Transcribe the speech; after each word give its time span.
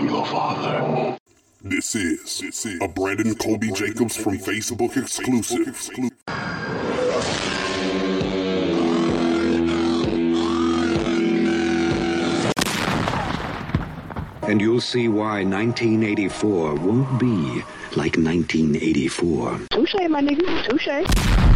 am 0.00 0.08
your 0.08 0.26
father. 0.26 1.18
This 1.62 1.94
is, 1.94 2.38
this 2.40 2.64
is 2.66 2.80
a 2.80 2.88
Brandon 2.88 3.34
Colby 3.34 3.70
Jacobs 3.72 4.16
from 4.16 4.38
Facebook 4.38 4.96
exclusive. 4.96 5.90
And 14.42 14.60
you'll 14.60 14.80
see 14.80 15.08
why 15.08 15.44
1984 15.44 16.74
won't 16.76 17.20
be 17.20 17.62
like 17.94 18.16
1984. 18.16 19.60
Touche, 19.70 19.94
my 20.08 20.22
nigga. 20.22 20.68
Touche. 20.68 21.49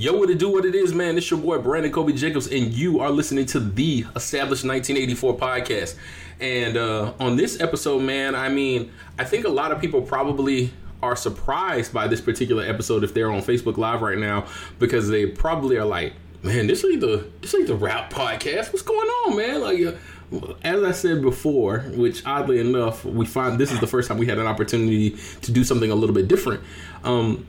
Yo, 0.00 0.16
what 0.16 0.30
it 0.30 0.38
do, 0.38 0.48
what 0.48 0.64
it 0.64 0.76
is, 0.76 0.94
man. 0.94 1.18
It's 1.18 1.28
your 1.28 1.40
boy 1.40 1.58
Brandon 1.58 1.90
Kobe 1.90 2.12
Jacobs, 2.12 2.46
and 2.46 2.72
you 2.72 3.00
are 3.00 3.10
listening 3.10 3.46
to 3.46 3.58
the 3.58 4.06
Established 4.14 4.64
1984 4.64 5.36
podcast. 5.36 5.96
And 6.38 6.76
uh, 6.76 7.14
on 7.18 7.34
this 7.34 7.60
episode, 7.60 8.02
man, 8.02 8.36
I 8.36 8.48
mean, 8.48 8.92
I 9.18 9.24
think 9.24 9.44
a 9.44 9.48
lot 9.48 9.72
of 9.72 9.80
people 9.80 10.00
probably 10.00 10.72
are 11.02 11.16
surprised 11.16 11.92
by 11.92 12.06
this 12.06 12.20
particular 12.20 12.62
episode 12.62 13.02
if 13.02 13.12
they're 13.12 13.32
on 13.32 13.42
Facebook 13.42 13.76
Live 13.76 14.00
right 14.00 14.18
now 14.18 14.46
because 14.78 15.08
they 15.08 15.26
probably 15.26 15.76
are 15.78 15.84
like, 15.84 16.12
man, 16.44 16.68
this 16.68 16.84
ain't 16.84 17.00
the 17.00 17.28
this 17.40 17.52
ain't 17.56 17.66
the 17.66 17.74
rap 17.74 18.12
podcast. 18.12 18.72
What's 18.72 18.82
going 18.82 19.08
on, 19.08 19.36
man? 19.36 19.60
Like. 19.60 19.80
Uh, 19.80 19.98
as 20.62 20.82
I 20.82 20.92
said 20.92 21.22
before, 21.22 21.78
which 21.96 22.22
oddly 22.26 22.60
enough, 22.60 23.02
we 23.02 23.24
find 23.24 23.58
this 23.58 23.72
is 23.72 23.80
the 23.80 23.86
first 23.86 24.08
time 24.08 24.18
we 24.18 24.26
had 24.26 24.36
an 24.36 24.46
opportunity 24.46 25.16
to 25.40 25.50
do 25.50 25.64
something 25.64 25.90
a 25.90 25.94
little 25.94 26.14
bit 26.14 26.28
different. 26.28 26.62
Um, 27.02 27.46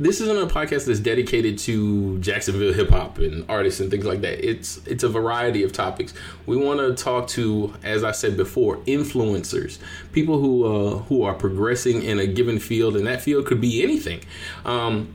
this 0.00 0.22
isn't 0.22 0.38
a 0.38 0.46
podcast 0.46 0.86
that's 0.86 0.98
dedicated 0.98 1.58
to 1.58 2.18
Jacksonville 2.20 2.72
hip 2.72 2.88
hop 2.88 3.18
and 3.18 3.44
artists 3.50 3.80
and 3.80 3.90
things 3.90 4.06
like 4.06 4.22
that. 4.22 4.42
It's 4.42 4.78
it's 4.86 5.04
a 5.04 5.10
variety 5.10 5.62
of 5.62 5.72
topics. 5.72 6.14
We 6.46 6.56
want 6.56 6.80
to 6.80 6.94
talk 7.00 7.28
to, 7.28 7.74
as 7.84 8.02
I 8.02 8.12
said 8.12 8.34
before, 8.38 8.78
influencers, 8.78 9.78
people 10.12 10.40
who 10.40 10.64
uh, 10.64 10.98
who 11.00 11.22
are 11.22 11.34
progressing 11.34 12.02
in 12.02 12.18
a 12.18 12.26
given 12.26 12.58
field, 12.58 12.96
and 12.96 13.06
that 13.06 13.20
field 13.20 13.44
could 13.46 13.60
be 13.60 13.82
anything. 13.82 14.22
Um, 14.64 15.14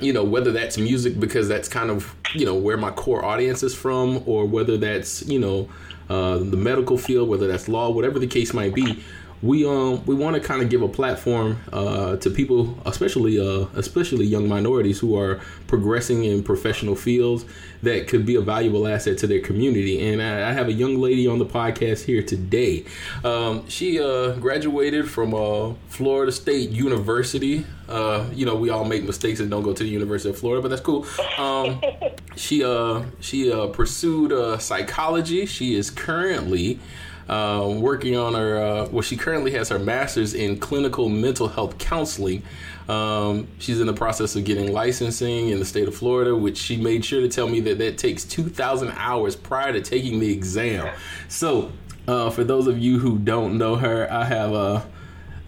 you 0.00 0.12
know 0.12 0.24
whether 0.24 0.50
that's 0.50 0.78
music 0.78 1.18
because 1.20 1.48
that's 1.48 1.68
kind 1.68 1.90
of 1.90 2.14
you 2.34 2.46
know 2.46 2.54
where 2.54 2.76
my 2.78 2.90
core 2.90 3.22
audience 3.22 3.62
is 3.62 3.74
from, 3.74 4.22
or 4.24 4.46
whether 4.46 4.78
that's 4.78 5.26
you 5.26 5.38
know 5.38 5.68
uh, 6.08 6.38
the 6.38 6.56
medical 6.56 6.96
field, 6.96 7.28
whether 7.28 7.46
that's 7.46 7.68
law, 7.68 7.90
whatever 7.90 8.18
the 8.18 8.26
case 8.26 8.54
might 8.54 8.74
be. 8.74 9.02
We 9.46 9.66
um 9.66 10.04
we 10.06 10.14
want 10.14 10.34
to 10.34 10.40
kind 10.40 10.62
of 10.62 10.68
give 10.68 10.82
a 10.82 10.88
platform 10.88 11.58
uh, 11.72 12.16
to 12.16 12.30
people, 12.30 12.76
especially 12.84 13.38
uh, 13.38 13.66
especially 13.74 14.26
young 14.26 14.48
minorities 14.48 14.98
who 14.98 15.18
are 15.18 15.40
progressing 15.66 16.24
in 16.24 16.42
professional 16.42 16.96
fields 16.96 17.44
that 17.82 18.08
could 18.08 18.26
be 18.26 18.34
a 18.34 18.40
valuable 18.40 18.86
asset 18.86 19.18
to 19.18 19.26
their 19.26 19.40
community. 19.40 20.08
And 20.08 20.20
I, 20.20 20.50
I 20.50 20.52
have 20.52 20.68
a 20.68 20.72
young 20.72 20.98
lady 20.98 21.26
on 21.26 21.38
the 21.38 21.46
podcast 21.46 22.04
here 22.04 22.22
today. 22.22 22.84
Um, 23.24 23.68
she 23.68 24.00
uh, 24.00 24.32
graduated 24.32 25.08
from 25.08 25.34
uh, 25.34 25.74
Florida 25.88 26.32
State 26.32 26.70
University. 26.70 27.64
Uh, 27.88 28.26
you 28.32 28.44
know, 28.44 28.56
we 28.56 28.70
all 28.70 28.84
make 28.84 29.04
mistakes 29.04 29.40
and 29.40 29.50
don't 29.50 29.62
go 29.62 29.72
to 29.72 29.82
the 29.82 29.88
University 29.88 30.30
of 30.30 30.38
Florida, 30.38 30.60
but 30.62 30.68
that's 30.68 30.82
cool. 30.82 31.06
Um, 31.38 31.80
she 32.36 32.64
uh, 32.64 33.04
she 33.20 33.52
uh, 33.52 33.68
pursued 33.68 34.32
uh, 34.32 34.58
psychology. 34.58 35.46
She 35.46 35.74
is 35.74 35.90
currently 35.90 36.80
uh, 37.28 37.74
working 37.78 38.16
on 38.16 38.34
her. 38.34 38.56
Uh, 38.56 38.88
well, 38.90 39.02
she 39.02 39.16
currently 39.16 39.50
has 39.52 39.68
her 39.68 39.78
master's 39.78 40.34
in 40.34 40.58
clinical 40.58 41.08
mental 41.08 41.48
health 41.48 41.78
counseling. 41.78 42.42
Um, 42.88 43.48
she's 43.58 43.80
in 43.80 43.86
the 43.86 43.92
process 43.92 44.36
of 44.36 44.44
getting 44.44 44.72
licensing 44.72 45.48
in 45.48 45.58
the 45.58 45.64
state 45.64 45.88
of 45.88 45.94
Florida, 45.94 46.34
which 46.36 46.56
she 46.56 46.76
made 46.76 47.04
sure 47.04 47.20
to 47.20 47.28
tell 47.28 47.48
me 47.48 47.60
that 47.60 47.78
that 47.78 47.98
takes 47.98 48.24
2,000 48.24 48.92
hours 48.96 49.34
prior 49.34 49.72
to 49.72 49.80
taking 49.80 50.20
the 50.20 50.32
exam. 50.32 50.88
So, 51.28 51.72
uh, 52.06 52.30
for 52.30 52.44
those 52.44 52.68
of 52.68 52.78
you 52.78 52.98
who 53.00 53.18
don't 53.18 53.58
know 53.58 53.74
her, 53.76 54.10
I 54.12 54.24
have 54.24 54.52
Uh, 54.52 54.82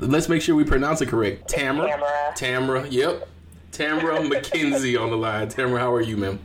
let's 0.00 0.28
make 0.28 0.42
sure 0.42 0.56
we 0.56 0.64
pronounce 0.64 1.00
it 1.00 1.06
correct. 1.08 1.48
Tamara. 1.48 1.88
Tamara. 1.88 2.32
Tamara. 2.34 2.88
Yep. 2.88 3.28
Tamara 3.70 4.18
McKenzie 4.20 5.00
on 5.00 5.10
the 5.10 5.16
line. 5.16 5.48
Tamara, 5.48 5.80
how 5.80 5.92
are 5.92 6.00
you, 6.00 6.16
ma'am? 6.16 6.38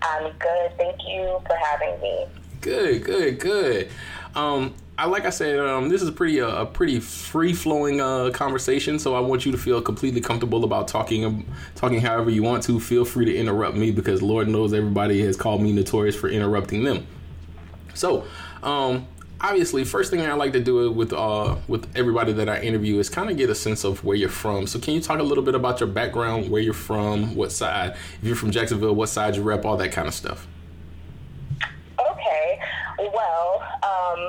I'm 0.00 0.32
good. 0.38 0.72
Thank 0.78 1.00
you 1.06 1.40
for 1.46 1.56
having 1.56 2.00
me. 2.00 2.26
Good, 2.60 3.04
good, 3.04 3.38
good. 3.38 3.90
Um, 4.34 4.74
I 4.98 5.06
like 5.06 5.24
I 5.24 5.30
said, 5.30 5.60
um, 5.60 5.88
this 5.88 6.02
is 6.02 6.10
pretty 6.10 6.40
uh, 6.40 6.62
a 6.62 6.66
pretty 6.66 6.98
free 6.98 7.52
flowing 7.52 8.00
uh, 8.00 8.30
conversation. 8.30 8.98
So 8.98 9.14
I 9.14 9.20
want 9.20 9.46
you 9.46 9.52
to 9.52 9.58
feel 9.58 9.80
completely 9.80 10.20
comfortable 10.20 10.64
about 10.64 10.88
talking 10.88 11.24
um, 11.24 11.46
talking 11.76 12.00
however 12.00 12.30
you 12.30 12.42
want 12.42 12.64
to. 12.64 12.80
Feel 12.80 13.04
free 13.04 13.24
to 13.24 13.36
interrupt 13.36 13.76
me 13.76 13.92
because 13.92 14.22
Lord 14.22 14.48
knows 14.48 14.74
everybody 14.74 15.22
has 15.22 15.36
called 15.36 15.62
me 15.62 15.72
notorious 15.72 16.16
for 16.16 16.28
interrupting 16.28 16.82
them. 16.82 17.06
So, 17.94 18.24
um, 18.64 19.06
obviously, 19.40 19.84
first 19.84 20.10
thing 20.10 20.20
I 20.20 20.32
like 20.32 20.52
to 20.54 20.60
do 20.60 20.90
with 20.90 21.12
uh, 21.12 21.54
with 21.68 21.88
everybody 21.96 22.32
that 22.32 22.48
I 22.48 22.60
interview 22.60 22.98
is 22.98 23.08
kind 23.08 23.30
of 23.30 23.36
get 23.36 23.50
a 23.50 23.54
sense 23.54 23.84
of 23.84 24.02
where 24.02 24.16
you're 24.16 24.28
from. 24.28 24.66
So, 24.66 24.80
can 24.80 24.94
you 24.94 25.00
talk 25.00 25.20
a 25.20 25.22
little 25.22 25.44
bit 25.44 25.54
about 25.54 25.78
your 25.78 25.88
background, 25.88 26.50
where 26.50 26.60
you're 26.60 26.74
from, 26.74 27.36
what 27.36 27.52
side? 27.52 27.92
If 28.20 28.24
you're 28.24 28.34
from 28.34 28.50
Jacksonville, 28.50 28.96
what 28.96 29.10
side 29.10 29.36
you 29.36 29.42
rep, 29.42 29.64
all 29.64 29.76
that 29.76 29.92
kind 29.92 30.08
of 30.08 30.14
stuff. 30.14 30.48
Well, 32.98 33.62
um, 33.86 34.20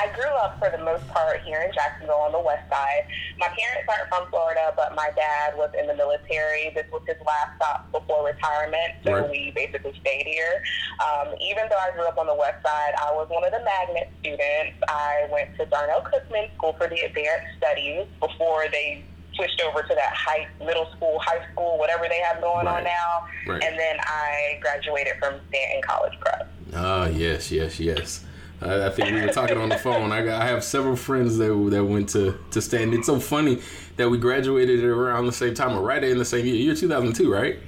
I 0.00 0.08
grew 0.16 0.32
up 0.40 0.56
for 0.58 0.72
the 0.72 0.82
most 0.82 1.06
part 1.08 1.42
here 1.44 1.60
in 1.60 1.70
Jacksonville 1.76 2.24
on 2.24 2.32
the 2.32 2.40
west 2.40 2.64
side. 2.72 3.04
My 3.38 3.48
parents 3.52 3.84
aren't 3.86 4.08
from 4.08 4.24
Florida, 4.32 4.72
but 4.74 4.96
my 4.96 5.10
dad 5.14 5.52
was 5.60 5.68
in 5.78 5.86
the 5.86 5.94
military. 5.94 6.72
This 6.74 6.88
was 6.90 7.02
his 7.06 7.20
last 7.26 7.52
stop 7.60 7.92
before 7.92 8.24
retirement, 8.24 8.96
so 9.04 9.12
Right. 9.12 9.28
we 9.30 9.52
basically 9.54 9.92
stayed 10.00 10.24
here. 10.24 10.62
Um, 11.04 11.36
even 11.38 11.68
though 11.68 11.76
I 11.78 11.92
grew 11.92 12.08
up 12.08 12.16
on 12.16 12.26
the 12.26 12.34
west 12.34 12.64
side, 12.64 12.94
I 13.04 13.12
was 13.12 13.28
one 13.28 13.44
of 13.44 13.52
the 13.52 13.60
magnet 13.60 14.08
students. 14.20 14.80
I 14.88 15.28
went 15.30 15.52
to 15.60 15.66
Darnell 15.66 16.00
Cookman 16.08 16.48
School 16.56 16.72
for 16.80 16.88
the 16.88 16.98
Advanced 17.04 17.52
Studies 17.60 18.06
before 18.18 18.64
they 18.72 19.04
switched 19.36 19.60
over 19.62 19.82
to 19.82 19.94
that 19.94 20.12
high 20.16 20.46
middle 20.64 20.88
school, 20.96 21.18
high 21.20 21.40
school, 21.52 21.78
whatever 21.78 22.08
they 22.08 22.20
have 22.20 22.40
going 22.40 22.66
Right. 22.66 22.76
on 22.80 22.84
now. 22.84 23.24
Right. 23.46 23.62
And 23.64 23.78
then 23.78 23.96
I 24.00 24.58
graduated 24.60 25.14
from 25.20 25.40
Stanton 25.48 25.82
College 25.82 26.16
Prep. 26.20 26.48
Ah, 26.74 27.06
yes, 27.06 27.50
yes, 27.50 27.78
yes. 27.78 28.24
I, 28.60 28.86
I 28.86 28.90
think 28.90 29.10
we 29.10 29.20
were 29.20 29.32
talking 29.32 29.58
on 29.58 29.68
the 29.68 29.78
phone. 29.78 30.12
I 30.12 30.24
got, 30.24 30.40
I 30.40 30.46
have 30.46 30.64
several 30.64 30.96
friends 30.96 31.36
that 31.38 31.52
that 31.70 31.84
went 31.84 32.10
to 32.10 32.38
to 32.50 32.62
stand. 32.62 32.94
It's 32.94 33.06
so 33.06 33.20
funny 33.20 33.60
that 33.96 34.08
we 34.08 34.18
graduated 34.18 34.82
around 34.84 35.26
the 35.26 35.32
same 35.32 35.54
time, 35.54 35.76
or 35.76 35.82
right 35.82 36.02
in 36.02 36.18
the 36.18 36.24
same 36.24 36.46
year. 36.46 36.56
You're 36.56 36.76
2002, 36.76 37.32
right? 37.32 37.58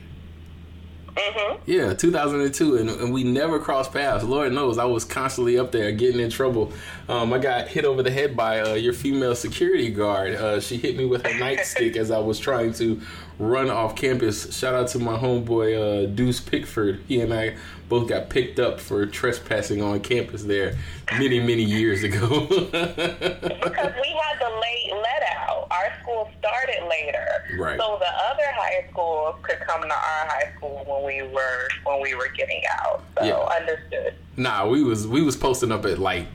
Mm-hmm. 1.17 1.71
Yeah, 1.71 1.95
2002, 1.95 2.77
and, 2.77 2.91
and 2.91 3.13
we 3.13 3.23
never 3.23 3.61
crossed 3.61 3.93
paths. 3.93 4.25
Lord 4.25 4.53
knows 4.53 4.79
I 4.79 4.85
was 4.85 5.05
constantly 5.05 5.59
up 5.59 5.71
there 5.71 5.93
getting 5.93 6.21
in 6.21 6.29
trouble. 6.29 6.73
Um, 7.09 7.33
I 7.33 7.39
got 7.39 7.69
hit 7.69 7.85
over 7.85 8.03
the 8.03 8.11
head 8.11 8.37
by 8.37 8.61
uh, 8.61 8.75
your 8.75 8.93
female 8.93 9.37
security 9.37 9.91
guard. 9.91 10.35
Uh, 10.35 10.61
she 10.61 10.77
hit 10.77 10.97
me 10.97 11.05
with 11.05 11.25
her 11.25 11.33
nightstick 11.35 11.95
as 11.97 12.11
I 12.11 12.19
was 12.19 12.41
trying 12.41 12.73
to 12.75 13.01
run 13.39 13.71
off 13.71 13.97
campus. 13.97 14.57
Shout 14.57 14.75
out 14.75 14.89
to 14.89 14.99
my 14.99 15.17
homeboy 15.17 16.05
uh, 16.05 16.07
Deuce 16.15 16.41
Pickford. 16.41 17.01
He 17.09 17.21
and 17.21 17.33
I 17.35 17.57
both 17.89 18.09
got 18.09 18.31
picked 18.31 18.59
up 18.59 18.81
for 18.81 19.05
trespassing 19.07 19.83
on 19.83 20.01
campus 20.01 20.45
there 20.45 20.77
many, 21.13 21.41
many 21.41 21.63
years 21.63 22.03
ago. 22.03 22.47
because 22.49 23.93
we 24.01 24.09
had 24.23 24.39
the 24.41 24.51
late 24.61 24.93
let 25.03 25.23
out. 25.37 25.67
Our 25.71 25.93
school 26.03 26.31
started 26.39 26.87
later, 26.89 27.27
Right. 27.59 27.79
so 27.79 27.99
the 28.01 28.07
other 28.07 28.45
high 28.55 28.87
schools 28.91 29.37
could 29.43 29.61
come 29.61 29.83
to 29.83 29.89
our 29.89 30.27
high 30.27 30.53
school 30.57 30.85
when 30.87 31.05
we 31.05 31.23
were 31.33 31.69
when 31.85 32.01
we 32.03 32.15
were 32.15 32.29
getting 32.37 32.63
out. 32.81 33.03
So 33.19 33.25
Yeah. 33.25 33.37
understood. 33.37 34.15
Nah, 34.37 34.67
we 34.67 34.83
was 34.83 35.07
we 35.07 35.23
was 35.23 35.37
posting 35.37 35.73
up 35.73 35.85
at 35.85 35.99
like 35.99 36.27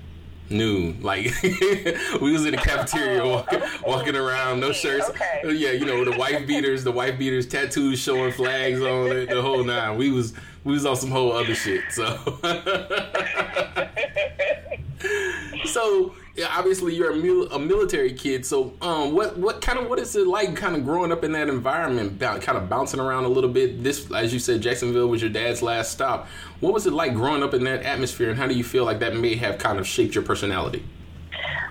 noon. 0.50 1.02
Like 1.02 1.32
we 1.44 2.32
was 2.32 2.46
in 2.46 2.52
the 2.52 2.62
cafeteria 2.64 3.22
Oh, 3.24 3.30
walking, 3.30 3.62
okay. 3.62 3.78
walking 3.86 4.16
around, 4.16 4.60
no 4.60 4.72
shirts. 4.72 5.10
Okay. 5.10 5.42
Yeah, 5.54 5.72
you 5.72 5.86
know 5.86 6.04
the 6.06 6.18
wife 6.18 6.48
beaters, 6.48 6.84
the 6.84 6.92
wife 6.92 7.18
beaters, 7.20 7.48
tattoos 7.48 8.00
showing 8.00 8.32
flags 8.32 8.82
on 8.82 9.12
it, 9.12 9.30
the 9.30 9.42
whole 9.42 9.64
nine. 9.64 9.98
We 9.98 10.12
was 10.12 10.34
we 10.64 10.74
was 10.74 10.86
on 10.86 10.96
some 10.96 11.12
whole 11.12 11.32
other 11.32 11.56
shit. 11.56 11.84
So 11.92 12.18
so 15.66 16.14
obviously 16.44 16.96
you're 16.96 17.12
a, 17.12 17.16
mil- 17.16 17.52
a 17.52 17.60
military 17.60 18.14
kid. 18.14 18.46
So 18.46 18.74
um, 18.82 19.14
what 19.14 19.38
what 19.38 19.62
kind 19.62 19.80
of 19.80 19.90
what 19.90 20.00
is 20.00 20.16
it 20.16 20.28
like, 20.28 20.56
kind 20.56 20.76
of 20.76 20.84
growing 20.86 21.12
up 21.12 21.24
in 21.24 21.32
that 21.34 21.50
environment, 21.50 22.20
kind 22.20 22.58
of 22.58 22.70
bouncing 22.70 23.00
around 23.00 23.26
a 23.26 23.30
little 23.30 23.50
bit? 23.50 23.84
This, 23.84 24.12
as 24.12 24.34
you 24.34 24.40
said, 24.40 24.62
Jacksonville 24.62 25.08
was 25.08 25.22
your 25.22 25.32
dad's 25.32 25.62
last 25.62 25.92
stop. 25.92 26.28
What 26.60 26.74
was 26.74 26.86
it 26.86 26.94
like 26.94 27.14
growing 27.14 27.44
up 27.44 27.54
in 27.54 27.64
that 27.66 27.84
atmosphere, 27.84 28.30
and 28.30 28.38
how 28.38 28.48
do 28.48 28.54
you 28.54 28.64
feel 28.64 28.86
like 28.86 29.00
that 29.00 29.16
may 29.16 29.36
have 29.36 29.58
kind 29.58 29.80
of 29.80 29.88
shaped 29.88 30.16
your 30.16 30.24
personality? 30.24 30.84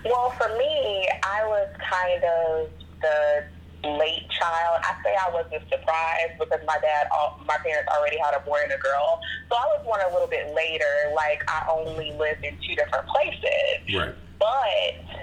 Well, 0.04 0.30
for 0.30 0.48
me, 0.56 1.08
I 1.22 1.44
was 1.46 1.68
kind 1.90 2.24
of 2.24 2.70
the 3.00 3.44
late 3.84 4.28
child. 4.30 4.82
I 4.82 4.96
say 5.04 5.14
I 5.14 5.30
wasn't 5.30 5.62
surprised 5.68 6.38
because 6.38 6.60
my 6.66 6.78
dad, 6.80 7.08
al- 7.12 7.40
my 7.46 7.56
parents 7.58 7.90
already 7.96 8.18
had 8.18 8.34
a 8.34 8.40
boy 8.40 8.58
and 8.62 8.72
a 8.72 8.78
girl. 8.78 9.20
So 9.48 9.56
I 9.56 9.64
was 9.66 9.84
born 9.84 10.00
a 10.08 10.12
little 10.12 10.28
bit 10.28 10.54
later. 10.54 11.12
Like 11.14 11.42
I 11.48 11.66
only 11.70 12.12
lived 12.12 12.44
in 12.44 12.56
two 12.66 12.74
different 12.74 13.06
places. 13.06 13.94
Right. 13.94 14.14
But 14.38 15.18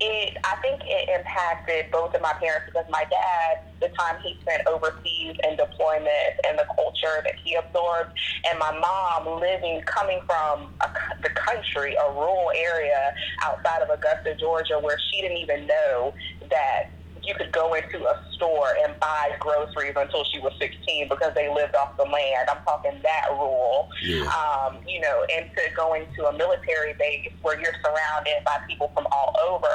it 0.00 0.36
I 0.44 0.56
think 0.62 0.80
it 0.84 1.08
impacted 1.12 1.92
both 1.92 2.14
of 2.14 2.22
my 2.22 2.32
parents 2.40 2.64
because 2.66 2.88
my 2.88 3.04
dad, 3.10 3.68
the 3.80 3.88
time 3.98 4.16
he 4.24 4.36
spent 4.40 4.62
overseas 4.66 5.36
and 5.44 5.56
deployment 5.56 6.32
and 6.48 6.58
the 6.58 6.64
culture 6.74 7.20
that 7.24 7.36
he 7.44 7.54
absorbed, 7.54 8.10
and 8.48 8.58
my 8.58 8.72
mom 8.72 9.40
living 9.40 9.82
coming 9.84 10.20
from 10.26 10.72
a, 10.80 10.88
the 11.22 11.30
country, 11.36 11.94
a 11.94 12.12
rural 12.12 12.50
area 12.56 13.12
outside 13.44 13.82
of 13.82 13.90
Augusta, 13.92 14.34
Georgia, 14.40 14.80
where 14.80 14.96
she 15.10 15.20
didn't 15.20 15.38
even 15.38 15.66
know 15.66 16.14
that 16.48 16.96
you 17.24 17.34
could 17.34 17.52
go 17.52 17.74
into 17.74 18.04
a 18.06 18.14
store 18.34 18.68
and 18.84 18.98
buy 19.00 19.36
groceries 19.38 19.94
until 19.96 20.24
she 20.32 20.40
was 20.40 20.52
16 20.60 21.08
because 21.08 21.32
they 21.34 21.52
lived 21.52 21.74
off 21.76 21.96
the 21.96 22.04
land. 22.04 22.48
I'm 22.48 22.62
talking 22.64 23.00
that 23.02 23.24
rural. 23.30 23.88
Yeah. 24.02 24.24
Um, 24.32 24.80
you 24.86 25.00
know, 25.00 25.24
into 25.28 25.60
going 25.76 26.06
to 26.16 26.26
a 26.28 26.32
military 26.32 26.94
base 26.98 27.32
where 27.42 27.60
you're 27.60 27.76
surrounded 27.84 28.40
by 28.44 28.56
people 28.68 28.90
from 28.94 29.06
all 29.12 29.34
over. 29.48 29.68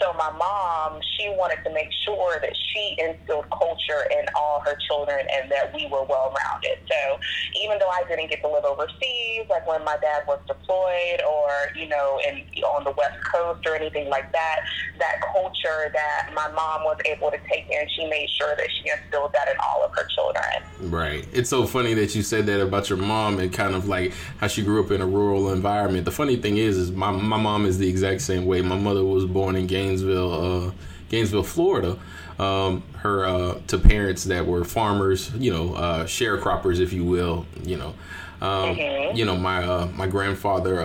So 0.00 0.12
my 0.16 0.32
mom, 0.32 1.00
she 1.16 1.28
wanted 1.36 1.60
to 1.64 1.72
make 1.72 1.88
sure 2.04 2.40
that 2.40 2.52
she 2.72 2.96
instilled 2.98 3.48
culture 3.52 4.08
in 4.12 4.24
all 4.36 4.62
her 4.64 4.76
children 4.88 5.20
and 5.36 5.50
that 5.52 5.72
we 5.74 5.84
were 5.86 6.04
well 6.08 6.32
rounded. 6.32 6.80
So 6.88 7.20
even 7.60 7.78
though 7.78 7.92
I 7.92 8.02
didn't 8.08 8.30
get 8.30 8.40
to 8.42 8.48
live 8.48 8.64
overseas, 8.64 9.44
like 9.48 9.68
when 9.68 9.84
my 9.84 9.96
dad 10.00 10.24
was 10.26 10.40
deployed 10.48 11.20
or, 11.28 11.48
you 11.76 11.88
know, 11.88 12.20
in 12.24 12.44
on 12.64 12.84
the 12.84 12.94
West 12.96 13.20
Coast 13.28 13.60
or 13.66 13.76
anything 13.76 14.08
like 14.08 14.32
that, 14.32 14.56
that 14.98 15.20
culture 15.32 15.92
that 15.92 16.32
my 16.34 16.48
mom 16.52 16.84
was 16.84 16.89
able 17.06 17.30
to 17.30 17.38
take 17.50 17.66
in, 17.70 17.88
she 17.96 18.06
made 18.08 18.28
sure 18.30 18.54
that 18.56 18.68
she 18.70 18.90
instilled 18.90 19.32
that 19.32 19.48
in 19.48 19.54
all 19.64 19.84
of 19.84 19.92
her 19.92 20.06
children. 20.14 20.90
Right. 20.90 21.26
It's 21.32 21.50
so 21.50 21.66
funny 21.66 21.94
that 21.94 22.14
you 22.14 22.22
said 22.22 22.46
that 22.46 22.60
about 22.60 22.88
your 22.88 22.98
mom 22.98 23.38
and 23.38 23.52
kind 23.52 23.74
of 23.74 23.86
like 23.88 24.12
how 24.38 24.46
she 24.46 24.62
grew 24.62 24.82
up 24.84 24.90
in 24.90 25.00
a 25.00 25.06
rural 25.06 25.52
environment. 25.52 26.04
The 26.04 26.10
funny 26.10 26.36
thing 26.36 26.56
is, 26.56 26.76
is 26.76 26.90
my 26.90 27.10
my 27.10 27.36
mom 27.36 27.66
is 27.66 27.78
the 27.78 27.88
exact 27.88 28.22
same 28.22 28.46
way. 28.46 28.62
My 28.62 28.76
mother 28.78 29.04
was 29.04 29.26
born 29.26 29.56
in 29.56 29.66
Gainesville, 29.66 30.68
uh, 30.68 30.70
Gainesville, 31.08 31.42
Florida. 31.44 31.98
Um, 32.38 32.82
her 32.96 33.26
uh, 33.26 33.60
to 33.66 33.76
parents 33.78 34.24
that 34.24 34.46
were 34.46 34.64
farmers, 34.64 35.30
you 35.34 35.52
know, 35.52 35.74
uh, 35.74 36.04
sharecroppers, 36.04 36.80
if 36.80 36.90
you 36.92 37.04
will. 37.04 37.44
You 37.62 37.76
know, 37.76 37.94
um, 38.40 38.74
Mhm. 38.76 39.14
you 39.16 39.26
know, 39.26 39.36
my 39.36 39.62
uh, 39.62 39.86
my 39.94 40.06
grandfather. 40.06 40.82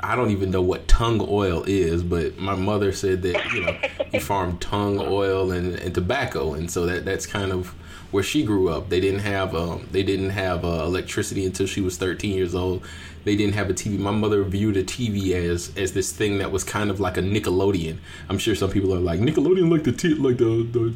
I 0.00 0.14
don't 0.14 0.30
even 0.30 0.50
know 0.50 0.62
what 0.62 0.88
tung 0.88 1.26
oil 1.28 1.64
is, 1.66 2.02
but 2.02 2.38
my 2.38 2.54
mother 2.54 2.92
said 2.92 3.22
that 3.22 3.52
you 3.52 3.64
know 3.64 3.76
you 4.12 4.20
farm 4.20 4.58
tung 4.58 4.98
oil 5.00 5.50
and, 5.50 5.74
and 5.76 5.94
tobacco, 5.94 6.54
and 6.54 6.70
so 6.70 6.86
that 6.86 7.04
that's 7.04 7.26
kind 7.26 7.52
of 7.52 7.74
where 8.10 8.22
she 8.22 8.44
grew 8.44 8.68
up. 8.68 8.88
They 8.88 9.00
didn't 9.00 9.20
have 9.20 9.54
um, 9.54 9.88
they 9.90 10.02
didn't 10.02 10.30
have 10.30 10.64
uh, 10.64 10.84
electricity 10.84 11.44
until 11.44 11.66
she 11.66 11.80
was 11.80 11.96
13 11.96 12.34
years 12.34 12.54
old. 12.54 12.84
They 13.24 13.36
didn't 13.36 13.54
have 13.54 13.70
a 13.70 13.74
TV. 13.74 13.98
My 13.98 14.12
mother 14.12 14.44
viewed 14.44 14.76
a 14.76 14.84
TV 14.84 15.32
as 15.32 15.72
as 15.76 15.92
this 15.92 16.12
thing 16.12 16.38
that 16.38 16.52
was 16.52 16.62
kind 16.62 16.90
of 16.90 17.00
like 17.00 17.16
a 17.16 17.22
Nickelodeon. 17.22 17.98
I'm 18.28 18.38
sure 18.38 18.54
some 18.54 18.70
people 18.70 18.94
are 18.94 19.00
like 19.00 19.20
Nickelodeon, 19.20 19.70
like 19.70 19.84
the 19.84 19.92
t- 19.92 20.14
like 20.14 20.36
the 20.36 20.66
the 20.70 20.94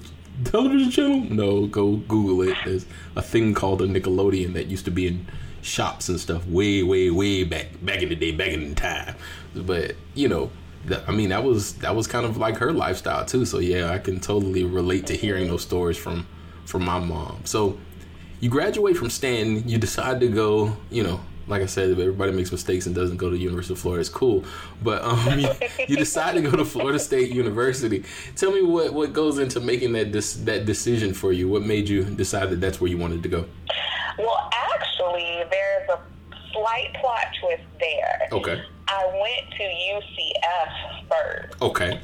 television 0.50 0.90
channel. 0.90 1.20
No, 1.20 1.66
go 1.66 1.96
Google 1.96 2.42
it. 2.48 2.56
There's 2.64 2.86
a 3.16 3.22
thing 3.22 3.54
called 3.54 3.82
a 3.82 3.86
Nickelodeon 3.86 4.52
that 4.54 4.66
used 4.66 4.84
to 4.84 4.90
be 4.90 5.06
in 5.06 5.26
shops 5.62 6.08
and 6.08 6.18
stuff 6.18 6.46
way, 6.46 6.82
way, 6.82 7.10
way 7.10 7.44
back 7.44 7.68
back 7.82 8.02
in 8.02 8.08
the 8.08 8.16
day, 8.16 8.32
back 8.32 8.48
in 8.48 8.74
time. 8.74 9.14
But 9.54 9.96
you 10.14 10.28
know, 10.28 10.50
that, 10.86 11.08
I 11.08 11.12
mean, 11.12 11.30
that 11.30 11.44
was 11.44 11.74
that 11.76 11.94
was 11.94 12.06
kind 12.06 12.24
of 12.24 12.36
like 12.36 12.56
her 12.58 12.72
lifestyle 12.72 13.24
too. 13.24 13.44
So 13.44 13.58
yeah, 13.58 13.90
I 13.90 13.98
can 13.98 14.20
totally 14.20 14.64
relate 14.64 15.06
to 15.08 15.16
hearing 15.16 15.48
those 15.48 15.62
stories 15.62 15.96
from 15.96 16.26
from 16.64 16.84
my 16.84 16.98
mom. 16.98 17.42
So 17.44 17.78
you 18.40 18.48
graduate 18.48 18.96
from 18.96 19.10
Stanton, 19.10 19.68
you 19.68 19.78
decide 19.78 20.20
to 20.20 20.28
go, 20.28 20.76
you 20.90 21.02
know. 21.02 21.20
Like 21.46 21.62
I 21.62 21.66
said, 21.66 21.90
everybody 21.90 22.30
makes 22.30 22.52
mistakes 22.52 22.86
and 22.86 22.94
doesn't 22.94 23.16
go 23.16 23.28
to 23.28 23.34
the 23.34 23.42
University 23.42 23.74
of 23.74 23.80
Florida. 23.80 24.02
It's 24.02 24.08
cool, 24.08 24.44
but 24.84 25.02
um, 25.02 25.40
you, 25.40 25.48
you 25.88 25.96
decide 25.96 26.36
to 26.36 26.42
go 26.42 26.52
to 26.52 26.64
Florida 26.64 26.96
State 27.00 27.32
University. 27.32 28.04
Tell 28.36 28.52
me 28.52 28.62
what, 28.62 28.94
what 28.94 29.12
goes 29.12 29.40
into 29.40 29.58
making 29.58 29.92
that 29.94 30.12
dis- 30.12 30.34
that 30.44 30.64
decision 30.64 31.12
for 31.12 31.32
you. 31.32 31.48
What 31.48 31.62
made 31.62 31.88
you 31.88 32.04
decide 32.04 32.50
that 32.50 32.60
that's 32.60 32.80
where 32.80 32.88
you 32.88 32.98
wanted 32.98 33.24
to 33.24 33.28
go? 33.28 33.46
Well, 34.20 34.50
actually, 34.52 35.42
there's 35.50 35.88
a 35.88 35.98
slight 36.52 36.92
plot 37.00 37.26
twist 37.40 37.62
there. 37.78 38.28
Okay. 38.32 38.62
I 38.88 39.06
went 39.06 39.50
to 39.56 39.62
UCF 39.62 41.08
first. 41.08 41.62
Okay. 41.62 42.00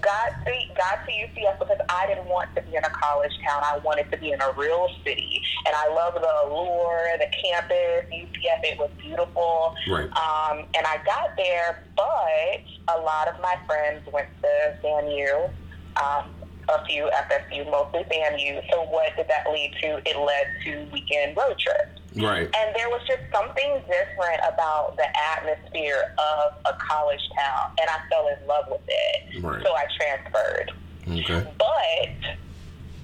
got 0.00 0.44
to 0.44 0.52
got 0.76 1.06
to 1.06 1.10
UCF 1.12 1.58
because 1.58 1.78
I 1.88 2.06
didn't 2.06 2.26
want 2.26 2.54
to 2.54 2.62
be 2.62 2.76
in 2.76 2.84
a 2.84 2.90
college 2.90 3.32
town. 3.46 3.62
I 3.64 3.78
wanted 3.78 4.10
to 4.12 4.18
be 4.18 4.32
in 4.32 4.40
a 4.40 4.52
real 4.52 4.88
city, 5.04 5.42
and 5.66 5.74
I 5.74 5.92
love 5.94 6.14
the 6.14 6.32
allure, 6.46 7.16
the 7.18 7.26
campus, 7.42 8.04
UCF. 8.12 8.64
It 8.64 8.78
was 8.78 8.90
beautiful. 8.98 9.74
Right. 9.88 10.04
Um, 10.04 10.66
and 10.76 10.86
I 10.86 10.98
got 11.04 11.36
there, 11.36 11.84
but 11.96 12.94
a 12.94 13.00
lot 13.00 13.28
of 13.28 13.40
my 13.40 13.56
friends 13.66 14.06
went 14.12 14.28
to 14.42 14.78
FAMU. 14.84 15.50
Um, 15.96 16.30
a 16.68 16.84
few 16.86 17.10
FSU, 17.28 17.70
mostly 17.70 18.04
FAMU. 18.04 18.62
So 18.70 18.82
what 18.84 19.16
did 19.16 19.28
that 19.28 19.50
lead 19.50 19.74
to? 19.80 20.00
It 20.08 20.16
led 20.16 20.46
to 20.64 20.92
weekend 20.92 21.36
road 21.36 21.58
trips. 21.58 22.00
Right. 22.16 22.48
And 22.56 22.76
there 22.76 22.88
was 22.88 23.00
just 23.06 23.22
something 23.32 23.82
different 23.86 24.40
about 24.52 24.96
the 24.96 25.06
atmosphere 25.36 26.14
of 26.18 26.54
a 26.66 26.76
college 26.78 27.20
town, 27.36 27.70
and 27.80 27.88
I 27.88 27.98
fell 28.10 28.28
in 28.28 28.46
love 28.46 28.64
with 28.68 28.80
it. 28.88 29.42
Right. 29.42 29.62
So 29.64 29.74
I 29.74 29.84
transferred. 29.96 30.72
Okay. 31.08 31.50
But 31.58 32.36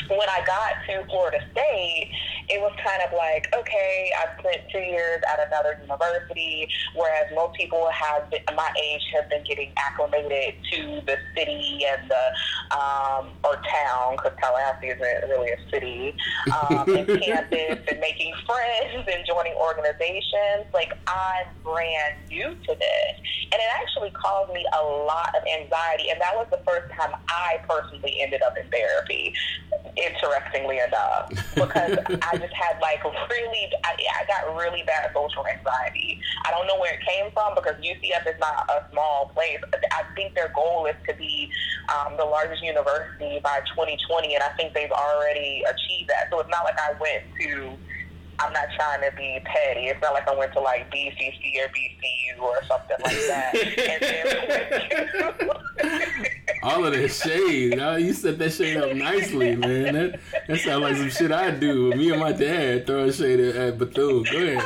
when 0.09 0.29
I 0.29 0.41
got 0.47 0.73
to 0.89 1.06
Florida 1.09 1.39
State, 1.53 2.11
it 2.49 2.61
was 2.61 2.73
kind 2.85 3.01
of 3.01 3.17
like, 3.17 3.49
okay, 3.56 4.11
I 4.12 4.29
spent 4.41 4.69
two 4.71 4.85
years 4.85 5.23
at 5.25 5.41
another 5.49 5.81
university, 5.81 6.69
whereas 6.95 7.27
most 7.35 7.56
people 7.56 7.89
have 7.89 8.29
been, 8.31 8.41
my 8.55 8.69
age 8.77 9.01
have 9.17 9.29
been 9.31 9.45
getting 9.49 9.73
acclimated 9.81 10.61
to 10.73 11.01
the 11.06 11.17
city 11.37 11.81
and 11.89 12.11
the 12.11 12.25
um, 12.77 13.33
or 13.45 13.56
town, 13.65 14.17
because 14.17 14.37
Tallahassee 14.41 14.93
isn't 14.93 15.29
really 15.29 15.51
a 15.51 15.61
city, 15.73 16.15
um, 16.53 16.85
and 16.89 17.07
campus 17.23 17.81
and 17.89 18.00
making 18.00 18.33
friends 18.45 19.09
and 19.09 19.25
joining 19.25 19.55
organizations. 19.57 20.69
Like 20.75 20.93
I'm 21.09 21.49
brand 21.65 22.29
new 22.29 22.53
to 22.53 22.73
this, 22.77 23.15
and 23.53 23.59
it 23.59 23.71
actually 23.81 24.12
caused 24.12 24.53
me 24.53 24.65
a 24.69 24.83
lot 24.85 25.33
of 25.33 25.43
anxiety, 25.49 26.12
and 26.12 26.21
that 26.21 26.37
was 26.37 26.47
the 26.53 26.61
first 26.69 26.93
time 26.93 27.17
I 27.29 27.57
personally 27.65 28.21
ended 28.21 28.43
up 28.43 28.55
in 28.61 28.69
therapy 28.69 29.33
interestingly 29.96 30.79
enough, 30.79 31.29
because 31.55 31.99
I 32.23 32.37
just 32.37 32.55
had 32.55 32.81
like 32.81 33.02
really, 33.05 33.70
I, 33.85 33.96
I 34.20 34.25
got 34.26 34.56
really 34.56 34.82
bad 34.87 35.11
social 35.14 35.46
anxiety. 35.46 36.20
I 36.44 36.50
don't 36.50 36.67
know 36.67 36.79
where 36.79 36.94
it 36.94 37.00
came 37.06 37.31
from 37.32 37.55
because 37.55 37.75
UCF 37.76 38.26
is 38.26 38.38
not 38.41 38.69
a 38.70 38.85
small 38.91 39.31
place. 39.35 39.58
I 39.93 40.02
think 40.14 40.35
their 40.35 40.52
goal 40.55 40.87
is 40.87 40.96
to 41.08 41.14
be 41.14 41.50
um, 41.94 42.17
the 42.17 42.25
largest 42.25 42.62
university 42.62 43.41
by 43.43 43.61
2020, 43.75 44.35
and 44.35 44.43
I 44.43 44.50
think 44.56 44.75
they've 44.75 44.91
already 44.91 45.62
achieved 45.62 46.11
that. 46.11 46.29
So 46.31 46.40
it's 46.40 46.50
not 46.50 46.64
like 46.64 46.79
I 46.79 46.93
went 47.00 47.25
to. 47.40 47.76
I'm 48.40 48.52
not 48.52 48.67
trying 48.75 49.08
to 49.08 49.17
be 49.17 49.38
petty. 49.44 49.87
It's 49.87 50.02
not 50.02 50.12
like 50.12 50.26
I 50.26 50.35
went 50.35 50.52
to 50.55 50.61
like 50.61 50.90
BCC 50.90 51.55
or 51.62 51.69
BCU 51.69 52.43
or 52.43 52.64
something 52.67 52.97
like 53.04 53.16
that. 53.28 53.54
and 53.54 54.02
then 54.02 54.74
That 56.91 57.09
shade. 57.09 57.79
Oh, 57.79 57.97
you 57.97 58.12
set 58.12 58.38
that 58.38 58.53
shade 58.53 58.76
up 58.76 58.95
nicely, 58.95 59.57
man. 59.57 59.95
That 59.95 60.21
that 60.49 60.61
sounds 60.61 60.83
like 60.83 60.97
some 60.97 61.11
shit 61.11 61.33
I 61.33 61.50
do. 61.50 61.91
Me 61.95 62.11
and 62.11 62.21
my 62.21 62.33
dad 62.33 62.87
throwing 62.87 63.12
shade 63.12 63.41
at, 63.41 63.79
Bethune. 63.79 64.25
Go 64.25 64.37
ahead. 64.37 64.62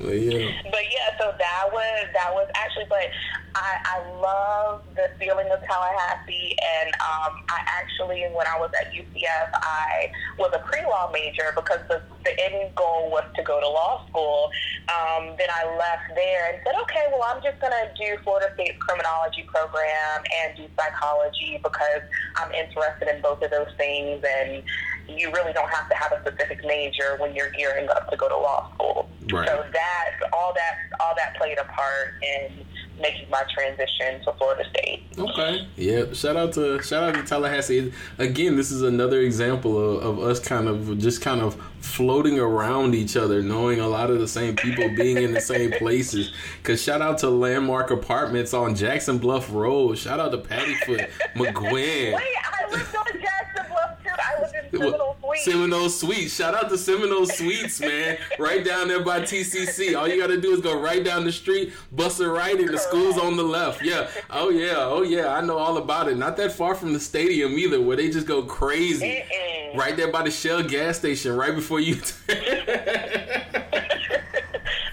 Well, 0.00 0.14
yeah. 0.14 0.50
but 0.64 0.82
yeah, 0.90 1.16
so 1.18 1.32
that 1.38 1.68
was 1.72 2.08
that 2.12 2.34
was 2.34 2.48
actually. 2.56 2.86
But 2.88 3.06
I, 3.54 3.78
I 3.84 4.10
love 4.20 4.82
the 4.96 5.10
feeling 5.18 5.48
of 5.50 5.62
Tallahassee, 5.62 6.56
and 6.80 6.88
um, 6.94 7.44
I 7.48 7.60
actually, 7.66 8.22
when 8.32 8.46
I 8.46 8.58
was 8.58 8.70
at 8.80 8.92
UCF, 9.22 9.50
I 9.54 10.10
was 10.38 10.52
a 10.54 10.58
pre-law 10.60 11.10
major 11.12 11.52
because 11.54 11.80
the 11.88 12.02
the 12.24 12.30
end 12.38 12.74
goal 12.76 13.10
was 13.10 13.24
to 13.34 13.42
go 13.42 13.60
to 13.60 13.68
law 13.68 14.06
school. 14.08 14.50
Um, 14.86 15.34
then 15.38 15.48
I 15.50 15.66
left 15.76 16.14
there 16.14 16.52
and 16.52 16.60
said, 16.64 16.74
okay, 16.82 17.06
well, 17.10 17.24
I'm 17.26 17.42
just 17.42 17.60
gonna 17.60 17.90
do 17.98 18.16
Florida 18.22 18.50
State's 18.54 18.78
criminology 18.78 19.42
program 19.46 20.22
and 20.44 20.56
do 20.56 20.68
psychology 20.78 21.58
because 21.62 22.02
I'm 22.36 22.52
interested 22.52 23.08
in 23.08 23.20
both 23.20 23.42
of 23.42 23.50
those 23.50 23.74
things 23.76 24.22
and 24.22 24.62
you 25.08 25.30
really 25.32 25.52
don't 25.52 25.70
have 25.70 25.88
to 25.88 25.94
have 25.94 26.12
a 26.12 26.20
specific 26.20 26.64
major 26.64 27.16
when 27.18 27.34
you're 27.34 27.50
gearing 27.50 27.88
up 27.90 28.10
to 28.10 28.16
go 28.16 28.28
to 28.28 28.36
law 28.36 28.72
school. 28.74 29.10
Right. 29.30 29.48
So 29.48 29.64
that 29.72 30.10
all 30.32 30.52
that 30.54 30.76
all 31.00 31.14
that 31.16 31.36
played 31.36 31.58
a 31.58 31.64
part 31.64 32.14
in 32.22 32.64
making 33.00 33.28
my 33.30 33.42
transition 33.52 34.22
to 34.24 34.32
Florida 34.34 34.64
State. 34.70 35.02
Okay. 35.18 35.66
Yeah. 35.76 36.12
Shout 36.12 36.36
out 36.36 36.52
to 36.54 36.82
shout 36.82 37.02
out 37.02 37.14
to 37.14 37.22
Tallahassee. 37.22 37.92
Again, 38.18 38.56
this 38.56 38.70
is 38.70 38.82
another 38.82 39.20
example 39.20 39.78
of, 39.78 40.18
of 40.18 40.18
us 40.20 40.40
kind 40.40 40.68
of 40.68 40.98
just 40.98 41.20
kind 41.22 41.40
of 41.40 41.60
floating 41.80 42.38
around 42.38 42.94
each 42.94 43.16
other, 43.16 43.42
knowing 43.42 43.80
a 43.80 43.88
lot 43.88 44.10
of 44.10 44.18
the 44.18 44.28
same 44.28 44.56
people, 44.56 44.88
being 44.96 45.18
in 45.18 45.32
the 45.32 45.40
same 45.40 45.72
places. 45.72 46.32
Cause 46.62 46.82
shout 46.82 47.02
out 47.02 47.18
to 47.18 47.30
Landmark 47.30 47.90
Apartments 47.90 48.54
on 48.54 48.74
Jackson 48.74 49.18
Bluff 49.18 49.52
Road. 49.52 49.98
Shout 49.98 50.20
out 50.20 50.30
to 50.32 50.38
Patty 50.38 50.74
Foot 50.86 51.10
McGuinn. 51.34 51.72
Wait, 51.72 52.14
I 52.14 52.70
lived 52.70 52.96
on 52.96 53.20
Jackson 53.20 53.66
Bluff 53.68 54.01
too. 54.16 54.22
I 54.22 54.40
lived 54.40 54.54
in 54.54 54.78
Seminole. 54.80 55.16
Suites. 55.20 55.44
Seminole 55.44 55.88
Suites. 55.88 56.34
Shout 56.34 56.54
out 56.54 56.68
to 56.70 56.78
Seminole 56.78 57.26
Suites, 57.26 57.80
man. 57.80 58.18
right 58.38 58.64
down 58.64 58.88
there 58.88 59.02
by 59.02 59.20
TCC. 59.20 59.96
All 59.98 60.08
you 60.08 60.20
got 60.20 60.28
to 60.28 60.40
do 60.40 60.52
is 60.52 60.60
go 60.60 60.78
right 60.80 61.02
down 61.02 61.24
the 61.24 61.32
street, 61.32 61.72
bust 61.92 62.20
it 62.20 62.28
right, 62.28 62.58
and 62.58 62.68
the 62.68 62.78
school's 62.78 63.18
on 63.18 63.36
the 63.36 63.42
left. 63.42 63.82
Yeah. 63.82 64.08
Oh 64.30 64.50
yeah. 64.50 64.74
Oh 64.76 65.02
yeah. 65.02 65.28
I 65.34 65.40
know 65.40 65.58
all 65.58 65.76
about 65.78 66.08
it. 66.08 66.16
Not 66.16 66.36
that 66.38 66.52
far 66.52 66.74
from 66.74 66.92
the 66.92 67.00
stadium 67.00 67.58
either, 67.58 67.80
where 67.80 67.96
they 67.96 68.10
just 68.10 68.26
go 68.26 68.42
crazy. 68.42 69.24
Mm-mm. 69.32 69.76
Right 69.76 69.96
there 69.96 70.10
by 70.10 70.22
the 70.22 70.30
Shell 70.30 70.64
gas 70.64 70.98
station, 70.98 71.34
right 71.36 71.54
before 71.54 71.80
you. 71.80 71.94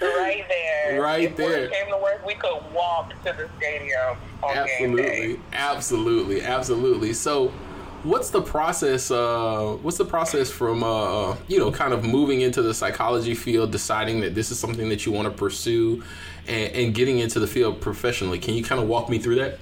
right 0.00 0.44
there. 0.48 1.00
Right 1.00 1.24
if 1.24 1.36
there. 1.36 1.68
came 1.68 1.88
to 1.88 1.98
worse, 1.98 2.20
we 2.26 2.34
could 2.34 2.60
walk 2.72 3.10
to 3.24 3.32
the 3.32 3.48
stadium 3.58 4.16
on 4.42 4.66
game 4.78 4.96
day. 4.96 5.36
absolutely 5.52 6.42
absolutely 6.42 6.42
absolutely 6.42 7.12
so 7.12 7.52
what's 8.02 8.30
the 8.30 8.40
process 8.40 9.10
uh 9.10 9.76
what's 9.82 9.98
the 9.98 10.04
process 10.04 10.50
from 10.50 10.82
uh 10.82 11.36
you 11.48 11.58
know 11.58 11.70
kind 11.70 11.92
of 11.92 12.02
moving 12.02 12.40
into 12.40 12.62
the 12.62 12.72
psychology 12.72 13.34
field 13.34 13.70
deciding 13.70 14.20
that 14.20 14.34
this 14.34 14.50
is 14.50 14.58
something 14.58 14.88
that 14.88 15.04
you 15.04 15.12
want 15.12 15.26
to 15.26 15.30
pursue 15.30 16.02
and, 16.48 16.72
and 16.72 16.94
getting 16.94 17.18
into 17.18 17.38
the 17.38 17.46
field 17.46 17.80
professionally 17.80 18.38
can 18.38 18.54
you 18.54 18.64
kind 18.64 18.80
of 18.80 18.88
walk 18.88 19.08
me 19.10 19.18
through 19.18 19.34
that 19.34 19.58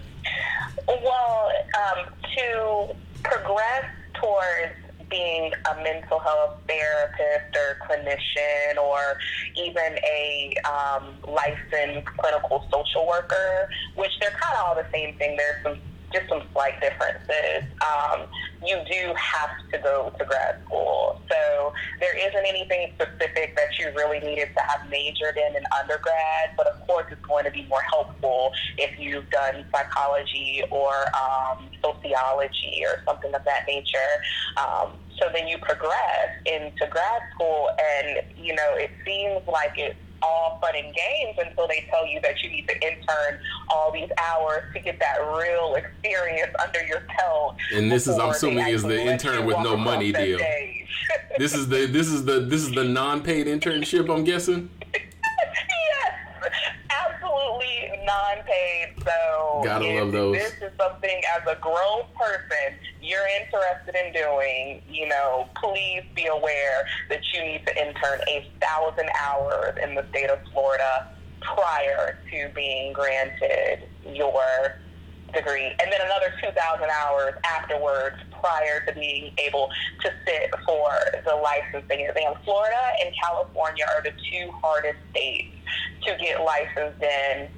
Well, 0.86 1.50
um, 1.76 2.06
to 2.36 2.94
progress 3.24 3.84
towards 4.14 4.74
being 5.10 5.52
a 5.70 5.82
mental 5.82 6.18
health 6.18 6.58
therapist 6.68 7.56
or 7.56 7.78
clinician 7.86 8.76
or 8.80 9.18
even 9.56 9.98
a 10.06 10.54
um, 10.64 11.14
licensed 11.26 12.06
clinical 12.18 12.66
social 12.70 13.06
worker, 13.06 13.68
which 13.96 14.10
they're 14.20 14.30
kind 14.30 14.54
of 14.58 14.64
all 14.66 14.74
the 14.74 14.86
same 14.92 15.16
thing. 15.16 15.36
There's 15.36 15.62
some 15.62 15.80
just 16.12 16.28
some 16.28 16.42
slight 16.52 16.80
differences. 16.80 17.68
Um, 17.84 18.26
you 18.64 18.76
do 18.90 19.12
have 19.14 19.52
to 19.72 19.78
go 19.78 20.12
to 20.18 20.24
grad 20.24 20.56
school. 20.64 21.20
So 21.30 21.72
there 22.00 22.16
isn't 22.16 22.46
anything 22.46 22.90
specific 22.94 23.56
that 23.56 23.70
you 23.78 23.92
really 23.94 24.20
needed 24.20 24.48
to 24.56 24.62
have 24.68 24.88
majored 24.90 25.36
in 25.36 25.56
in 25.56 25.62
undergrad, 25.80 26.56
but 26.56 26.66
of 26.66 26.80
course 26.86 27.06
it's 27.10 27.24
going 27.26 27.44
to 27.44 27.50
be 27.50 27.66
more 27.68 27.82
helpful 27.90 28.50
if 28.76 28.98
you've 28.98 29.28
done 29.30 29.64
psychology 29.74 30.62
or 30.70 30.92
um, 31.14 31.68
sociology 31.84 32.82
or 32.84 33.02
something 33.06 33.34
of 33.34 33.44
that 33.44 33.62
nature. 33.68 34.12
Um, 34.56 34.98
so 35.18 35.28
then 35.34 35.48
you 35.48 35.58
progress 35.58 36.30
into 36.46 36.86
grad 36.90 37.22
school, 37.34 37.68
and 37.78 38.18
you 38.36 38.54
know 38.54 38.74
it 38.74 38.90
seems 39.04 39.42
like 39.46 39.72
it's 39.76 39.98
all 40.22 40.58
fun 40.60 40.74
and 40.76 40.94
games 40.94 41.38
until 41.38 41.68
they 41.68 41.86
tell 41.90 42.06
you 42.06 42.20
that 42.20 42.42
you 42.42 42.50
need 42.50 42.68
to 42.68 42.74
intern 42.86 43.38
all 43.70 43.92
these 43.92 44.10
hours 44.18 44.64
to 44.74 44.80
get 44.80 44.98
that 44.98 45.18
real 45.18 45.74
experience 45.74 46.52
under 46.64 46.84
your 46.86 47.02
belt. 47.16 47.56
And 47.74 47.90
this 47.90 48.06
is, 48.06 48.18
I'm 48.18 48.30
assuming, 48.30 48.66
is 48.68 48.82
the 48.82 49.00
intern 49.00 49.46
with 49.46 49.58
no 49.58 49.76
money 49.76 50.12
deal. 50.12 50.38
this 51.38 51.54
is 51.54 51.68
the 51.68 51.86
this 51.86 52.08
is 52.08 52.24
the 52.24 52.40
this 52.40 52.62
is 52.62 52.72
the 52.72 52.84
non-paid 52.84 53.46
internship 53.46 54.14
i'm 54.14 54.24
guessing 54.24 54.68
absolutely 57.58 58.04
non-paid. 58.04 58.94
So 59.04 59.62
Gotta 59.64 59.84
if 59.84 60.00
love 60.00 60.12
those. 60.12 60.36
This 60.36 60.52
is 60.62 60.72
something 60.78 61.20
as 61.36 61.42
a 61.46 61.58
grown 61.60 62.02
person 62.18 62.78
you're 63.00 63.26
interested 63.40 63.94
in 63.94 64.12
doing. 64.12 64.82
You 64.88 65.08
know, 65.08 65.48
please 65.56 66.02
be 66.14 66.26
aware 66.26 66.86
that 67.08 67.20
you 67.32 67.42
need 67.42 67.66
to 67.66 67.86
intern 67.86 68.20
a 68.28 68.46
thousand 68.60 69.08
hours 69.20 69.76
in 69.82 69.94
the 69.94 70.06
state 70.10 70.30
of 70.30 70.38
Florida 70.52 71.08
prior 71.40 72.18
to 72.30 72.48
being 72.54 72.92
granted 72.92 73.84
your 74.06 74.74
degree, 75.32 75.66
and 75.66 75.92
then 75.92 76.00
another 76.06 76.32
2,000 76.42 76.88
hours 76.88 77.34
afterwards 77.44 78.16
prior 78.40 78.84
to 78.86 78.94
being 78.94 79.30
able 79.46 79.68
to 80.00 80.10
sit 80.26 80.50
for 80.64 80.90
the 81.24 81.34
licensing 81.34 82.00
exam. 82.00 82.32
Florida 82.44 82.74
and 83.04 83.14
California 83.22 83.84
are 83.94 84.02
the 84.02 84.12
two 84.30 84.50
hardest 84.62 84.96
states 85.10 85.57
to 86.06 86.16
get 86.16 86.40
licensed 86.42 87.02
in 87.02 87.48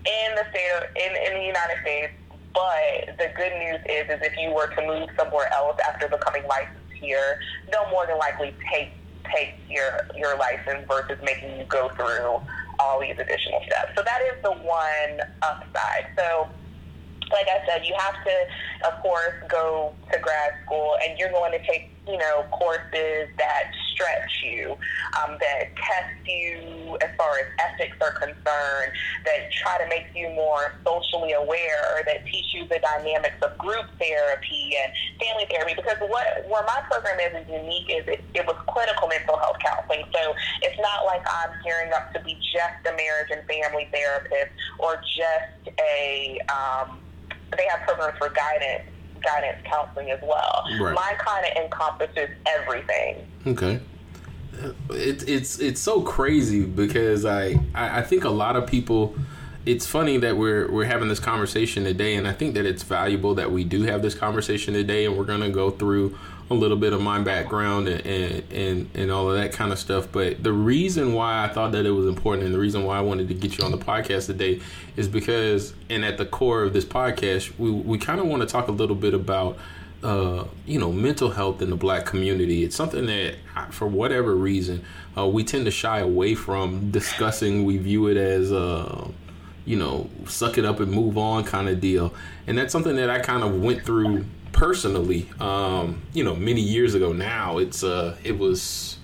in 0.00 0.28
the 0.34 0.44
state 0.48 0.70
of, 0.76 0.82
in, 0.96 1.12
in 1.28 1.40
the 1.40 1.46
United 1.46 1.76
States. 1.82 2.12
But 2.54 3.16
the 3.18 3.28
good 3.36 3.52
news 3.60 3.80
is, 3.86 4.10
is 4.10 4.18
if 4.26 4.34
you 4.36 4.50
were 4.50 4.66
to 4.74 4.82
move 4.82 5.08
somewhere 5.16 5.46
else 5.54 5.78
after 5.86 6.08
becoming 6.08 6.42
licensed 6.48 6.92
here, 6.98 7.38
they'll 7.70 7.90
more 7.90 8.06
than 8.06 8.18
likely 8.18 8.54
take 8.72 8.90
take 9.32 9.54
your 9.68 10.02
your 10.16 10.36
license 10.36 10.84
versus 10.88 11.18
making 11.22 11.58
you 11.58 11.64
go 11.66 11.90
through 11.94 12.42
all 12.80 13.00
these 13.00 13.14
additional 13.14 13.60
steps. 13.66 13.92
So 13.94 14.02
that 14.02 14.20
is 14.32 14.42
the 14.42 14.52
one 14.52 15.20
upside. 15.42 16.10
So 16.16 16.48
like 17.32 17.46
I 17.46 17.62
said, 17.66 17.86
you 17.86 17.94
have 17.98 18.18
to, 18.24 18.36
of 18.90 18.94
course, 19.02 19.34
go 19.48 19.94
to 20.12 20.18
grad 20.18 20.52
school, 20.66 20.96
and 21.06 21.18
you're 21.18 21.32
going 21.32 21.52
to 21.52 21.62
take, 21.66 21.90
you 22.06 22.18
know, 22.18 22.44
courses 22.50 23.30
that 23.38 23.64
stretch 23.92 24.34
you, 24.42 24.72
um, 25.20 25.36
that 25.38 25.70
test 25.76 26.16
you 26.26 26.96
as 27.04 27.10
far 27.20 27.30
as 27.38 27.46
ethics 27.70 27.96
are 28.00 28.16
concerned, 28.18 28.90
that 29.24 29.46
try 29.62 29.76
to 29.78 29.86
make 29.88 30.08
you 30.14 30.32
more 30.34 30.74
socially 30.82 31.32
aware, 31.36 31.80
or 31.94 32.02
that 32.06 32.24
teach 32.32 32.50
you 32.54 32.66
the 32.66 32.80
dynamics 32.80 33.36
of 33.44 33.54
group 33.58 33.86
therapy 34.00 34.74
and 34.80 34.90
family 35.20 35.46
therapy. 35.52 35.74
Because 35.76 36.00
what 36.08 36.26
where 36.48 36.64
my 36.64 36.80
program 36.90 37.20
is, 37.20 37.44
is 37.44 37.46
unique 37.46 37.88
is 37.92 38.04
it, 38.08 38.24
it 38.34 38.44
was 38.48 38.56
clinical 38.66 39.06
mental 39.06 39.36
health 39.38 39.60
counseling. 39.60 40.02
So 40.10 40.34
it's 40.64 40.80
not 40.80 41.04
like 41.06 41.22
I'm 41.28 41.52
gearing 41.62 41.92
up 41.92 42.10
to 42.16 42.18
be 42.24 42.34
just 42.40 42.80
a 42.88 42.92
marriage 42.96 43.30
and 43.30 43.44
family 43.46 43.86
therapist 43.92 44.50
or 44.80 44.98
just 45.04 45.76
a 45.76 46.40
um, 46.48 47.04
they 47.56 47.66
have 47.68 47.80
programs 47.86 48.18
for 48.18 48.30
guidance 48.30 48.84
guidance 49.22 49.58
counseling 49.64 50.10
as 50.10 50.20
well. 50.22 50.64
Right. 50.80 50.94
Mine 50.94 51.16
kind 51.18 51.46
of 51.46 51.64
encompasses 51.64 52.30
everything. 52.46 53.26
Okay. 53.46 53.80
It, 54.90 55.28
it's 55.28 55.58
it's 55.58 55.80
so 55.80 56.02
crazy 56.02 56.64
because 56.64 57.24
I, 57.24 57.60
I 57.74 57.98
I 57.98 58.02
think 58.02 58.24
a 58.24 58.30
lot 58.30 58.56
of 58.56 58.66
people. 58.66 59.14
It's 59.66 59.86
funny 59.86 60.16
that 60.16 60.38
we're 60.38 60.70
we're 60.72 60.86
having 60.86 61.08
this 61.08 61.20
conversation 61.20 61.84
today, 61.84 62.16
and 62.16 62.26
I 62.26 62.32
think 62.32 62.54
that 62.54 62.64
it's 62.64 62.82
valuable 62.82 63.34
that 63.34 63.52
we 63.52 63.62
do 63.62 63.82
have 63.82 64.00
this 64.00 64.14
conversation 64.14 64.72
today, 64.72 65.04
and 65.04 65.18
we're 65.18 65.24
gonna 65.24 65.50
go 65.50 65.70
through 65.70 66.18
a 66.50 66.54
little 66.54 66.76
bit 66.76 66.92
of 66.92 67.00
my 67.00 67.20
background 67.20 67.86
and 67.88 68.04
and 68.04 68.52
and, 68.52 68.90
and 68.94 69.10
all 69.10 69.30
of 69.30 69.36
that 69.36 69.52
kind 69.52 69.72
of 69.72 69.78
stuff. 69.78 70.08
But 70.10 70.42
the 70.42 70.52
reason 70.52 71.12
why 71.12 71.44
I 71.44 71.48
thought 71.48 71.72
that 71.72 71.86
it 71.86 71.92
was 71.92 72.06
important, 72.06 72.44
and 72.44 72.54
the 72.54 72.58
reason 72.58 72.84
why 72.84 72.98
I 72.98 73.00
wanted 73.02 73.28
to 73.28 73.34
get 73.34 73.56
you 73.56 73.64
on 73.64 73.70
the 73.70 73.78
podcast 73.78 74.26
today, 74.26 74.60
is 74.96 75.08
because, 75.08 75.74
and 75.88 76.04
at 76.04 76.18
the 76.18 76.26
core 76.26 76.64
of 76.64 76.72
this 76.72 76.84
podcast, 76.84 77.58
we 77.58 77.70
we 77.70 77.98
kind 77.98 78.20
of 78.20 78.26
want 78.26 78.42
to 78.42 78.48
talk 78.48 78.68
a 78.68 78.72
little 78.72 78.96
bit 78.96 79.14
about 79.14 79.58
uh, 80.02 80.44
you 80.66 80.78
know, 80.78 80.92
mental 80.92 81.30
health 81.30 81.60
in 81.60 81.70
the 81.70 81.76
black 81.76 82.06
community. 82.06 82.64
It's 82.64 82.76
something 82.76 83.06
that, 83.06 83.34
for 83.70 83.86
whatever 83.86 84.34
reason, 84.34 84.84
uh, 85.16 85.26
we 85.26 85.44
tend 85.44 85.66
to 85.66 85.70
shy 85.70 85.98
away 85.98 86.34
from 86.34 86.90
discussing. 86.90 87.64
We 87.64 87.76
view 87.78 88.06
it 88.06 88.16
as, 88.16 88.50
uh, 88.50 89.08
you 89.66 89.76
know, 89.76 90.08
suck 90.26 90.56
it 90.56 90.64
up 90.64 90.80
and 90.80 90.90
move 90.90 91.18
on 91.18 91.44
kind 91.44 91.68
of 91.68 91.80
deal. 91.80 92.14
And 92.46 92.56
that's 92.56 92.72
something 92.72 92.96
that 92.96 93.10
I 93.10 93.18
kind 93.18 93.42
of 93.42 93.60
went 93.60 93.84
through 93.84 94.24
personally, 94.52 95.28
um, 95.40 96.02
you 96.12 96.24
know, 96.24 96.34
many 96.34 96.60
years 96.60 96.94
ago 96.94 97.12
now. 97.12 97.58
It's, 97.58 97.82
uh, 97.82 98.16
it 98.24 98.38
was 98.38 98.98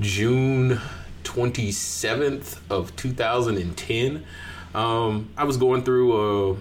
June 0.00 0.80
27th 1.24 2.58
of 2.70 2.94
2010. 2.96 4.24
Um, 4.74 5.30
I 5.36 5.44
was 5.44 5.56
going 5.56 5.82
through 5.84 6.52
a, 6.52 6.56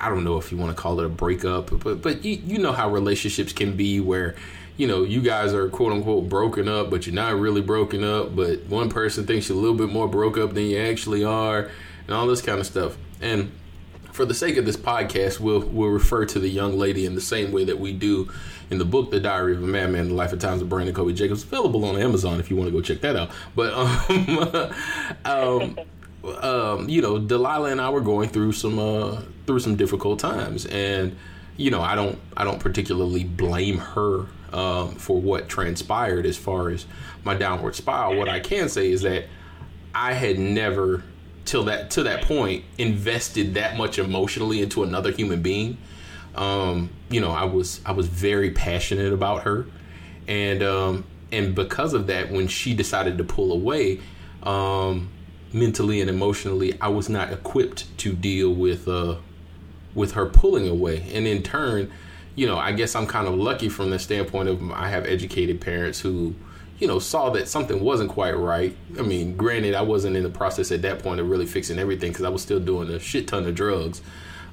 I 0.00 0.08
don't 0.08 0.24
know 0.24 0.38
if 0.38 0.50
you 0.50 0.58
want 0.58 0.76
to 0.76 0.80
call 0.80 1.00
it 1.00 1.06
a 1.06 1.08
breakup, 1.08 1.70
but 1.82 2.02
but 2.02 2.24
you, 2.24 2.40
you 2.44 2.58
know 2.58 2.72
how 2.72 2.90
relationships 2.90 3.52
can 3.52 3.76
be 3.76 4.00
where 4.00 4.34
you 4.76 4.86
know 4.86 5.02
you 5.02 5.22
guys 5.22 5.54
are 5.54 5.68
quote 5.68 5.92
unquote 5.92 6.28
broken 6.28 6.68
up, 6.68 6.90
but 6.90 7.06
you're 7.06 7.14
not 7.14 7.38
really 7.38 7.60
broken 7.60 8.04
up, 8.04 8.34
but 8.34 8.64
one 8.66 8.90
person 8.90 9.26
thinks 9.26 9.48
you're 9.48 9.56
a 9.56 9.60
little 9.60 9.76
bit 9.76 9.88
more 9.88 10.08
broke 10.08 10.36
up 10.36 10.54
than 10.54 10.64
you 10.64 10.78
actually 10.78 11.24
are, 11.24 11.70
and 12.06 12.14
all 12.14 12.26
this 12.26 12.42
kind 12.42 12.60
of 12.60 12.66
stuff. 12.66 12.96
And 13.20 13.52
for 14.18 14.24
the 14.24 14.34
sake 14.34 14.56
of 14.56 14.66
this 14.66 14.76
podcast, 14.76 15.38
we'll 15.38 15.60
we'll 15.60 15.90
refer 15.90 16.26
to 16.26 16.40
the 16.40 16.48
young 16.48 16.76
lady 16.76 17.06
in 17.06 17.14
the 17.14 17.20
same 17.20 17.52
way 17.52 17.64
that 17.64 17.78
we 17.78 17.92
do 17.92 18.28
in 18.68 18.78
the 18.78 18.84
book, 18.84 19.12
The 19.12 19.20
Diary 19.20 19.54
of 19.54 19.62
a 19.62 19.66
Madman: 19.66 20.08
The 20.08 20.14
Life 20.14 20.32
and 20.32 20.40
Times 20.40 20.60
of 20.60 20.68
Brandon 20.68 20.92
Kobe 20.92 21.12
Jacobs, 21.12 21.44
available 21.44 21.84
on 21.84 21.96
Amazon 21.96 22.40
if 22.40 22.50
you 22.50 22.56
want 22.56 22.66
to 22.66 22.72
go 22.72 22.82
check 22.82 23.00
that 23.02 23.14
out. 23.14 23.30
But 23.54 23.72
um, 23.74 24.74
um, 25.24 25.78
um, 26.42 26.88
you 26.88 27.00
know, 27.00 27.20
Delilah 27.20 27.70
and 27.70 27.80
I 27.80 27.90
were 27.90 28.00
going 28.00 28.28
through 28.28 28.52
some 28.54 28.80
uh, 28.80 29.22
through 29.46 29.60
some 29.60 29.76
difficult 29.76 30.18
times, 30.18 30.66
and 30.66 31.16
you 31.56 31.70
know, 31.70 31.80
I 31.80 31.94
don't 31.94 32.18
I 32.36 32.42
don't 32.42 32.58
particularly 32.58 33.22
blame 33.22 33.78
her 33.78 34.26
um, 34.52 34.96
for 34.96 35.20
what 35.20 35.48
transpired 35.48 36.26
as 36.26 36.36
far 36.36 36.70
as 36.70 36.86
my 37.22 37.34
downward 37.34 37.76
spiral. 37.76 38.16
What 38.16 38.28
I 38.28 38.40
can 38.40 38.68
say 38.68 38.90
is 38.90 39.02
that 39.02 39.26
I 39.94 40.14
had 40.14 40.40
never 40.40 41.04
till 41.48 41.64
that 41.64 41.90
to 41.90 42.02
that 42.02 42.22
point 42.22 42.64
invested 42.76 43.54
that 43.54 43.76
much 43.76 43.98
emotionally 43.98 44.60
into 44.60 44.82
another 44.82 45.10
human 45.10 45.40
being. 45.40 45.78
Um, 46.34 46.90
you 47.10 47.20
know, 47.20 47.30
I 47.30 47.44
was 47.44 47.80
I 47.86 47.92
was 47.92 48.06
very 48.06 48.50
passionate 48.50 49.12
about 49.12 49.42
her, 49.42 49.66
and 50.28 50.62
um, 50.62 51.04
and 51.32 51.54
because 51.54 51.94
of 51.94 52.06
that, 52.08 52.30
when 52.30 52.48
she 52.48 52.74
decided 52.74 53.18
to 53.18 53.24
pull 53.24 53.52
away, 53.52 54.00
um, 54.42 55.08
mentally 55.52 56.00
and 56.00 56.10
emotionally, 56.10 56.78
I 56.80 56.88
was 56.88 57.08
not 57.08 57.32
equipped 57.32 57.96
to 57.98 58.12
deal 58.12 58.52
with 58.52 58.86
uh, 58.86 59.16
with 59.94 60.12
her 60.12 60.26
pulling 60.26 60.68
away, 60.68 61.10
and 61.14 61.26
in 61.26 61.42
turn, 61.42 61.90
you 62.34 62.46
know, 62.46 62.58
I 62.58 62.72
guess 62.72 62.94
I'm 62.94 63.06
kind 63.06 63.26
of 63.26 63.34
lucky 63.34 63.70
from 63.70 63.88
the 63.90 63.98
standpoint 63.98 64.50
of 64.50 64.70
I 64.70 64.90
have 64.90 65.06
educated 65.06 65.62
parents 65.62 65.98
who, 65.98 66.34
you 66.78 66.86
know, 66.86 66.98
saw 66.98 67.30
that 67.30 67.48
something 67.48 67.80
wasn't 67.80 68.10
quite 68.10 68.36
right. 68.36 68.76
I 68.98 69.02
mean, 69.02 69.36
granted, 69.36 69.74
I 69.74 69.82
wasn't 69.82 70.16
in 70.16 70.22
the 70.22 70.30
process 70.30 70.70
at 70.70 70.82
that 70.82 71.00
point 71.00 71.20
of 71.20 71.28
really 71.28 71.46
fixing 71.46 71.78
everything 71.78 72.12
because 72.12 72.24
I 72.24 72.28
was 72.28 72.42
still 72.42 72.60
doing 72.60 72.88
a 72.90 73.00
shit 73.00 73.26
ton 73.26 73.46
of 73.46 73.54
drugs. 73.54 74.00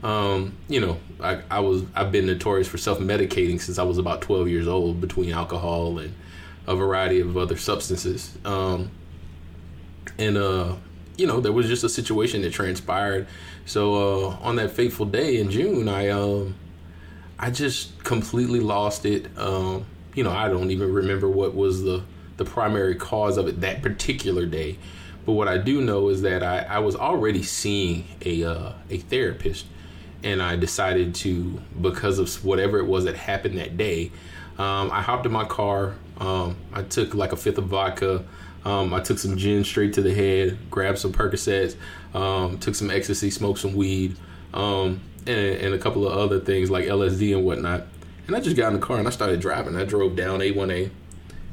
Um, 0.04 0.56
you 0.68 0.82
know, 0.82 0.98
I, 1.20 1.42
I 1.50 1.60
was 1.60 1.84
I've 1.96 2.12
been 2.12 2.26
notorious 2.26 2.68
for 2.68 2.78
self 2.78 3.00
medicating 3.00 3.60
since 3.62 3.78
I 3.78 3.84
was 3.84 3.98
about 3.98 4.22
12 4.22 4.48
years 4.48 4.68
old 4.68 5.02
between 5.02 5.32
alcohol 5.32 6.00
and 6.00 6.14
a 6.68 6.76
variety 6.76 7.20
of 7.20 7.38
other 7.38 7.58
substances. 7.58 8.36
Um, 8.44 8.92
and 10.18 10.38
uh, 10.38 10.76
you 11.18 11.28
know, 11.28 11.40
there 11.40 11.52
was 11.52 11.68
just 11.68 11.84
a 11.84 11.90
situation 11.90 12.42
that 12.42 12.54
transpired. 12.54 13.28
So 13.66 13.96
uh, 13.96 14.38
on 14.42 14.56
that 14.58 14.72
fateful 14.72 15.06
day 15.06 15.40
in 15.40 15.52
June, 15.52 15.88
I 15.88 16.10
um, 16.10 16.56
I 17.38 17.52
just 17.52 18.04
completely 18.04 18.60
lost 18.60 19.06
it. 19.06 19.28
Um, 19.38 19.86
you 20.16 20.24
know, 20.24 20.32
I 20.32 20.48
don't 20.50 20.72
even 20.72 20.92
remember 20.92 21.30
what 21.30 21.54
was 21.54 21.84
the 21.84 22.04
the 22.38 22.46
primary 22.46 22.96
cause 22.96 23.38
of 23.38 23.48
it 23.48 23.62
that 23.62 23.82
particular 23.82 24.46
day. 24.46 24.78
But 25.26 25.34
what 25.34 25.48
I 25.48 25.58
do 25.58 25.82
know 25.82 26.10
is 26.10 26.22
that 26.22 26.44
I, 26.44 26.60
I 26.60 26.80
was 26.80 26.96
already 26.96 27.42
seeing 27.44 28.06
a 28.24 28.44
uh, 28.44 28.74
a 28.90 28.98
therapist, 28.98 29.66
and 30.24 30.42
I 30.42 30.56
decided 30.56 31.16
to 31.16 31.62
because 31.82 32.20
of 32.20 32.46
whatever 32.46 32.78
it 32.80 32.86
was 32.86 33.06
that 33.06 33.16
happened 33.16 33.58
that 33.58 33.78
day. 33.78 34.12
Um, 34.58 34.92
I 34.92 35.02
hopped 35.02 35.26
in 35.26 35.32
my 35.32 35.46
car. 35.46 35.96
Um, 36.18 36.56
I 36.72 36.84
took 36.84 37.14
like 37.14 37.32
a 37.32 37.38
fifth 37.38 37.58
of 37.58 37.66
vodka. 37.66 38.24
Um, 38.64 38.94
I 38.94 39.00
took 39.00 39.20
some 39.20 39.38
gin 39.38 39.64
straight 39.64 39.94
to 39.94 40.02
the 40.02 40.14
head, 40.14 40.58
grabbed 40.72 40.98
some 40.98 41.14
Percocets, 41.14 41.76
um, 42.16 42.58
took 42.58 42.74
some 42.74 42.90
ecstasy, 42.90 43.30
smoked 43.30 43.60
some 43.60 43.76
weed, 43.76 44.18
um, 44.56 45.02
and, 45.28 45.38
and, 45.58 45.76
a 45.76 45.78
couple 45.78 46.08
of 46.08 46.18
other 46.18 46.40
things 46.40 46.72
like 46.72 46.86
LSD 46.86 47.36
and 47.36 47.46
whatnot. 47.46 47.84
And 48.26 48.36
I 48.36 48.40
just 48.40 48.56
got 48.56 48.70
in 48.70 48.80
the 48.80 48.86
car 48.86 48.98
and 48.98 49.08
I 49.08 49.12
started 49.12 49.40
driving. 49.40 49.76
I 49.76 49.86
drove 49.86 50.16
down 50.16 50.40
A1A, 50.40 50.90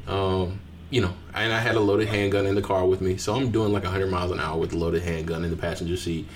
um, 0.07 0.59
you 0.93 1.01
know, 1.01 1.11
and 1.33 1.51
I 1.51 1.57
had 1.57 1.73
a 1.73 1.79
loaded 1.79 2.07
handgun 2.07 2.45
in 2.45 2.53
the 2.53 2.61
car 2.61 2.85
with 2.85 3.01
me. 3.01 3.17
So 3.17 3.33
I'm 3.33 3.49
doing 3.49 3.73
like 3.73 3.81
100 3.81 4.11
miles 4.11 4.29
an 4.29 4.39
hour 4.39 4.59
with 4.59 4.73
a 4.73 4.77
loaded 4.77 5.01
handgun 5.01 5.43
in 5.43 5.49
the 5.49 5.57
passenger 5.57 5.97
seat. 5.97 6.27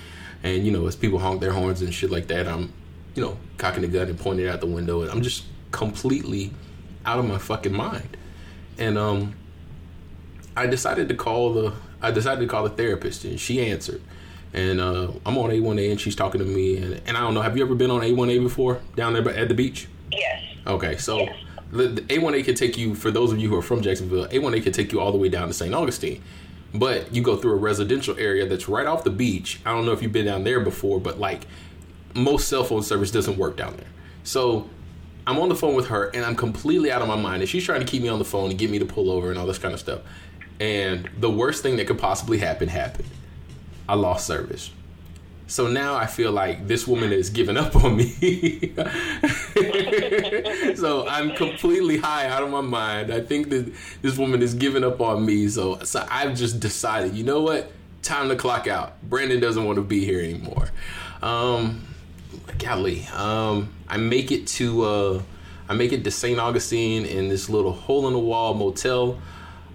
And, 0.42 0.66
you 0.66 0.72
know, 0.72 0.88
as 0.88 0.96
people 0.96 1.20
honk 1.20 1.40
their 1.40 1.52
horns 1.52 1.80
and 1.80 1.94
shit 1.94 2.10
like 2.10 2.26
that, 2.26 2.48
I'm, 2.48 2.72
you 3.14 3.22
know, 3.22 3.38
cocking 3.56 3.82
the 3.82 3.88
gun 3.88 4.08
and 4.08 4.18
pointing 4.18 4.46
it 4.46 4.48
out 4.48 4.60
the 4.60 4.66
window. 4.66 5.02
And 5.02 5.12
I'm 5.12 5.22
just 5.22 5.44
completely 5.70 6.50
out 7.06 7.20
of 7.20 7.24
my 7.24 7.38
fucking 7.38 7.72
mind. 7.72 8.16
And, 8.78 8.98
um, 8.98 9.36
I 10.56 10.66
decided 10.66 11.08
to 11.10 11.14
call 11.14 11.52
the 11.52 11.72
I 12.02 12.10
decided 12.10 12.40
to 12.40 12.46
call 12.48 12.64
the 12.64 12.70
therapist, 12.70 13.24
and 13.24 13.38
she 13.38 13.64
answered. 13.64 14.02
And 14.52 14.80
uh, 14.80 15.12
I'm 15.24 15.38
on 15.38 15.50
A1A, 15.50 15.92
and 15.92 16.00
she's 16.00 16.16
talking 16.16 16.40
to 16.40 16.44
me. 16.44 16.78
And, 16.78 17.00
and 17.06 17.16
I 17.16 17.20
don't 17.20 17.34
know, 17.34 17.42
have 17.42 17.56
you 17.56 17.64
ever 17.64 17.76
been 17.76 17.92
on 17.92 18.00
A1A 18.00 18.42
before 18.42 18.80
down 18.96 19.12
there 19.12 19.28
at 19.28 19.48
the 19.48 19.54
beach? 19.54 19.86
Yes. 20.10 20.42
Okay, 20.66 20.96
so 20.96 21.18
yes. 21.18 21.36
The, 21.70 21.88
the 21.88 22.00
A1A 22.02 22.44
could 22.44 22.56
take 22.56 22.78
you, 22.78 22.94
for 22.94 23.10
those 23.10 23.32
of 23.32 23.38
you 23.38 23.48
who 23.48 23.56
are 23.56 23.62
from 23.62 23.82
Jacksonville, 23.82 24.26
A1A 24.28 24.62
could 24.62 24.74
take 24.74 24.92
you 24.92 25.00
all 25.00 25.12
the 25.12 25.18
way 25.18 25.28
down 25.28 25.48
to 25.48 25.54
St. 25.54 25.74
Augustine. 25.74 26.22
But 26.74 27.14
you 27.14 27.22
go 27.22 27.36
through 27.36 27.52
a 27.52 27.56
residential 27.56 28.18
area 28.18 28.46
that's 28.46 28.68
right 28.68 28.86
off 28.86 29.04
the 29.04 29.10
beach. 29.10 29.60
I 29.64 29.72
don't 29.72 29.86
know 29.86 29.92
if 29.92 30.02
you've 30.02 30.12
been 30.12 30.26
down 30.26 30.44
there 30.44 30.60
before, 30.60 31.00
but 31.00 31.18
like 31.18 31.46
most 32.14 32.48
cell 32.48 32.64
phone 32.64 32.82
service 32.82 33.10
doesn't 33.10 33.38
work 33.38 33.56
down 33.56 33.76
there. 33.76 33.86
So 34.24 34.68
I'm 35.26 35.38
on 35.38 35.48
the 35.48 35.54
phone 35.54 35.74
with 35.74 35.88
her 35.88 36.10
and 36.14 36.24
I'm 36.24 36.36
completely 36.36 36.90
out 36.90 37.00
of 37.00 37.08
my 37.08 37.16
mind. 37.16 37.42
And 37.42 37.48
she's 37.48 37.64
trying 37.64 37.80
to 37.80 37.86
keep 37.86 38.02
me 38.02 38.08
on 38.08 38.18
the 38.18 38.24
phone 38.24 38.50
and 38.50 38.58
get 38.58 38.70
me 38.70 38.78
to 38.78 38.86
pull 38.86 39.10
over 39.10 39.30
and 39.30 39.38
all 39.38 39.46
this 39.46 39.58
kind 39.58 39.72
of 39.72 39.80
stuff. 39.80 40.00
And 40.60 41.08
the 41.18 41.30
worst 41.30 41.62
thing 41.62 41.76
that 41.76 41.86
could 41.86 41.98
possibly 41.98 42.38
happen 42.38 42.68
happened. 42.68 43.08
I 43.88 43.94
lost 43.94 44.26
service. 44.26 44.70
So 45.46 45.66
now 45.66 45.96
I 45.96 46.06
feel 46.06 46.30
like 46.30 46.68
this 46.68 46.86
woman 46.86 47.10
is 47.10 47.30
giving 47.30 47.56
up 47.56 47.74
on 47.76 47.96
me. 47.96 48.74
so 50.78 51.06
I'm 51.08 51.34
completely 51.34 51.98
high 51.98 52.26
out 52.26 52.42
of 52.42 52.50
my 52.50 52.60
mind. 52.60 53.12
I 53.12 53.20
think 53.20 53.50
that 53.50 53.72
this 54.02 54.16
woman 54.16 54.42
is 54.42 54.54
giving 54.54 54.84
up 54.84 55.00
on 55.00 55.24
me. 55.24 55.48
So 55.48 55.80
so 55.80 56.06
I've 56.10 56.36
just 56.36 56.60
decided, 56.60 57.14
you 57.14 57.24
know 57.24 57.42
what? 57.42 57.70
Time 58.02 58.28
to 58.28 58.36
clock 58.36 58.66
out. 58.66 59.02
Brandon 59.02 59.40
doesn't 59.40 59.64
want 59.64 59.76
to 59.76 59.82
be 59.82 60.04
here 60.04 60.20
anymore. 60.20 60.70
Um 61.22 61.86
golly. 62.58 63.06
Um 63.14 63.72
I 63.88 63.96
make 63.96 64.30
it 64.32 64.46
to 64.58 64.84
uh 64.84 65.22
I 65.68 65.74
make 65.74 65.92
it 65.92 66.04
to 66.04 66.10
St. 66.10 66.38
Augustine 66.38 67.04
in 67.04 67.28
this 67.28 67.50
little 67.50 67.72
hole 67.72 68.06
in 68.06 68.14
the 68.14 68.18
wall 68.18 68.54
motel. 68.54 69.20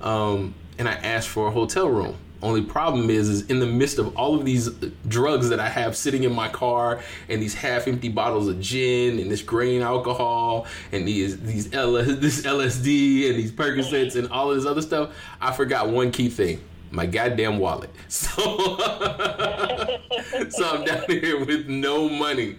Um 0.02 0.56
and 0.80 0.88
I 0.88 0.94
asked 0.94 1.30
for 1.30 1.48
a 1.48 1.52
hotel 1.52 1.88
room. 1.88 2.18
Only 2.44 2.62
problem 2.62 3.10
is, 3.10 3.30
is 3.30 3.50
in 3.50 3.60
the 3.60 3.66
midst 3.66 4.00
of 4.00 4.18
all 4.18 4.36
of 4.36 4.44
these 4.44 4.68
drugs 5.08 5.48
that 5.48 5.62
I 5.62 5.70
have 5.70 5.96
sitting 5.96 6.24
in 6.24 6.34
my 6.34 6.50
car, 6.50 7.00
and 7.30 7.42
these 7.42 7.54
half-empty 7.54 8.10
bottles 8.10 8.50
of 8.50 8.60
gin, 8.60 9.18
and 9.18 9.32
this 9.32 9.42
grain 9.42 9.82
alcohol, 9.82 10.68
and 10.92 11.08
these 11.08 11.40
these 11.40 11.74
L- 11.74 11.94
this 12.04 12.42
LSD, 12.42 13.30
and 13.30 13.40
these 13.40 13.54
Percocets, 13.54 14.18
and 14.18 14.30
all 14.30 14.52
of 14.52 14.58
this 14.58 14.66
other 14.66 14.82
stuff, 14.82 15.16
I 15.40 15.54
forgot 15.54 15.88
one 15.88 16.12
key 16.12 16.28
thing: 16.28 16.60
my 16.92 17.06
goddamn 17.06 17.60
wallet. 17.60 17.90
So, 18.10 18.36
so 20.50 20.70
I'm 20.70 20.84
down 20.86 21.04
here 21.08 21.44
with 21.46 21.68
no 21.68 22.10
money. 22.10 22.58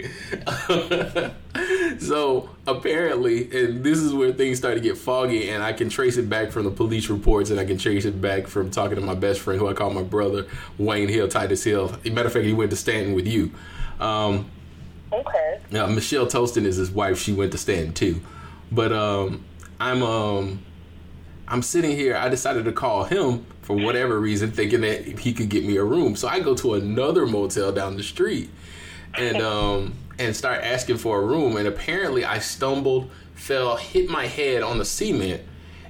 so 2.01 2.49
apparently, 2.67 3.45
and 3.57 3.85
this 3.85 3.99
is 3.99 4.13
where 4.13 4.33
things 4.33 4.59
start 4.59 4.75
to 4.75 4.81
get 4.81 4.97
foggy, 4.97 5.51
and 5.51 5.63
I 5.63 5.73
can 5.73 5.89
trace 5.89 6.17
it 6.17 6.29
back 6.29 6.51
from 6.51 6.65
the 6.65 6.71
police 6.71 7.09
reports, 7.09 7.51
and 7.51 7.61
I 7.61 7.65
can 7.65 7.79
trace 7.79 8.05
it 8.05 8.21
back 8.21 8.47
from 8.47 8.71
talking 8.71 8.97
to 8.97 9.03
my 9.03 9.15
best 9.15 9.41
friend, 9.41 9.61
who 9.61 9.69
I 9.69 9.75
call 9.75 9.91
my 9.91 10.03
brother, 10.03 10.47
Wayne 10.79 11.09
Hill, 11.09 11.29
Titus 11.29 11.65
Hill. 11.65 11.97
Matter 12.05 12.27
of 12.27 12.33
fact, 12.33 12.45
he 12.45 12.53
went 12.53 12.71
to 12.71 12.77
Stanton 12.77 13.15
with 13.15 13.27
you. 13.27 13.53
Um, 14.01 14.51
okay. 15.13 15.61
Now 15.71 15.87
Michelle 15.87 16.27
Toston 16.27 16.65
is 16.65 16.77
his 16.77 16.91
wife. 16.91 17.19
She 17.19 17.33
went 17.33 17.53
to 17.53 17.59
Stanton 17.59 17.93
too, 17.93 18.21
but 18.73 18.93
um, 18.93 19.45
I'm 19.81 20.03
um, 20.03 20.65
I'm 21.49 21.63
sitting 21.63 21.97
here. 21.97 22.17
I 22.17 22.29
decided 22.29 22.65
to 22.65 22.73
call 22.73 23.05
him 23.05 23.47
for 23.63 23.77
whatever 23.77 24.19
reason, 24.21 24.51
thinking 24.51 24.83
that 24.83 25.19
he 25.21 25.33
could 25.33 25.49
get 25.49 25.65
me 25.65 25.77
a 25.77 25.85
room. 25.85 26.17
So 26.17 26.29
I 26.29 26.41
go 26.41 26.55
to 26.57 26.75
another 26.75 27.27
motel 27.27 27.73
down 27.73 27.97
the 27.97 28.03
street 28.03 28.51
and 29.17 29.41
um, 29.41 29.95
and 30.19 30.35
start 30.35 30.63
asking 30.63 30.99
for 30.99 31.21
a 31.21 31.25
room. 31.25 31.57
And 31.57 31.67
apparently, 31.67 32.25
I 32.25 32.39
stumbled, 32.39 33.11
fell, 33.35 33.77
hit 33.77 34.09
my 34.09 34.27
head 34.27 34.63
on 34.63 34.79
the 34.79 34.85
cement, 34.85 35.43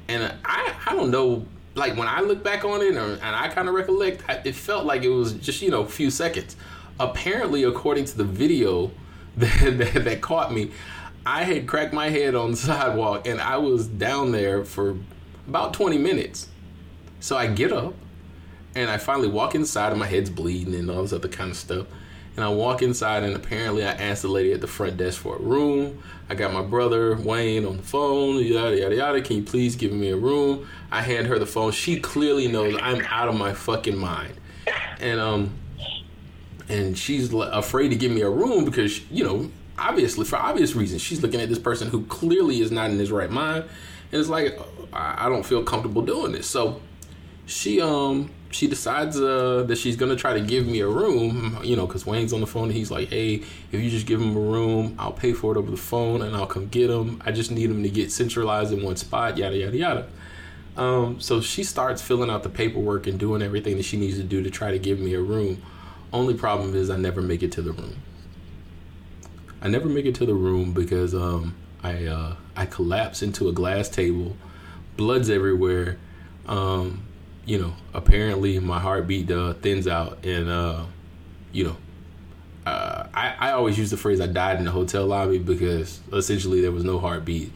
and 0.08 0.32
I 0.44 0.74
I 0.86 0.94
don't 0.94 1.10
know. 1.10 1.46
Like 1.76 1.96
when 1.96 2.06
I 2.06 2.20
look 2.20 2.44
back 2.44 2.64
on 2.64 2.82
it, 2.82 2.96
or, 2.96 3.14
and 3.14 3.22
I 3.22 3.48
kind 3.48 3.68
of 3.68 3.74
recollect, 3.74 4.22
it 4.46 4.54
felt 4.54 4.86
like 4.86 5.02
it 5.02 5.08
was 5.08 5.32
just 5.32 5.60
you 5.60 5.70
know 5.70 5.82
a 5.82 5.88
few 5.88 6.10
seconds. 6.10 6.56
Apparently, 7.00 7.64
according 7.64 8.04
to 8.06 8.16
the 8.16 8.24
video 8.24 8.92
that, 9.36 9.78
that, 9.78 10.04
that 10.04 10.20
caught 10.20 10.52
me, 10.52 10.70
I 11.26 11.42
had 11.42 11.66
cracked 11.66 11.92
my 11.92 12.10
head 12.10 12.36
on 12.36 12.52
the 12.52 12.56
sidewalk, 12.68 13.26
and 13.26 13.40
I 13.40 13.56
was 13.56 13.88
down 13.88 14.30
there 14.30 14.64
for 14.64 14.96
about 15.48 15.74
20 15.74 15.98
minutes 15.98 16.48
so 17.24 17.38
I 17.38 17.46
get 17.46 17.72
up 17.72 17.94
and 18.74 18.90
I 18.90 18.98
finally 18.98 19.28
walk 19.28 19.54
inside 19.54 19.92
and 19.92 19.98
my 19.98 20.06
head's 20.06 20.28
bleeding 20.28 20.74
and 20.74 20.90
all 20.90 21.00
this 21.00 21.12
other 21.14 21.26
kind 21.26 21.50
of 21.50 21.56
stuff. 21.56 21.86
And 22.36 22.44
I 22.44 22.48
walk 22.48 22.82
inside 22.82 23.22
and 23.22 23.36
apparently 23.36 23.84
I 23.84 23.92
asked 23.92 24.22
the 24.22 24.28
lady 24.28 24.52
at 24.52 24.60
the 24.60 24.66
front 24.66 24.96
desk 24.96 25.20
for 25.20 25.36
a 25.36 25.38
room. 25.38 26.02
I 26.28 26.34
got 26.34 26.52
my 26.52 26.62
brother 26.62 27.16
Wayne 27.16 27.64
on 27.64 27.76
the 27.76 27.82
phone, 27.82 28.42
yada 28.42 28.76
yada 28.76 28.96
yada. 28.96 29.22
Can 29.22 29.36
you 29.36 29.42
please 29.42 29.76
give 29.76 29.92
me 29.92 30.10
a 30.10 30.16
room? 30.16 30.66
I 30.90 31.02
hand 31.02 31.28
her 31.28 31.38
the 31.38 31.46
phone. 31.46 31.70
She 31.72 32.00
clearly 32.00 32.48
knows 32.48 32.76
I'm 32.82 33.02
out 33.02 33.28
of 33.28 33.36
my 33.36 33.52
fucking 33.52 33.96
mind. 33.96 34.34
And 34.98 35.20
um 35.20 35.52
and 36.68 36.96
she's 36.96 37.32
afraid 37.32 37.90
to 37.90 37.96
give 37.96 38.10
me 38.10 38.22
a 38.22 38.30
room 38.30 38.64
because 38.64 39.00
you 39.10 39.24
know 39.24 39.50
obviously 39.78 40.24
for 40.24 40.36
obvious 40.36 40.74
reasons 40.74 41.02
she's 41.02 41.22
looking 41.22 41.40
at 41.40 41.48
this 41.48 41.58
person 41.58 41.88
who 41.88 42.04
clearly 42.06 42.60
is 42.60 42.70
not 42.70 42.90
in 42.90 42.98
his 42.98 43.10
right 43.10 43.30
mind 43.30 43.64
and 44.12 44.20
it's 44.20 44.30
like 44.30 44.58
I 44.92 45.28
don't 45.28 45.44
feel 45.44 45.62
comfortable 45.62 46.02
doing 46.02 46.32
this 46.32 46.46
so 46.46 46.80
she 47.46 47.80
um 47.80 48.30
she 48.54 48.68
decides 48.68 49.20
uh, 49.20 49.64
that 49.66 49.76
she's 49.76 49.96
gonna 49.96 50.14
try 50.14 50.32
to 50.32 50.40
give 50.40 50.64
me 50.64 50.78
a 50.78 50.86
room, 50.86 51.58
you 51.64 51.74
know, 51.74 51.86
because 51.86 52.06
Wayne's 52.06 52.32
on 52.32 52.40
the 52.40 52.46
phone 52.46 52.64
and 52.64 52.72
he's 52.72 52.90
like, 52.90 53.08
"Hey, 53.08 53.42
if 53.72 53.80
you 53.80 53.90
just 53.90 54.06
give 54.06 54.20
him 54.20 54.36
a 54.36 54.40
room, 54.40 54.94
I'll 54.96 55.12
pay 55.12 55.32
for 55.32 55.52
it 55.52 55.58
over 55.58 55.72
the 55.72 55.76
phone 55.76 56.22
and 56.22 56.36
I'll 56.36 56.46
come 56.46 56.68
get 56.68 56.88
him. 56.88 57.20
I 57.26 57.32
just 57.32 57.50
need 57.50 57.68
him 57.68 57.82
to 57.82 57.88
get 57.88 58.12
centralized 58.12 58.72
in 58.72 58.84
one 58.84 58.94
spot, 58.94 59.36
yada 59.38 59.56
yada 59.56 59.76
yada." 59.76 60.06
Um, 60.76 61.20
so 61.20 61.40
she 61.40 61.64
starts 61.64 62.00
filling 62.00 62.30
out 62.30 62.44
the 62.44 62.48
paperwork 62.48 63.08
and 63.08 63.18
doing 63.18 63.42
everything 63.42 63.76
that 63.76 63.84
she 63.84 63.96
needs 63.96 64.18
to 64.18 64.24
do 64.24 64.40
to 64.40 64.50
try 64.50 64.70
to 64.70 64.78
give 64.78 65.00
me 65.00 65.14
a 65.14 65.20
room. 65.20 65.60
Only 66.12 66.34
problem 66.34 66.76
is 66.76 66.90
I 66.90 66.96
never 66.96 67.22
make 67.22 67.42
it 67.42 67.50
to 67.52 67.62
the 67.62 67.72
room. 67.72 67.96
I 69.60 69.66
never 69.66 69.88
make 69.88 70.06
it 70.06 70.14
to 70.16 70.26
the 70.26 70.34
room 70.34 70.72
because 70.72 71.12
um, 71.12 71.56
I 71.82 72.04
uh, 72.04 72.36
I 72.54 72.66
collapse 72.66 73.20
into 73.20 73.48
a 73.48 73.52
glass 73.52 73.88
table, 73.88 74.36
blood's 74.96 75.28
everywhere. 75.28 75.98
Um, 76.46 77.02
you 77.46 77.58
know, 77.60 77.74
apparently 77.92 78.58
my 78.58 78.78
heartbeat 78.78 79.30
uh, 79.30 79.54
thins 79.54 79.86
out, 79.86 80.24
and 80.24 80.48
uh, 80.48 80.84
you 81.52 81.64
know, 81.64 81.76
uh, 82.66 83.06
I, 83.12 83.34
I 83.38 83.52
always 83.52 83.78
use 83.78 83.90
the 83.90 83.96
phrase 83.96 84.20
"I 84.20 84.26
died 84.26 84.58
in 84.58 84.64
the 84.64 84.70
hotel 84.70 85.06
lobby" 85.06 85.38
because 85.38 86.00
essentially 86.12 86.60
there 86.60 86.72
was 86.72 86.84
no 86.84 86.98
heartbeat. 86.98 87.52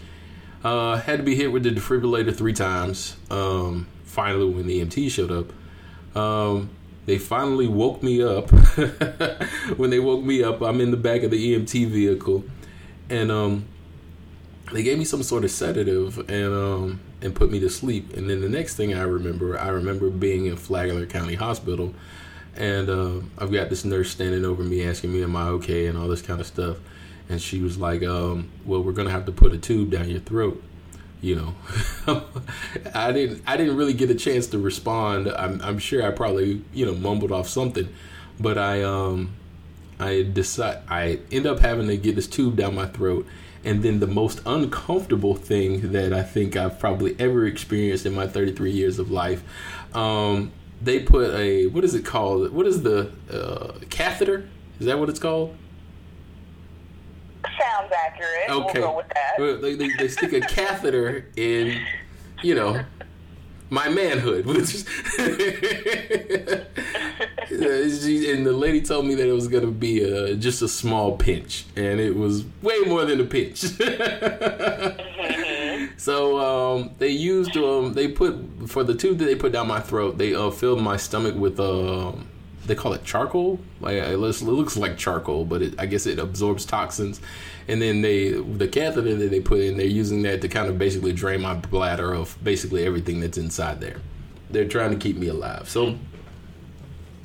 Uh, 0.62 0.96
had 0.96 1.18
to 1.18 1.22
be 1.22 1.34
hit 1.34 1.52
with 1.52 1.62
the 1.62 1.70
defibrillator 1.70 2.34
three 2.34 2.52
times. 2.52 3.16
Um, 3.30 3.86
finally, 4.04 4.50
when 4.50 4.66
the 4.66 4.84
EMT 4.84 5.10
showed 5.10 5.30
up, 5.30 6.16
um, 6.16 6.70
they 7.06 7.16
finally 7.16 7.68
woke 7.68 8.02
me 8.02 8.22
up. 8.22 8.50
when 9.76 9.90
they 9.90 10.00
woke 10.00 10.24
me 10.24 10.42
up, 10.42 10.60
I'm 10.60 10.80
in 10.80 10.90
the 10.90 10.96
back 10.96 11.22
of 11.22 11.30
the 11.30 11.54
EMT 11.54 11.88
vehicle, 11.88 12.44
and 13.08 13.30
um, 13.30 13.64
they 14.72 14.82
gave 14.82 14.98
me 14.98 15.04
some 15.04 15.22
sort 15.22 15.44
of 15.44 15.50
sedative 15.50 16.18
and 16.28 16.52
um 16.52 17.00
and 17.20 17.34
put 17.34 17.50
me 17.50 17.60
to 17.60 17.70
sleep. 17.70 18.16
And 18.16 18.28
then 18.28 18.40
the 18.40 18.48
next 18.48 18.76
thing 18.76 18.94
I 18.94 19.02
remember, 19.02 19.58
I 19.58 19.68
remember 19.68 20.10
being 20.10 20.46
in 20.46 20.56
Flagler 20.56 21.06
County 21.06 21.34
Hospital, 21.34 21.94
and 22.56 22.88
uh, 22.88 23.20
I've 23.38 23.52
got 23.52 23.70
this 23.70 23.84
nurse 23.84 24.10
standing 24.10 24.44
over 24.44 24.62
me 24.62 24.84
asking 24.84 25.12
me, 25.12 25.22
"Am 25.22 25.36
I 25.36 25.48
okay?" 25.48 25.86
and 25.86 25.96
all 25.98 26.08
this 26.08 26.22
kind 26.22 26.40
of 26.40 26.46
stuff. 26.46 26.78
And 27.28 27.40
she 27.40 27.60
was 27.60 27.78
like, 27.78 28.02
um, 28.02 28.48
"Well, 28.64 28.82
we're 28.82 28.92
gonna 28.92 29.10
have 29.10 29.26
to 29.26 29.32
put 29.32 29.52
a 29.52 29.58
tube 29.58 29.90
down 29.90 30.08
your 30.08 30.20
throat." 30.20 30.62
You 31.20 31.34
know, 31.34 31.54
I 32.94 33.12
didn't 33.12 33.42
I 33.46 33.56
didn't 33.56 33.76
really 33.76 33.94
get 33.94 34.10
a 34.10 34.14
chance 34.14 34.46
to 34.48 34.58
respond. 34.58 35.28
I'm 35.28 35.60
I'm 35.62 35.78
sure 35.78 36.06
I 36.06 36.10
probably 36.10 36.62
you 36.72 36.86
know 36.86 36.94
mumbled 36.94 37.32
off 37.32 37.48
something, 37.48 37.88
but 38.38 38.56
I 38.56 38.82
um 38.82 39.34
I 39.98 40.22
decide 40.22 40.82
I 40.88 41.20
end 41.32 41.46
up 41.46 41.58
having 41.58 41.88
to 41.88 41.96
get 41.96 42.14
this 42.14 42.28
tube 42.28 42.56
down 42.56 42.74
my 42.76 42.86
throat 42.86 43.26
and 43.64 43.82
then 43.82 44.00
the 44.00 44.06
most 44.06 44.40
uncomfortable 44.46 45.34
thing 45.34 45.92
that 45.92 46.12
I 46.12 46.22
think 46.22 46.56
I've 46.56 46.78
probably 46.78 47.16
ever 47.18 47.46
experienced 47.46 48.06
in 48.06 48.14
my 48.14 48.26
33 48.26 48.70
years 48.70 48.98
of 48.98 49.10
life, 49.10 49.42
um, 49.94 50.52
they 50.80 51.00
put 51.00 51.34
a 51.34 51.66
what 51.66 51.84
is 51.84 51.94
it 51.94 52.04
called? 52.04 52.52
What 52.52 52.66
is 52.66 52.82
the 52.82 53.10
uh, 53.30 53.78
catheter? 53.90 54.48
Is 54.78 54.86
that 54.86 54.98
what 54.98 55.08
it's 55.08 55.18
called? 55.18 55.56
Sounds 57.44 57.92
accurate. 57.92 58.50
Okay. 58.50 58.80
We'll 58.80 58.90
go 58.90 58.96
with 58.96 59.08
that. 59.08 59.60
They, 59.62 59.74
they, 59.74 59.88
they 59.98 60.08
stick 60.08 60.32
a 60.32 60.40
catheter 60.40 61.26
in, 61.36 61.80
you 62.42 62.54
know, 62.54 62.84
my 63.70 63.88
manhood. 63.88 64.46
And 67.50 68.46
the 68.46 68.52
lady 68.52 68.82
told 68.82 69.06
me 69.06 69.14
that 69.14 69.26
it 69.26 69.32
was 69.32 69.48
going 69.48 69.64
to 69.64 69.70
be 69.70 70.02
a, 70.02 70.36
just 70.36 70.60
a 70.62 70.68
small 70.68 71.16
pinch, 71.16 71.64
and 71.76 71.98
it 71.98 72.14
was 72.14 72.44
way 72.62 72.78
more 72.86 73.04
than 73.04 73.20
a 73.20 73.24
pinch. 73.24 73.58
so 75.96 76.38
um, 76.38 76.90
they 76.98 77.08
used 77.08 77.56
um, 77.56 77.94
they 77.94 78.08
put 78.08 78.36
for 78.66 78.84
the 78.84 78.94
tube 78.94 79.18
that 79.18 79.24
they 79.24 79.34
put 79.34 79.52
down 79.52 79.66
my 79.66 79.80
throat. 79.80 80.18
They 80.18 80.34
uh, 80.34 80.50
filled 80.50 80.82
my 80.82 80.98
stomach 80.98 81.34
with 81.34 81.58
um 81.58 82.28
they 82.68 82.74
call 82.74 82.92
it 82.92 83.04
charcoal. 83.04 83.58
Like 83.80 83.96
it 83.96 84.18
looks, 84.18 84.40
it 84.40 84.46
looks 84.46 84.76
like 84.76 84.96
charcoal, 84.96 85.44
but 85.44 85.62
it, 85.62 85.74
I 85.78 85.86
guess 85.86 86.06
it 86.06 86.18
absorbs 86.18 86.64
toxins. 86.64 87.20
And 87.66 87.82
then 87.82 88.02
they 88.02 88.30
the 88.30 88.68
catheter 88.68 89.14
that 89.14 89.30
they 89.30 89.40
put 89.40 89.60
in, 89.60 89.76
they're 89.76 89.86
using 89.86 90.22
that 90.22 90.40
to 90.42 90.48
kind 90.48 90.68
of 90.68 90.78
basically 90.78 91.12
drain 91.12 91.40
my 91.40 91.54
bladder 91.54 92.14
of 92.14 92.36
basically 92.42 92.84
everything 92.84 93.20
that's 93.20 93.38
inside 93.38 93.80
there. 93.80 94.00
They're 94.50 94.68
trying 94.68 94.92
to 94.92 94.96
keep 94.96 95.16
me 95.16 95.26
alive. 95.26 95.68
So 95.68 95.98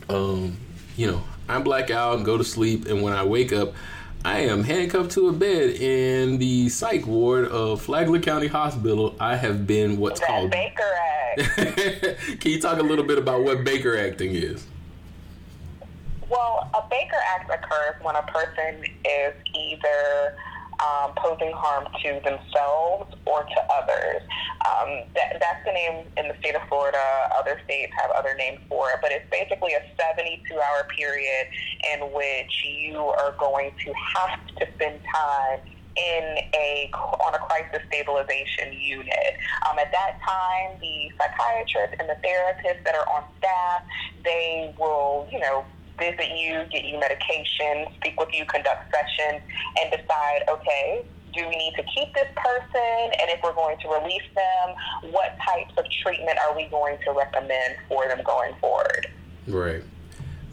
um, 0.09 0.57
you 0.97 1.07
know, 1.07 1.23
I 1.47 1.59
black 1.59 1.91
out 1.91 2.15
and 2.15 2.25
go 2.25 2.37
to 2.37 2.43
sleep, 2.43 2.85
and 2.87 3.01
when 3.01 3.13
I 3.13 3.23
wake 3.23 3.53
up, 3.53 3.73
I 4.25 4.39
am 4.39 4.63
handcuffed 4.63 5.11
to 5.11 5.27
a 5.27 5.33
bed 5.33 5.71
in 5.71 6.37
the 6.37 6.69
psych 6.69 7.05
ward 7.05 7.47
of 7.49 7.81
Flagler 7.81 8.19
County 8.19 8.47
Hospital. 8.47 9.15
I 9.19 9.35
have 9.35 9.67
been 9.67 9.97
what's 9.97 10.21
That 10.21 10.27
called. 10.27 10.51
Baker 10.51 10.83
Act. 11.37 12.39
Can 12.39 12.51
you 12.51 12.61
talk 12.61 12.79
a 12.79 12.83
little 12.83 13.03
bit 13.03 13.17
about 13.17 13.43
what 13.43 13.65
Baker 13.65 13.97
acting 13.97 14.33
is? 14.33 14.65
Well, 16.33 16.65
a 16.73 16.81
Baker 16.89 17.21
Act 17.37 17.45
occurs 17.53 17.93
when 18.01 18.15
a 18.15 18.25
person 18.25 18.81
is 19.05 19.37
either 19.53 20.33
um, 20.81 21.13
posing 21.13 21.53
harm 21.53 21.85
to 22.01 22.09
themselves 22.25 23.13
or 23.29 23.45
to 23.45 23.59
others. 23.69 24.25
Um, 24.65 25.05
that, 25.13 25.37
that's 25.37 25.61
the 25.61 25.77
name 25.77 26.09
in 26.17 26.33
the 26.33 26.33
state 26.41 26.55
of 26.55 26.65
Florida. 26.73 26.97
Other 27.37 27.61
states 27.65 27.93
have 28.01 28.09
other 28.17 28.33
names 28.33 28.57
for 28.65 28.89
it, 28.89 28.97
but 29.05 29.13
it's 29.13 29.29
basically 29.29 29.77
a 29.77 29.83
72-hour 29.93 30.89
period 30.97 31.45
in 31.93 32.09
which 32.09 32.53
you 32.65 32.97
are 32.97 33.37
going 33.37 33.69
to 33.85 33.93
have 33.93 34.33
to 34.57 34.65
spend 34.73 35.05
time 35.05 35.61
in 35.93 36.41
a 36.57 36.89
on 37.21 37.35
a 37.35 37.41
crisis 37.45 37.85
stabilization 37.93 38.73
unit. 38.73 39.37
Um, 39.69 39.77
at 39.77 39.93
that 39.93 40.17
time, 40.25 40.81
the 40.81 41.13
psychiatrists 41.13 41.93
and 42.01 42.09
the 42.09 42.17
therapists 42.25 42.81
that 42.89 42.97
are 42.97 43.05
on 43.13 43.21
staff, 43.37 43.85
they 44.25 44.73
will, 44.79 45.27
you 45.29 45.37
know, 45.37 45.63
visit 45.97 46.37
you, 46.37 46.63
get 46.71 46.85
you 46.85 46.99
medication, 46.99 47.87
speak 47.97 48.19
with 48.19 48.29
you, 48.33 48.45
conduct 48.45 48.93
sessions, 48.93 49.41
and 49.79 49.91
decide, 49.91 50.41
okay, 50.49 51.05
do 51.33 51.47
we 51.47 51.55
need 51.55 51.73
to 51.75 51.83
keep 51.83 52.13
this 52.13 52.27
person? 52.35 53.11
And 53.19 53.29
if 53.29 53.41
we're 53.43 53.53
going 53.53 53.77
to 53.79 53.87
release 53.89 54.23
them, 54.35 55.11
what 55.11 55.37
types 55.45 55.73
of 55.77 55.85
treatment 56.03 56.37
are 56.47 56.55
we 56.55 56.65
going 56.65 56.97
to 57.05 57.11
recommend 57.11 57.75
for 57.87 58.07
them 58.07 58.21
going 58.23 58.53
forward? 58.59 59.07
Right. 59.47 59.83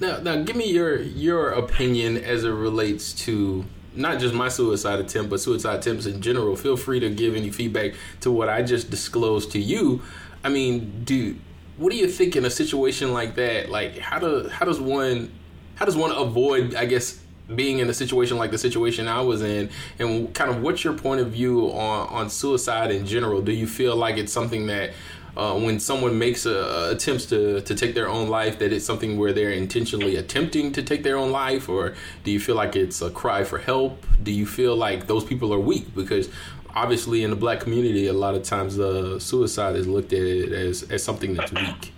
Now, 0.00 0.18
now, 0.18 0.42
give 0.42 0.56
me 0.56 0.70
your 0.70 1.00
your 1.00 1.50
opinion 1.50 2.16
as 2.16 2.44
it 2.44 2.50
relates 2.50 3.12
to 3.26 3.66
not 3.94 4.18
just 4.18 4.34
my 4.34 4.48
suicide 4.48 4.98
attempt, 4.98 5.30
but 5.30 5.40
suicide 5.40 5.80
attempts 5.80 6.06
in 6.06 6.22
general. 6.22 6.56
Feel 6.56 6.76
free 6.76 7.00
to 7.00 7.10
give 7.10 7.36
any 7.36 7.50
feedback 7.50 7.92
to 8.20 8.30
what 8.30 8.48
I 8.48 8.62
just 8.62 8.90
disclosed 8.90 9.52
to 9.52 9.58
you. 9.58 10.02
I 10.42 10.48
mean, 10.48 11.02
do 11.04 11.36
what 11.80 11.90
do 11.90 11.96
you 11.96 12.08
think 12.08 12.36
in 12.36 12.44
a 12.44 12.50
situation 12.50 13.14
like 13.14 13.36
that? 13.36 13.70
Like, 13.70 13.96
how 13.98 14.18
do 14.18 14.48
how 14.50 14.66
does 14.66 14.78
one 14.78 15.32
how 15.76 15.86
does 15.86 15.96
one 15.96 16.12
avoid, 16.12 16.74
I 16.74 16.84
guess, 16.84 17.18
being 17.54 17.78
in 17.78 17.88
a 17.88 17.94
situation 17.94 18.36
like 18.36 18.50
the 18.50 18.58
situation 18.58 19.08
I 19.08 19.22
was 19.22 19.40
in, 19.40 19.70
and 19.98 20.32
kind 20.34 20.50
of 20.50 20.60
what's 20.60 20.84
your 20.84 20.92
point 20.92 21.22
of 21.22 21.28
view 21.28 21.72
on 21.72 22.08
on 22.08 22.28
suicide 22.28 22.90
in 22.90 23.06
general? 23.06 23.40
Do 23.40 23.52
you 23.52 23.66
feel 23.66 23.96
like 23.96 24.18
it's 24.18 24.32
something 24.32 24.66
that 24.66 24.90
uh, 25.38 25.58
when 25.58 25.80
someone 25.80 26.18
makes 26.18 26.44
a, 26.44 26.90
attempts 26.90 27.24
to, 27.26 27.62
to 27.62 27.74
take 27.74 27.94
their 27.94 28.08
own 28.08 28.28
life 28.28 28.58
that 28.58 28.72
it's 28.72 28.84
something 28.84 29.16
where 29.16 29.32
they're 29.32 29.52
intentionally 29.52 30.16
attempting 30.16 30.72
to 30.72 30.82
take 30.82 31.02
their 31.02 31.16
own 31.16 31.30
life 31.30 31.68
or 31.68 31.94
do 32.24 32.30
you 32.30 32.40
feel 32.40 32.56
like 32.56 32.74
it's 32.74 33.00
a 33.00 33.10
cry 33.10 33.44
for 33.44 33.58
help 33.58 34.04
do 34.22 34.32
you 34.32 34.44
feel 34.44 34.74
like 34.74 35.06
those 35.06 35.24
people 35.24 35.54
are 35.54 35.60
weak 35.60 35.94
because 35.94 36.28
obviously 36.74 37.24
in 37.24 37.30
the 37.30 37.36
black 37.36 37.60
community 37.60 38.06
a 38.06 38.12
lot 38.12 38.34
of 38.34 38.42
times 38.42 38.78
uh, 38.78 39.18
suicide 39.18 39.76
is 39.76 39.86
looked 39.86 40.12
at 40.12 40.20
as, 40.20 40.82
as 40.90 41.02
something 41.02 41.34
that's 41.34 41.52
weak 41.52 41.92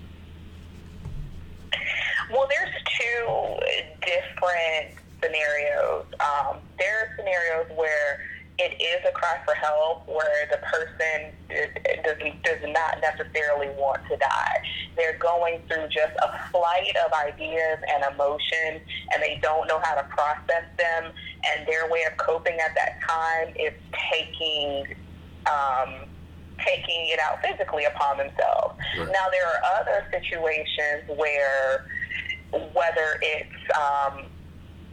Well, 2.32 2.48
there's 2.48 2.74
two 2.98 3.58
different 4.00 4.94
scenarios. 5.22 6.06
Um, 6.18 6.56
there 6.78 6.98
are 7.00 7.16
scenarios 7.16 7.70
where 7.76 8.24
it 8.59 8.77
is 8.81 9.01
a 9.09 9.12
cry 9.12 9.38
for 9.45 9.55
help, 9.55 10.07
where 10.07 10.47
the 10.51 10.59
person 10.59 11.33
does, 12.05 12.17
does 12.45 12.62
not 12.69 13.01
necessarily 13.01 13.69
want 13.81 14.01
to 14.11 14.17
die. 14.17 14.57
They're 14.97 15.19
going 15.19 15.61
through 15.69 15.88
just 15.88 16.12
a 16.23 16.31
flight 16.51 16.95
of 17.07 17.12
ideas 17.12 17.79
and 17.88 18.05
emotions, 18.15 18.85
and 19.12 19.23
they 19.23 19.41
don't 19.43 19.67
know 19.69 19.81
how 19.83 19.95
to 19.95 20.05
process 20.11 20.69
them. 20.77 21.12
And 21.49 21.67
their 21.67 21.91
way 21.91 22.05
of 22.11 22.17
coping 22.19 22.59
at 22.61 22.75
that 22.77 23.01
time 23.09 23.55
is 23.57 23.73
taking 24.12 24.95
um, 25.49 26.07
taking 26.65 27.09
it 27.11 27.19
out 27.19 27.43
physically 27.43 27.85
upon 27.85 28.19
themselves. 28.19 28.79
Right. 28.97 29.09
Now, 29.09 29.27
there 29.33 29.47
are 29.49 29.81
other 29.81 30.07
situations 30.12 31.19
where 31.19 31.87
whether 32.53 33.17
it's 33.23 33.62
um, 33.73 34.27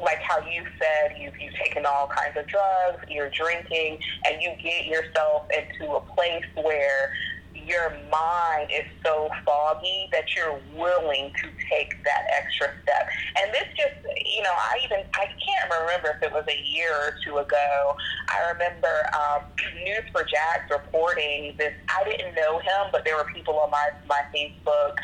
like 0.02 0.20
how 0.22 0.40
you 0.40 0.64
said, 0.80 1.18
you've, 1.20 1.34
you've 1.40 1.54
taken 1.64 1.86
all 1.86 2.08
kinds 2.08 2.38
of 2.38 2.48
drugs, 2.48 3.04
you're 3.10 3.30
drinking, 3.30 4.00
and 4.26 4.42
you 4.42 4.52
get 4.62 4.86
yourself 4.86 5.44
into 5.52 5.94
a 5.94 6.02
place 6.16 6.46
where 6.56 7.12
your 7.54 7.92
mind 8.12 8.70
is 8.72 8.86
so 9.04 9.30
foggy 9.46 10.08
that 10.12 10.24
you're 10.36 10.60
willing 10.76 11.32
to 11.42 11.48
take 11.70 11.92
that 12.04 12.24
extra 12.38 12.68
step. 12.84 13.06
And 13.42 13.54
this 13.54 13.68
just, 13.76 13.98
you 14.26 14.42
know, 14.44 14.54
I 14.54 14.80
even, 14.84 15.04
I 15.16 15.28
can't 15.28 15.68
remember 15.82 16.16
if 16.16 16.24
it 16.24 16.32
was 16.32 16.46
a 16.48 16.60
year 16.66 16.94
or 16.94 17.14
two 17.26 17.38
ago. 17.38 17.96
I 18.30 18.52
remember 18.54 18.94
um, 19.14 19.42
News4Jax 19.86 20.72
reporting 20.72 21.56
this. 21.58 21.74
I 21.90 22.04
didn't 22.10 22.36
know 22.36 22.60
him, 22.60 22.90
but 22.92 23.04
there 23.06 23.16
were 23.16 23.28
people 23.34 23.60
on 23.60 23.72
my, 23.72 23.90
my 24.08 24.22
Facebook 24.34 24.96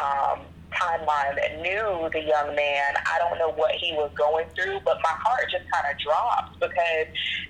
um, 0.00 0.46
timeline 0.74 1.34
that 1.36 1.60
knew 1.62 2.08
the 2.12 2.22
young 2.22 2.54
man. 2.54 2.94
I 3.06 3.18
don't 3.18 3.38
know 3.38 3.52
what 3.54 3.72
he 3.80 3.92
was 3.94 4.10
going 4.16 4.46
through, 4.54 4.80
but 4.84 4.98
my 5.02 5.14
heart 5.22 5.46
just 5.50 5.64
kind 5.70 5.86
of 5.90 5.94
dropped 6.02 6.60
because 6.60 7.08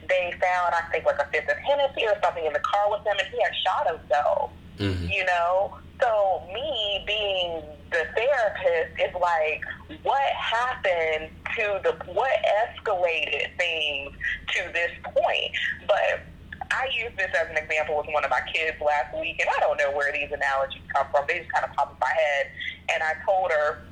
they 0.09 0.33
found, 0.41 0.75
I 0.77 0.83
think, 0.93 1.07
like 1.07 1.19
a 1.19 1.27
fifth 1.33 1.49
of 1.49 1.59
Hennessy 1.67 2.07
or 2.07 2.17
something 2.23 2.45
in 2.45 2.53
the 2.53 2.65
car 2.65 2.91
with 2.91 3.01
him, 3.07 3.17
and 3.19 3.29
he 3.33 3.41
had 3.43 3.55
shot 3.65 3.85
himself. 3.89 4.51
Mhm. 4.79 5.11
You 5.11 5.25
know, 5.25 5.79
so 6.03 6.43
me 6.53 7.05
being 7.07 7.63
the 7.91 8.05
therapist 8.17 8.93
is 8.99 9.15
like, 9.15 9.63
what 10.03 10.33
happened 10.35 11.31
to 11.57 11.81
the 11.85 11.97
what 12.13 12.33
escalated 12.67 13.57
things 13.57 14.13
to 14.55 14.73
this 14.73 14.91
point? 15.05 15.53
But 15.87 16.27
I 16.75 16.91
use 16.91 17.15
this 17.15 17.31
as 17.39 17.47
an 17.51 17.57
example 17.57 17.97
with 18.03 18.11
one 18.11 18.27
of 18.27 18.31
my 18.31 18.43
kids 18.51 18.75
last 18.83 19.15
week, 19.15 19.39
and 19.39 19.47
I 19.47 19.59
don't 19.63 19.79
know 19.79 19.95
where 19.95 20.11
these 20.11 20.31
analogies 20.35 20.83
come 20.91 21.07
from. 21.15 21.23
They 21.31 21.39
just 21.39 21.53
kind 21.55 21.63
of 21.63 21.71
pop 21.79 21.95
in 21.95 21.99
my 22.03 22.11
head. 22.11 22.51
And 22.91 22.99
I 22.99 23.15
told 23.23 23.55
her 23.55 23.87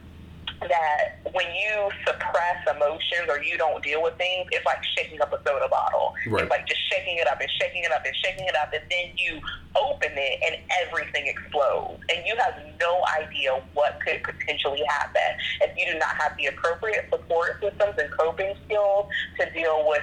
that 0.67 1.23
when 1.31 1.47
you 1.55 1.91
suppress 2.07 2.59
emotions 2.67 3.27
or 3.31 3.43
you 3.43 3.59
don't 3.59 3.83
deal 3.83 4.03
with 4.03 4.19
things, 4.19 4.47
it's 4.51 4.67
like 4.67 4.83
shaking 4.99 5.23
up 5.23 5.33
a 5.33 5.39
soda 5.47 5.71
bottle. 5.71 6.15
Right. 6.27 6.43
It's 6.43 6.51
like 6.51 6.67
just 6.67 6.83
shaking 6.91 7.19
it 7.19 7.27
up 7.27 7.39
and 7.39 7.51
shaking 7.63 7.83
it 7.87 7.93
up 7.95 8.03
and 8.03 8.15
shaking 8.19 8.47
it 8.47 8.57
up, 8.59 8.75
and 8.75 8.83
then 8.91 9.15
you 9.15 9.39
open 9.79 10.13
it 10.15 10.35
and 10.43 10.55
everything 10.87 11.27
explodes, 11.27 12.03
and 12.11 12.27
you 12.27 12.35
have 12.37 12.55
no 12.79 13.03
idea 13.19 13.63
what 13.75 13.99
could 14.05 14.23
potentially 14.23 14.83
happen 14.91 15.31
if 15.63 15.71
you 15.79 15.87
do 15.87 15.99
not 15.99 16.15
have 16.19 16.35
the 16.39 16.47
appropriate 16.47 17.07
support 17.11 17.63
systems 17.63 17.95
and 17.99 18.11
coping 18.11 18.53
skills 18.67 19.07
to 19.39 19.47
deal 19.55 19.87
with 19.87 20.03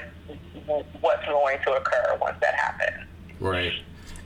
what's 1.02 1.26
going 1.26 1.58
to 1.66 1.72
occur 1.74 2.18
once 2.22 2.38
that 2.42 2.56
happens. 2.56 3.08
Right. 3.40 3.74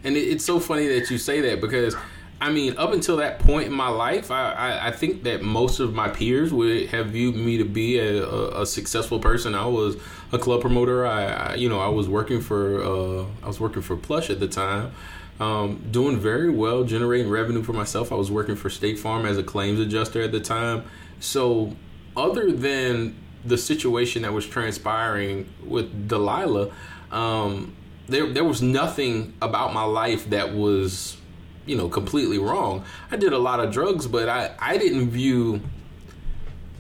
And 0.04 0.18
it, 0.18 0.22
it's 0.22 0.46
so 0.46 0.60
funny 0.60 0.88
that 0.88 1.10
you 1.10 1.18
say 1.18 1.42
that 1.42 1.62
because, 1.62 1.96
I 2.42 2.52
mean, 2.52 2.78
up 2.78 2.92
until 2.94 3.18
that 3.18 3.40
point 3.40 3.68
in 3.68 3.74
my 3.74 3.90
life, 3.90 4.32
I, 4.32 4.52
I, 4.52 4.88
I 4.88 4.92
think 4.92 5.24
that 5.24 5.42
most 5.42 5.80
of 5.80 5.94
my 5.94 6.10
peers 6.10 6.52
would 6.52 6.88
have 6.90 7.08
viewed 7.08 7.36
me 7.36 7.58
to 7.58 7.66
be 7.66 8.00
a, 8.00 8.26
a, 8.26 8.62
a 8.62 8.66
successful 8.66 9.20
person. 9.20 9.56
I 9.56 9.66
was 9.66 9.98
a 10.32 10.40
club 10.40 10.62
promoter. 10.62 11.06
I, 11.06 11.26
I 11.26 11.56
you 11.56 11.70
know, 11.70 11.80
I 11.80 11.88
was 11.88 12.10
working 12.10 12.42
for 12.42 12.84
uh, 12.84 13.26
I 13.44 13.48
was 13.48 13.60
working 13.60 13.82
for 13.82 13.96
Plush 13.96 14.30
at 14.30 14.40
the 14.40 14.48
time. 14.48 14.92
Um, 15.40 15.84
doing 15.90 16.20
very 16.20 16.52
well, 16.52 16.84
generating 16.84 17.30
revenue 17.30 17.64
for 17.64 17.74
myself. 17.74 18.12
I 18.12 18.16
was 18.16 18.30
working 18.30 18.56
for 18.56 18.70
State 18.70 19.00
Farm 19.00 19.26
as 19.26 19.38
a 19.38 19.44
claims 19.44 19.80
adjuster 19.80 20.22
at 20.22 20.32
the 20.32 20.40
time. 20.40 20.84
So, 21.20 21.76
other 22.16 22.52
than 22.52 23.16
the 23.46 23.58
situation 23.58 24.22
that 24.24 24.34
was 24.34 24.46
transpiring 24.46 25.50
with 25.66 26.08
Delilah, 26.08 26.72
um, 27.12 27.76
there 28.08 28.32
there 28.32 28.44
was 28.44 28.62
nothing 28.62 29.34
about 29.42 29.74
my 29.74 29.84
life 29.84 30.30
that 30.30 30.54
was, 30.54 31.18
you 31.66 31.76
know, 31.76 31.90
completely 31.90 32.38
wrong. 32.38 32.84
I 33.12 33.18
did 33.18 33.34
a 33.34 33.38
lot 33.38 33.60
of 33.60 33.72
drugs, 33.72 34.08
but 34.08 34.30
I 34.30 34.52
I 34.60 34.78
didn't 34.78 35.10
view. 35.10 35.62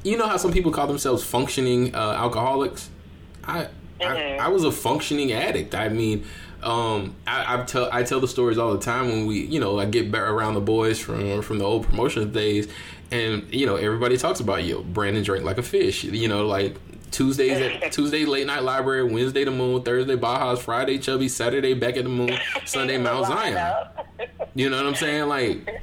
You 0.04 0.18
know 0.18 0.28
how 0.28 0.38
some 0.38 0.52
people 0.52 0.72
call 0.72 0.88
themselves 0.88 1.24
functioning 1.24 1.96
uh, 1.96 2.12
alcoholics. 2.18 2.90
I, 3.46 3.68
I 4.02 4.36
I 4.36 4.48
was 4.50 4.64
a 4.64 4.72
functioning 4.72 5.32
addict. 5.32 5.76
I 5.76 5.88
mean, 5.88 6.26
um, 6.64 7.16
I, 7.28 7.56
I, 7.56 7.64
tell 7.64 7.90
I 7.92 8.04
tell 8.04 8.20
the 8.20 8.28
stories 8.28 8.58
all 8.58 8.74
the 8.74 8.80
time 8.80 9.08
when 9.08 9.26
we, 9.26 9.42
you 9.46 9.60
know, 9.60 9.80
I 9.80 9.86
get 9.86 10.12
back 10.12 10.22
around 10.22 10.54
the 10.54 10.62
boys 10.62 11.00
from 11.00 11.42
from 11.42 11.60
the 11.60 11.66
old 11.66 11.86
promotion 11.86 12.32
days, 12.32 12.68
and 13.14 13.54
you 13.54 13.68
know, 13.68 13.76
everybody 13.76 14.18
talks 14.18 14.40
about 14.40 14.64
you. 14.64 14.84
Brandon 14.90 15.24
drank 15.24 15.44
like 15.44 15.60
a 15.60 15.64
fish. 15.64 16.04
You 16.04 16.28
know, 16.28 16.48
like 16.48 16.76
Tuesdays 17.12 17.62
at 17.62 17.92
Tuesday 17.92 18.26
late 18.26 18.48
night 18.48 18.64
library, 18.64 19.04
Wednesday 19.04 19.44
the 19.44 19.52
moon, 19.52 19.84
Thursday 19.84 20.18
Baja's, 20.18 20.62
Friday 20.62 20.98
Chubby, 20.98 21.30
Saturday 21.30 21.76
back 21.76 21.96
at 21.96 22.04
the 22.04 22.10
moon, 22.10 22.36
Sunday 22.66 22.98
Mount 23.00 23.28
Zion. 23.28 23.88
You 24.56 24.70
know 24.70 24.78
what 24.78 24.88
I'm 24.88 24.96
saying? 24.96 25.30
Like, 25.30 25.82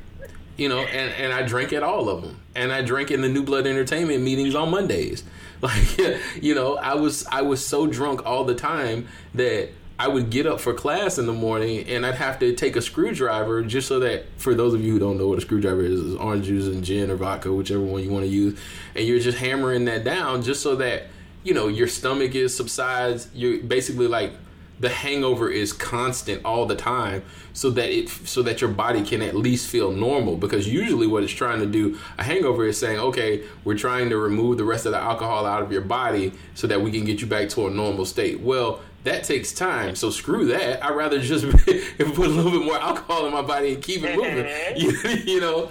you 0.57 0.69
know, 0.69 0.81
and, 0.81 1.14
and 1.14 1.33
I 1.33 1.43
drank 1.43 1.73
at 1.73 1.85
all 1.85 2.09
of 2.09 2.23
them, 2.23 2.40
and 2.57 2.73
I 2.73 2.83
drank 2.83 3.12
in 3.12 3.21
the 3.21 3.29
New 3.29 3.45
Blood 3.45 3.66
Entertainment 3.66 4.23
meetings 4.23 4.55
on 4.55 4.71
Mondays. 4.71 5.25
Like, 5.62 5.99
you 6.40 6.55
know, 6.55 6.77
I 6.77 6.95
was 6.95 7.27
I 7.27 7.43
was 7.43 7.62
so 7.62 7.87
drunk 7.87 8.25
all 8.25 8.45
the 8.45 8.55
time 8.55 9.09
that 9.35 9.69
I 10.00 10.08
would 10.08 10.30
get 10.30 10.46
up 10.46 10.60
for 10.60 10.72
class 10.72 11.18
in 11.18 11.26
the 11.26 11.34
morning 11.34 11.86
and 11.86 12.06
I'd 12.06 12.14
have 12.14 12.38
to 12.38 12.54
take 12.54 12.74
a 12.74 12.80
screwdriver 12.80 13.60
just 13.60 13.86
so 13.86 14.00
that 14.00 14.24
for 14.38 14.54
those 14.54 14.72
of 14.72 14.82
you 14.82 14.94
who 14.94 14.98
don't 14.98 15.18
know 15.18 15.28
what 15.28 15.36
a 15.36 15.42
screwdriver 15.42 15.82
is, 15.82 16.00
is 16.00 16.14
orange 16.14 16.46
juice 16.46 16.68
and 16.68 16.82
gin 16.82 17.10
or 17.10 17.16
vodka, 17.16 17.52
whichever 17.52 17.82
one 17.82 18.02
you 18.02 18.08
want 18.08 18.24
to 18.24 18.30
use, 18.30 18.58
and 18.94 19.06
you're 19.06 19.20
just 19.20 19.36
hammering 19.36 19.84
that 19.84 20.02
down 20.02 20.40
just 20.40 20.62
so 20.62 20.74
that 20.76 21.08
you 21.42 21.52
know 21.52 21.68
your 21.68 21.86
stomach 21.86 22.34
is 22.34 22.56
subsides. 22.56 23.28
You're 23.34 23.62
basically 23.62 24.06
like 24.06 24.32
the 24.78 24.88
hangover 24.88 25.50
is 25.50 25.74
constant 25.74 26.42
all 26.46 26.64
the 26.64 26.74
time 26.74 27.22
so 27.52 27.68
that 27.68 27.90
it 27.90 28.08
so 28.08 28.42
that 28.42 28.62
your 28.62 28.70
body 28.70 29.02
can 29.02 29.20
at 29.20 29.36
least 29.36 29.68
feel 29.68 29.92
normal. 29.92 30.34
Because 30.34 30.66
usually 30.66 31.06
what 31.06 31.22
it's 31.22 31.32
trying 31.32 31.60
to 31.60 31.66
do 31.66 31.98
a 32.16 32.22
hangover 32.22 32.66
is 32.66 32.78
saying 32.78 32.98
okay 32.98 33.44
we're 33.64 33.76
trying 33.76 34.08
to 34.08 34.16
remove 34.16 34.56
the 34.56 34.64
rest 34.64 34.86
of 34.86 34.92
the 34.92 34.98
alcohol 34.98 35.44
out 35.44 35.62
of 35.62 35.70
your 35.70 35.82
body 35.82 36.32
so 36.54 36.66
that 36.66 36.80
we 36.80 36.90
can 36.90 37.04
get 37.04 37.20
you 37.20 37.26
back 37.26 37.50
to 37.50 37.66
a 37.66 37.70
normal 37.70 38.06
state. 38.06 38.40
Well 38.40 38.80
that 39.04 39.24
takes 39.24 39.52
time. 39.52 39.94
So 39.96 40.10
screw 40.10 40.46
that. 40.46 40.84
I'd 40.84 40.94
rather 40.94 41.20
just 41.20 41.48
put 41.50 41.68
a 41.68 42.04
little 42.04 42.50
bit 42.50 42.64
more 42.64 42.78
alcohol 42.78 43.26
in 43.26 43.32
my 43.32 43.42
body 43.42 43.74
and 43.74 43.82
keep 43.82 44.02
it 44.02 44.16
moving. 44.16 44.46
You, 44.76 45.34
you 45.34 45.40
know? 45.40 45.70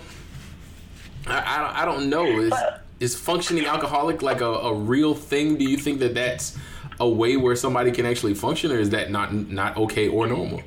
I, 1.27 1.57
I, 1.57 1.57
don't, 1.61 1.75
I 1.75 1.85
don't 1.85 2.09
know. 2.09 2.25
Is, 2.25 2.53
is 2.99 3.15
functioning 3.15 3.65
alcoholic 3.65 4.21
like 4.21 4.41
a, 4.41 4.45
a 4.45 4.73
real 4.73 5.13
thing? 5.13 5.57
Do 5.57 5.63
you 5.63 5.77
think 5.77 5.99
that 5.99 6.13
that's 6.13 6.57
a 6.99 7.07
way 7.07 7.37
where 7.37 7.55
somebody 7.55 7.91
can 7.91 8.05
actually 8.05 8.33
function, 8.33 8.71
or 8.71 8.79
is 8.79 8.89
that 8.89 9.09
not 9.09 9.33
not 9.33 9.77
okay 9.77 10.07
or 10.07 10.27
normal? 10.27 10.61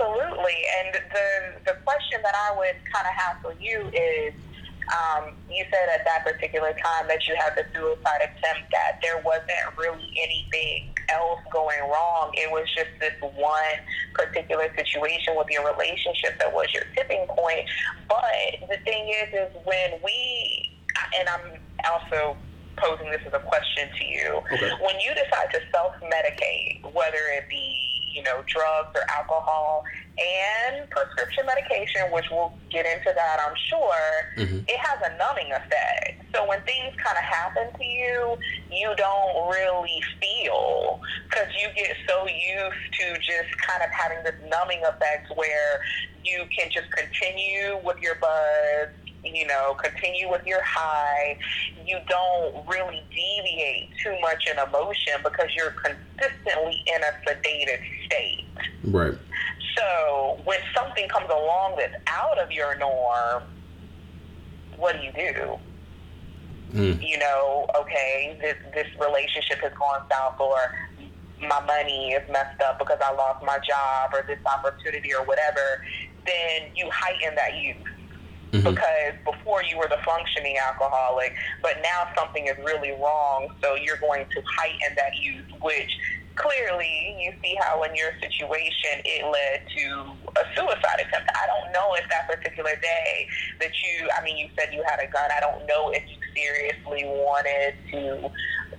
Absolutely. 0.00 0.56
And 0.78 0.94
the 0.94 1.72
the 1.72 1.78
question 1.84 2.20
that 2.22 2.34
I 2.34 2.56
would 2.56 2.76
kind 2.92 3.06
of 3.06 3.14
have 3.14 3.36
for 3.42 3.54
you 3.60 3.88
is, 3.92 4.32
um, 4.90 5.32
you 5.48 5.64
said 5.70 5.86
at 5.94 6.04
that 6.04 6.24
particular 6.24 6.72
time 6.72 7.06
that 7.08 7.20
you 7.28 7.36
had 7.38 7.54
the 7.56 7.64
suicide 7.74 8.22
attempt 8.26 8.70
that 8.72 8.98
there 9.02 9.22
wasn't 9.24 9.64
really 9.78 10.10
anything 10.18 10.94
else 11.10 11.40
going 11.52 11.80
wrong. 11.90 12.30
It 12.34 12.50
was 12.50 12.66
just 12.74 12.90
this 13.00 13.14
one 13.20 13.76
particular 14.14 14.66
situation 14.76 15.34
with 15.36 15.46
your 15.50 15.66
relationship 15.66 16.38
that 16.38 16.52
was 16.52 16.66
your 16.74 16.84
tipping 16.94 17.26
point. 17.28 17.66
But 18.08 18.68
the 18.68 18.78
thing 18.82 19.10
is, 19.22 19.28
is 19.34 19.50
when 19.64 20.00
we, 20.02 20.70
and 21.18 21.28
I'm 21.28 21.60
also 21.86 22.36
posing 22.76 23.10
this 23.10 23.20
as 23.26 23.34
a 23.34 23.44
question 23.44 23.88
to 23.92 24.04
you. 24.04 24.40
Okay. 24.52 24.70
When 24.80 24.96
you 25.00 25.12
decide 25.14 25.52
to 25.52 25.60
self 25.70 25.94
medicate, 26.00 26.82
whether 26.94 27.22
it 27.36 27.48
be 27.48 28.00
you 28.14 28.22
know 28.22 28.42
drugs 28.46 28.90
or 28.94 29.04
alcohol 29.16 29.84
and 30.20 30.88
prescription 30.90 31.46
medication, 31.46 32.02
which 32.12 32.26
we'll 32.30 32.52
get 32.70 32.86
into 32.86 33.12
that, 33.14 33.38
I'm 33.46 33.56
sure, 33.68 34.04
mm-hmm. 34.36 34.58
it 34.68 34.78
has 34.78 34.98
a 35.04 35.16
numbing 35.16 35.52
effect. 35.52 36.24
So 36.34 36.46
when 36.46 36.60
things 36.62 36.94
kind 37.02 37.16
of 37.16 37.24
happen 37.24 37.72
to 37.78 37.84
you, 37.84 38.36
you 38.70 38.94
don't 38.96 39.48
really 39.50 40.02
feel 40.20 41.00
because 41.28 41.48
you 41.60 41.68
get 41.74 41.96
so 42.08 42.26
used 42.26 42.92
to 43.00 43.14
just 43.18 43.56
kind 43.58 43.82
of 43.82 43.90
having 43.90 44.22
this 44.24 44.34
numbing 44.48 44.82
effect 44.84 45.32
where 45.36 45.80
you 46.24 46.44
can 46.56 46.70
just 46.70 46.90
continue 46.92 47.78
with 47.82 47.98
your 47.98 48.14
buzz 48.16 48.88
you 49.24 49.46
know, 49.46 49.76
continue 49.82 50.30
with 50.30 50.46
your 50.46 50.62
high. 50.62 51.38
You 51.86 51.98
don't 52.08 52.66
really 52.66 53.02
deviate 53.10 53.90
too 54.02 54.16
much 54.20 54.46
in 54.50 54.58
emotion 54.58 55.14
because 55.22 55.48
you're 55.56 55.72
consistently 55.72 56.82
in 56.86 57.02
a 57.02 57.28
sedated 57.28 57.80
state. 58.06 58.44
Right. 58.84 59.14
So 59.76 60.40
when 60.44 60.58
something 60.74 61.08
comes 61.08 61.28
along 61.30 61.74
that's 61.78 61.94
out 62.06 62.38
of 62.38 62.50
your 62.50 62.76
norm, 62.78 63.42
what 64.76 64.96
do 64.96 65.02
you 65.06 65.12
do? 65.12 65.58
Mm. 66.72 67.08
You 67.08 67.18
know, 67.18 67.66
okay, 67.80 68.38
this 68.40 68.56
this 68.72 68.86
relationship 69.00 69.58
has 69.58 69.72
gone 69.72 70.02
south, 70.10 70.38
or 70.38 70.58
my 71.40 71.60
money 71.66 72.12
is 72.12 72.22
messed 72.30 72.60
up 72.62 72.78
because 72.78 72.98
I 73.04 73.12
lost 73.14 73.44
my 73.44 73.58
job, 73.58 74.10
or 74.12 74.24
this 74.26 74.38
opportunity, 74.46 75.12
or 75.14 75.24
whatever. 75.24 75.84
Then 76.26 76.70
you 76.76 76.88
heighten 76.92 77.34
that 77.34 77.60
youth 77.60 77.86
Mm-hmm. 78.52 78.68
Because 78.68 79.14
before 79.24 79.62
you 79.62 79.78
were 79.78 79.86
the 79.88 80.02
functioning 80.04 80.56
alcoholic, 80.58 81.34
but 81.62 81.76
now 81.82 82.08
something 82.18 82.46
is 82.48 82.56
really 82.58 82.90
wrong, 82.90 83.48
so 83.62 83.76
you're 83.76 83.98
going 83.98 84.26
to 84.26 84.42
heighten 84.58 84.96
that 84.96 85.14
use, 85.22 85.44
which 85.62 85.90
clearly 86.36 87.16
you 87.20 87.32
see 87.42 87.56
how 87.60 87.82
in 87.82 87.94
your 87.94 88.10
situation 88.22 89.02
it 89.04 89.24
led 89.24 89.58
to 89.76 89.84
a 90.40 90.44
suicide 90.56 91.00
attempt. 91.02 91.28
I 91.34 91.46
don't 91.46 91.72
know 91.72 91.94
if 91.96 92.06
that 92.08 92.28
particular 92.28 92.74
day 92.80 93.26
that 93.60 93.72
you, 93.82 94.08
I 94.18 94.24
mean, 94.24 94.36
you 94.36 94.48
said 94.58 94.72
you 94.72 94.82
had 94.86 95.00
a 95.00 95.10
gun. 95.10 95.28
I 95.30 95.40
don't 95.40 95.66
know 95.66 95.90
if 95.90 96.02
you 96.08 96.18
seriously 96.34 97.04
wanted 97.04 97.74
to 97.92 98.30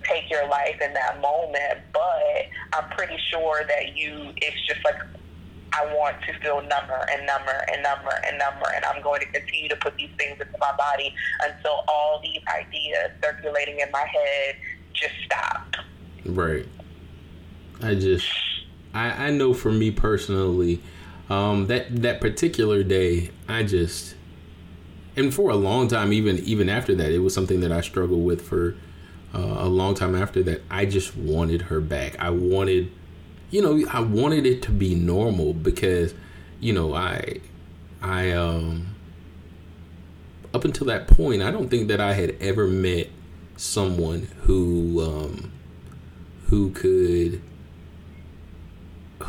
take 0.08 0.30
your 0.30 0.48
life 0.48 0.76
in 0.82 0.92
that 0.94 1.20
moment, 1.20 1.86
but 1.92 2.48
I'm 2.74 2.88
pretty 2.96 3.18
sure 3.30 3.62
that 3.68 3.96
you, 3.96 4.32
it's 4.36 4.60
just 4.66 4.80
like 4.84 4.96
I 5.72 5.86
want 5.94 6.16
to 6.26 6.32
feel 6.40 6.60
number 6.60 7.00
and 7.12 7.26
number 7.26 7.56
and 7.72 7.82
number 7.82 8.12
and 8.28 8.38
number, 8.38 8.68
and 8.76 8.84
I'm 8.84 9.02
going 9.02 9.20
to 9.20 9.26
continue 9.26 9.68
to 9.68 9.76
put 9.76 9.96
these 9.96 10.10
things 10.18 10.36
into 10.40 10.58
my 10.60 10.72
body 10.76 11.14
until 11.42 11.80
all 11.88 12.20
these 12.22 12.42
ideas 12.52 13.10
circulating 13.22 13.80
in 13.80 13.90
my 13.90 14.04
head 14.04 14.54
just 14.92 15.14
stop. 15.24 15.74
Right. 16.26 16.66
I 17.82 17.94
just, 17.94 18.26
I, 18.94 19.26
I 19.26 19.30
know 19.30 19.54
for 19.54 19.72
me 19.72 19.90
personally, 19.90 20.80
um, 21.28 21.66
that 21.68 22.02
that 22.02 22.20
particular 22.20 22.82
day, 22.82 23.30
I 23.48 23.62
just, 23.62 24.14
and 25.16 25.32
for 25.32 25.50
a 25.50 25.56
long 25.56 25.88
time, 25.88 26.12
even 26.12 26.38
even 26.38 26.68
after 26.68 26.94
that, 26.94 27.12
it 27.12 27.20
was 27.20 27.34
something 27.34 27.60
that 27.60 27.72
I 27.72 27.80
struggled 27.80 28.24
with 28.24 28.42
for 28.42 28.76
uh, 29.34 29.56
a 29.58 29.68
long 29.68 29.94
time 29.94 30.14
after 30.14 30.42
that. 30.44 30.62
I 30.70 30.84
just 30.84 31.16
wanted 31.16 31.62
her 31.62 31.80
back. 31.80 32.18
I 32.18 32.30
wanted 32.30 32.90
you 33.52 33.60
know, 33.60 33.86
I 33.90 34.00
wanted 34.00 34.46
it 34.46 34.62
to 34.62 34.72
be 34.72 34.94
normal 34.96 35.52
because, 35.52 36.14
you 36.58 36.72
know, 36.72 36.94
I, 36.94 37.40
I, 38.00 38.32
um, 38.32 38.94
up 40.54 40.64
until 40.64 40.86
that 40.86 41.06
point, 41.06 41.42
I 41.42 41.50
don't 41.50 41.68
think 41.68 41.88
that 41.88 42.00
I 42.00 42.14
had 42.14 42.34
ever 42.40 42.66
met 42.66 43.08
someone 43.56 44.28
who, 44.40 45.02
um, 45.02 45.52
who 46.46 46.70
could, 46.70 47.42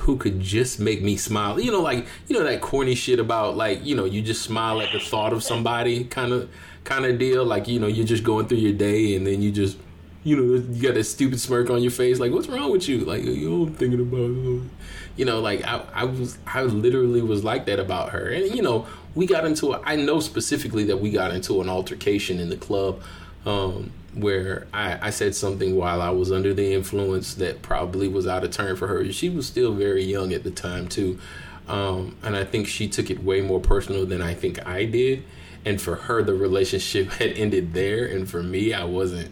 who 0.04 0.18
could 0.18 0.40
just 0.40 0.80
make 0.80 1.02
me 1.02 1.18
smile. 1.18 1.60
You 1.60 1.72
know, 1.72 1.82
like 1.82 2.06
you 2.28 2.38
know 2.38 2.44
that 2.44 2.62
corny 2.62 2.96
shit 2.96 3.20
about 3.20 3.58
like 3.58 3.86
you 3.86 3.96
know 3.96 4.06
you 4.06 4.22
just 4.22 4.42
smile 4.42 4.82
at 4.82 4.92
the 4.92 5.00
thought 5.00 5.34
of 5.34 5.44
somebody 5.44 6.04
kind 6.04 6.34
of 6.34 6.50
kind 6.84 7.06
of 7.06 7.18
deal. 7.18 7.46
Like 7.46 7.68
you 7.68 7.80
know 7.80 7.88
you're 7.88 8.06
just 8.06 8.24
going 8.24 8.48
through 8.48 8.60
your 8.60 8.74
day 8.74 9.16
and 9.16 9.26
then 9.26 9.42
you 9.42 9.52
just 9.52 9.78
you 10.24 10.38
know, 10.38 10.64
you 10.72 10.82
got 10.82 10.94
that 10.94 11.04
stupid 11.04 11.40
smirk 11.40 11.70
on 11.70 11.82
your 11.82 11.92
face. 11.92 12.20
Like, 12.20 12.32
what's 12.32 12.48
wrong 12.48 12.72
with 12.72 12.88
you? 12.88 13.00
Like, 13.00 13.24
you 13.24 13.64
I'm 13.64 13.74
thinking 13.76 14.00
about, 14.00 14.70
you 15.18 15.26
know, 15.26 15.42
like 15.42 15.64
I, 15.66 15.84
I 15.94 16.04
was, 16.06 16.38
I 16.48 16.62
literally 16.64 17.22
was 17.22 17.44
like 17.44 17.66
that 17.66 17.80
about 17.80 18.12
her. 18.12 18.30
And 18.30 18.56
you 18.56 18.62
know, 18.62 18.88
we 19.16 19.26
got 19.26 19.46
into, 19.46 19.74
a, 19.74 19.82
I 19.84 19.98
know 19.98 20.22
specifically 20.22 20.86
that 20.86 20.98
we 20.98 21.12
got 21.12 21.32
into 21.32 21.62
an 21.62 21.70
altercation 21.70 22.40
in 22.40 22.50
the 22.50 22.56
club. 22.56 23.02
Um, 23.46 23.92
where 24.16 24.68
I, 24.74 25.08
I 25.08 25.10
said 25.10 25.36
something 25.36 25.76
while 25.76 26.02
I 26.02 26.10
was 26.10 26.32
under 26.32 26.54
the 26.54 26.74
influence 26.74 27.34
that 27.36 27.62
probably 27.62 28.08
was 28.08 28.28
out 28.28 28.44
of 28.44 28.52
turn 28.52 28.76
for 28.76 28.88
her. 28.88 29.12
She 29.12 29.30
was 29.30 29.48
still 29.48 29.74
very 29.74 30.04
young 30.04 30.34
at 30.34 30.44
the 30.44 30.52
time 30.52 30.88
too, 30.88 31.20
um, 31.68 32.16
and 32.24 32.36
I 32.36 32.44
think 32.44 32.68
she 32.68 32.88
took 32.88 33.10
it 33.10 33.24
way 33.24 33.42
more 33.42 33.60
personal 33.60 34.06
than 34.06 34.22
I 34.22 34.34
think 34.34 34.66
I 34.66 34.86
did. 34.86 35.24
And 35.66 35.82
for 35.82 35.96
her, 35.96 36.22
the 36.22 36.34
relationship 36.34 37.08
had 37.14 37.32
ended 37.32 37.74
there, 37.74 38.06
and 38.06 38.30
for 38.30 38.44
me, 38.44 38.74
I 38.74 38.84
wasn't 38.84 39.32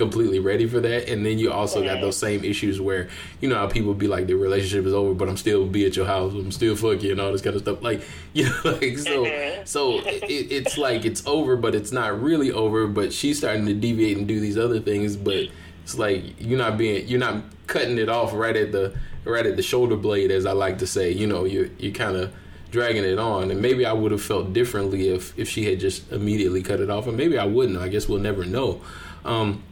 completely 0.00 0.38
ready 0.38 0.66
for 0.66 0.80
that. 0.80 1.10
And 1.10 1.26
then 1.26 1.38
you 1.38 1.52
also 1.52 1.84
got 1.84 2.00
those 2.00 2.16
same 2.16 2.42
issues 2.42 2.80
where 2.80 3.10
you 3.40 3.48
know 3.50 3.56
how 3.56 3.66
people 3.66 3.92
be 3.92 4.08
like 4.08 4.26
the 4.26 4.34
relationship 4.34 4.86
is 4.86 4.94
over, 4.94 5.12
but 5.12 5.28
I'm 5.28 5.36
still 5.36 5.66
be 5.66 5.84
at 5.84 5.94
your 5.94 6.06
house, 6.06 6.32
I'm 6.32 6.50
still 6.50 6.74
fuck 6.74 7.02
you 7.02 7.12
and 7.12 7.20
all 7.20 7.30
this 7.30 7.42
kind 7.42 7.54
of 7.54 7.62
stuff. 7.62 7.82
Like 7.82 8.00
you 8.32 8.44
know, 8.44 8.60
like 8.64 8.96
so 8.96 9.24
so 9.64 10.00
it, 10.00 10.24
it's 10.50 10.78
like 10.78 11.04
it's 11.04 11.24
over, 11.26 11.54
but 11.56 11.74
it's 11.74 11.92
not 11.92 12.20
really 12.20 12.50
over. 12.50 12.86
But 12.86 13.12
she's 13.12 13.36
starting 13.38 13.66
to 13.66 13.74
deviate 13.74 14.16
and 14.16 14.26
do 14.26 14.40
these 14.40 14.56
other 14.56 14.80
things, 14.80 15.16
but 15.16 15.48
it's 15.84 15.98
like 15.98 16.40
you're 16.40 16.58
not 16.58 16.78
being 16.78 17.06
you're 17.06 17.20
not 17.20 17.44
cutting 17.66 17.98
it 17.98 18.08
off 18.08 18.32
right 18.32 18.56
at 18.56 18.72
the 18.72 18.96
right 19.24 19.44
at 19.44 19.56
the 19.56 19.62
shoulder 19.62 19.96
blade, 19.96 20.30
as 20.30 20.46
I 20.46 20.52
like 20.52 20.78
to 20.78 20.86
say. 20.86 21.12
You 21.12 21.26
know, 21.26 21.44
you 21.44 21.70
you 21.78 21.92
kind 21.92 22.16
of 22.16 22.32
dragging 22.70 23.02
it 23.02 23.18
on 23.18 23.50
and 23.50 23.60
maybe 23.60 23.84
i 23.84 23.92
would 23.92 24.12
have 24.12 24.22
felt 24.22 24.52
differently 24.52 25.08
if 25.08 25.36
if 25.36 25.48
she 25.48 25.64
had 25.64 25.80
just 25.80 26.12
immediately 26.12 26.62
cut 26.62 26.78
it 26.78 26.88
off 26.88 27.08
and 27.08 27.16
maybe 27.16 27.36
i 27.36 27.44
wouldn't 27.44 27.76
i 27.76 27.88
guess 27.88 28.08
we'll 28.08 28.20
never 28.20 28.44
know 28.44 28.80
um, 29.24 29.62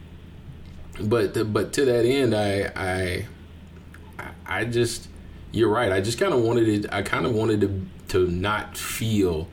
but 1.07 1.53
but 1.53 1.73
to 1.73 1.85
that 1.85 2.05
end, 2.05 2.35
I 2.35 2.71
I 2.75 3.25
I 4.45 4.65
just 4.65 5.07
you're 5.51 5.69
right. 5.69 5.91
I 5.91 6.01
just 6.01 6.19
kind 6.19 6.33
of 6.33 6.41
wanted 6.41 6.67
it. 6.67 6.85
I 6.91 7.01
kind 7.01 7.25
of 7.25 7.33
wanted 7.33 7.61
to 7.61 7.85
to 8.09 8.27
not 8.27 8.77
feel. 8.77 9.47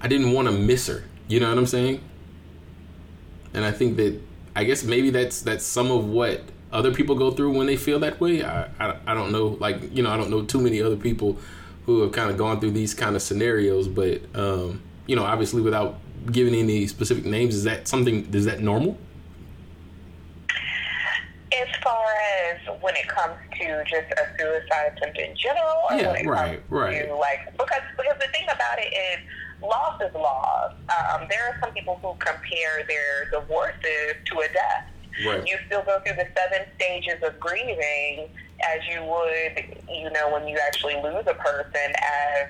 I 0.00 0.08
didn't 0.08 0.32
want 0.32 0.48
to 0.48 0.52
miss 0.52 0.86
her. 0.86 1.04
You 1.28 1.40
know 1.40 1.48
what 1.48 1.58
I'm 1.58 1.66
saying? 1.66 2.00
And 3.52 3.64
I 3.64 3.72
think 3.72 3.96
that 3.96 4.20
I 4.56 4.64
guess 4.64 4.84
maybe 4.84 5.10
that's 5.10 5.42
that's 5.42 5.64
some 5.64 5.90
of 5.90 6.06
what 6.06 6.42
other 6.72 6.92
people 6.92 7.16
go 7.16 7.30
through 7.30 7.56
when 7.56 7.66
they 7.66 7.76
feel 7.76 7.98
that 8.00 8.20
way. 8.20 8.42
I 8.42 8.68
I, 8.78 8.96
I 9.06 9.14
don't 9.14 9.32
know. 9.32 9.56
Like 9.60 9.94
you 9.96 10.02
know, 10.02 10.10
I 10.10 10.16
don't 10.16 10.30
know 10.30 10.42
too 10.42 10.60
many 10.60 10.80
other 10.80 10.96
people 10.96 11.38
who 11.86 12.02
have 12.02 12.12
kind 12.12 12.30
of 12.30 12.36
gone 12.36 12.60
through 12.60 12.72
these 12.72 12.94
kind 12.94 13.16
of 13.16 13.22
scenarios. 13.22 13.88
But 13.88 14.22
um, 14.34 14.82
you 15.06 15.16
know, 15.16 15.24
obviously, 15.24 15.62
without 15.62 15.98
giving 16.30 16.54
any 16.54 16.86
specific 16.86 17.24
names, 17.24 17.54
is 17.54 17.64
that 17.64 17.88
something? 17.88 18.32
Is 18.34 18.44
that 18.46 18.60
normal? 18.60 18.98
As 21.52 21.68
far 21.82 22.04
as 22.46 22.80
when 22.80 22.94
it 22.96 23.08
comes 23.08 23.34
to 23.58 23.84
just 23.84 24.12
a 24.12 24.24
suicide 24.38 24.92
attempt 24.96 25.18
in 25.18 25.34
general, 25.36 25.82
or 25.90 25.96
Yeah, 25.96 26.12
when 26.12 26.24
it 26.24 26.28
right, 26.28 26.60
comes 26.60 26.70
right. 26.70 27.06
to 27.08 27.14
like 27.14 27.52
because 27.52 27.82
because 27.96 28.16
the 28.20 28.28
thing 28.32 28.44
about 28.44 28.78
it 28.78 28.92
is 28.94 29.18
loss 29.62 30.00
is 30.00 30.14
loss. 30.14 30.72
Um, 30.88 31.26
there 31.28 31.44
are 31.48 31.58
some 31.60 31.72
people 31.72 31.98
who 32.02 32.14
compare 32.18 32.84
their 32.86 33.30
divorces 33.30 34.14
to 34.26 34.40
a 34.40 34.48
death. 34.52 34.86
Right. 35.26 35.46
You 35.46 35.56
still 35.66 35.82
go 35.82 36.00
through 36.00 36.16
the 36.16 36.28
seven 36.36 36.66
stages 36.76 37.22
of 37.22 37.38
grieving 37.40 38.28
as 38.62 38.80
you 38.88 39.02
would, 39.04 39.64
you 39.88 40.10
know, 40.10 40.30
when 40.32 40.46
you 40.46 40.58
actually 40.66 40.94
lose 41.02 41.24
a 41.26 41.34
person 41.34 41.92
as 41.98 42.48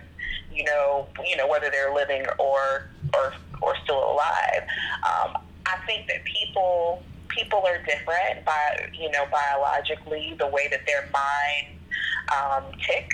you 0.52 0.64
know, 0.64 1.08
you 1.26 1.36
know 1.36 1.48
whether 1.48 1.70
they're 1.70 1.94
living 1.94 2.24
or 2.38 2.90
or 3.14 3.32
or 3.62 3.74
still 3.84 3.98
alive. 4.12 4.62
Um, 5.02 5.38
I 5.66 5.76
think 5.86 6.06
that 6.08 6.24
people 6.24 7.02
people 7.34 7.62
are 7.66 7.78
different 7.84 8.44
by 8.44 8.88
you 8.92 9.10
know 9.10 9.24
biologically 9.30 10.36
the 10.38 10.46
way 10.46 10.68
that 10.70 10.80
their 10.86 11.04
minds 11.12 11.78
um, 12.30 12.64
tick. 12.86 13.10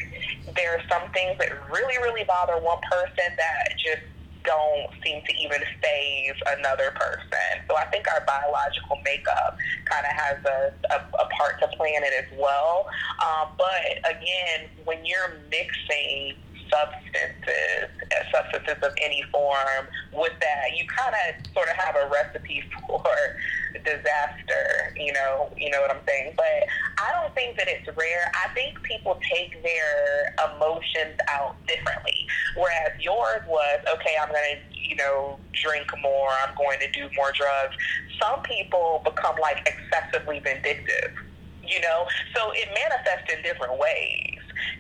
There 0.55 0.76
are 0.76 0.85
some 0.90 1.11
things 1.12 1.38
that 1.38 1.50
really 1.70 1.96
really 2.02 2.24
bother 2.24 2.61
one 2.61 2.79
person 2.90 3.29
that 3.37 3.76
just 3.79 4.02
don't 4.46 4.87
seem 5.05 5.20
to 5.26 5.33
even 5.42 5.61
faze 5.83 6.38
another 6.57 6.94
person. 6.94 7.66
So 7.68 7.76
I 7.76 7.85
think 7.90 8.07
our 8.09 8.22
biological 8.24 9.02
makeup 9.05 9.59
kind 9.85 10.07
of 10.07 10.14
has 10.14 10.38
a, 10.46 10.59
a, 10.94 10.98
a 11.02 11.26
part 11.35 11.59
to 11.61 11.68
play 11.76 11.94
in 11.98 12.05
it 12.05 12.14
as 12.14 12.31
well. 12.38 12.87
Um, 13.26 13.50
but 13.59 14.07
again, 14.07 14.70
when 14.85 15.05
you're 15.05 15.42
mixing 15.50 16.38
substances, 16.70 17.90
uh, 18.11 18.24
substances 18.33 18.76
of 18.83 18.92
any 19.02 19.22
form 19.33 19.87
with 20.12 20.33
that, 20.40 20.76
you 20.76 20.85
kind 20.88 21.14
of 21.14 21.52
sort 21.52 21.68
of 21.68 21.76
have 21.76 21.96
a 21.96 22.11
recipe 22.11 22.62
for 22.87 23.05
disaster. 23.85 24.92
You 24.96 25.12
know, 25.12 25.50
you 25.57 25.70
know 25.70 25.81
what 25.81 25.90
I'm 25.90 26.02
saying. 26.09 26.35
But 26.37 26.66
I 26.98 27.12
don't 27.12 27.35
think 27.35 27.57
that 27.59 27.68
it's 27.68 27.87
rare. 27.96 28.31
I 28.35 28.52
think 28.55 28.83
people 28.83 29.18
take 29.33 29.62
their 29.62 30.35
emotions 30.50 31.18
out 31.29 31.57
differently. 31.66 32.26
Whereas 32.57 32.92
yours 33.00 33.42
was, 33.46 33.81
okay, 33.94 34.16
I'm 34.20 34.29
to, 34.29 34.57
you 34.72 34.96
know, 34.96 35.38
drink 35.52 35.87
more. 36.02 36.31
I'm 36.46 36.55
going 36.57 36.79
to 36.81 36.90
do 36.92 37.09
more 37.14 37.33
drugs. 37.33 37.76
Some 38.20 38.42
people 38.42 39.02
become 39.05 39.37
like 39.40 39.68
excessively 39.68 40.40
vindictive. 40.40 41.12
You 41.66 41.81
know, 41.81 42.07
so 42.35 42.52
it 42.55 42.68
manifests 42.70 43.26
in 43.35 43.42
different 43.42 43.76
ways 43.76 44.26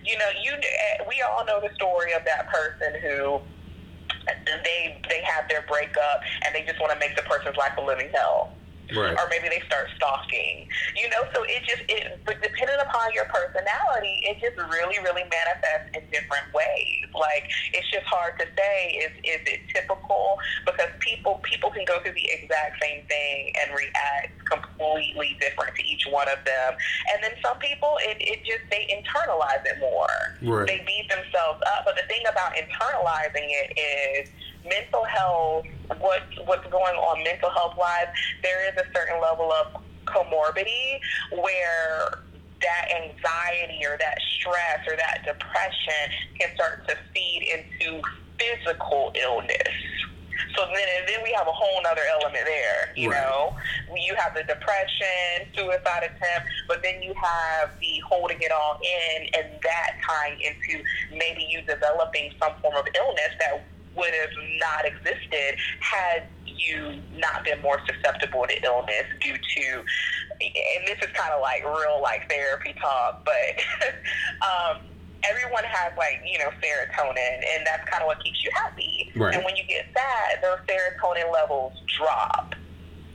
you 0.04 0.16
know, 0.18 0.28
you 0.42 0.52
eh, 0.52 1.04
we 1.08 1.22
all 1.22 1.44
know 1.44 1.60
the 1.60 1.72
story 1.74 2.12
of 2.12 2.22
that 2.24 2.48
person 2.48 3.00
who 3.02 3.40
they 4.64 5.00
they 5.08 5.22
have 5.22 5.48
their 5.48 5.62
breakup 5.68 6.20
and 6.44 6.54
they 6.54 6.62
just 6.62 6.80
want 6.80 6.92
to 6.92 6.98
make 6.98 7.16
the 7.16 7.22
person's 7.22 7.56
life 7.56 7.72
a 7.78 7.82
living 7.82 8.10
hell. 8.14 8.55
Right. 8.94 9.18
Or 9.18 9.26
maybe 9.30 9.50
they 9.50 9.62
start 9.66 9.90
stalking. 9.96 10.68
You 10.94 11.10
know, 11.10 11.26
so 11.34 11.42
it 11.42 11.62
just 11.66 11.82
it 11.90 12.22
but 12.22 12.38
depending 12.38 12.78
upon 12.78 13.10
your 13.18 13.26
personality, 13.26 14.22
it 14.30 14.38
just 14.38 14.54
really, 14.70 15.02
really 15.02 15.26
manifests 15.26 15.90
in 15.98 16.06
different 16.14 16.46
ways. 16.54 17.02
Like 17.10 17.50
it's 17.74 17.90
just 17.90 18.06
hard 18.06 18.38
to 18.38 18.46
say 18.54 19.02
is 19.02 19.12
is 19.26 19.42
it 19.42 19.60
typical 19.74 20.38
because 20.62 20.90
people 21.02 21.42
people 21.42 21.74
can 21.74 21.82
go 21.82 21.98
through 22.06 22.14
the 22.14 22.30
exact 22.30 22.78
same 22.78 23.02
thing 23.10 23.50
and 23.58 23.74
react 23.74 24.38
completely 24.46 25.34
different 25.42 25.74
to 25.74 25.82
each 25.82 26.06
one 26.06 26.30
of 26.30 26.38
them. 26.46 26.78
And 27.10 27.18
then 27.26 27.34
some 27.42 27.58
people 27.58 27.98
it, 28.06 28.22
it 28.22 28.46
just 28.46 28.62
they 28.70 28.86
internalize 28.86 29.66
it 29.66 29.82
more. 29.82 30.14
Right. 30.46 30.66
They 30.70 30.78
beat 30.86 31.10
themselves 31.10 31.58
up. 31.74 31.82
But 31.90 31.98
the 31.98 32.06
thing 32.06 32.22
about 32.30 32.54
internalizing 32.54 33.50
it 33.50 33.68
is 33.74 34.30
mental 34.68 35.04
health, 35.04 35.64
what 36.00 36.22
what's 36.44 36.66
going 36.70 36.96
on 36.96 37.22
mental 37.24 37.50
health 37.50 37.74
wise, 37.78 38.10
there 38.42 38.66
is 38.68 38.74
a 38.76 38.86
certain 38.94 39.20
level 39.22 39.50
of 39.52 39.82
comorbidity 40.06 40.98
where 41.32 42.22
that 42.62 42.84
anxiety 42.94 43.84
or 43.84 43.98
that 43.98 44.16
stress 44.38 44.80
or 44.88 44.96
that 44.96 45.22
depression 45.26 46.02
can 46.38 46.48
start 46.54 46.86
to 46.88 46.94
feed 47.14 47.42
into 47.52 48.00
physical 48.38 49.12
illness. 49.14 49.74
So 50.56 50.64
then, 50.72 50.88
and 51.00 51.04
then 51.08 51.20
we 51.24 51.32
have 51.36 51.46
a 51.48 51.52
whole 51.52 51.80
other 51.84 52.04
element 52.20 52.44
there. 52.44 52.92
You 52.96 53.10
Right. 53.10 53.20
know, 53.20 53.54
you 53.94 54.14
have 54.16 54.34
the 54.34 54.44
depression, 54.44 55.48
suicide 55.54 56.04
attempt, 56.04 56.48
but 56.68 56.82
then 56.82 57.02
you 57.02 57.12
have 57.14 57.70
the 57.80 58.00
holding 58.08 58.40
it 58.40 58.52
all 58.52 58.78
in, 58.80 59.28
and 59.36 59.60
that 59.62 59.90
tying 60.06 60.40
into 60.40 60.82
maybe 61.12 61.44
you 61.44 61.60
developing 61.62 62.32
some 62.40 62.52
form 62.62 62.76
of 62.76 62.86
illness 62.94 63.32
that 63.40 63.64
would 63.96 64.12
have 64.12 64.30
not 64.60 64.84
existed 64.84 65.56
had 65.80 66.24
you 66.44 67.00
not 67.16 67.44
been 67.44 67.60
more 67.62 67.80
susceptible 67.86 68.44
to 68.48 68.64
illness 68.64 69.04
due 69.20 69.34
to 69.36 69.78
and 70.40 70.86
this 70.86 70.98
is 70.98 71.10
kind 71.14 71.32
of 71.32 71.40
like 71.40 71.62
real 71.64 72.00
like 72.02 72.28
therapy 72.30 72.74
talk 72.80 73.24
but 73.24 73.86
um 74.46 74.82
everyone 75.28 75.64
has 75.64 75.92
like 75.98 76.20
you 76.30 76.38
know 76.38 76.48
serotonin 76.62 77.42
and 77.54 77.66
that's 77.66 77.88
kind 77.88 78.02
of 78.02 78.06
what 78.06 78.22
keeps 78.22 78.42
you 78.44 78.50
happy 78.54 79.10
Right. 79.16 79.34
and 79.34 79.44
when 79.44 79.56
you 79.56 79.64
get 79.64 79.86
sad 79.94 80.42
those 80.42 80.58
serotonin 80.66 81.32
levels 81.32 81.72
drop 81.98 82.54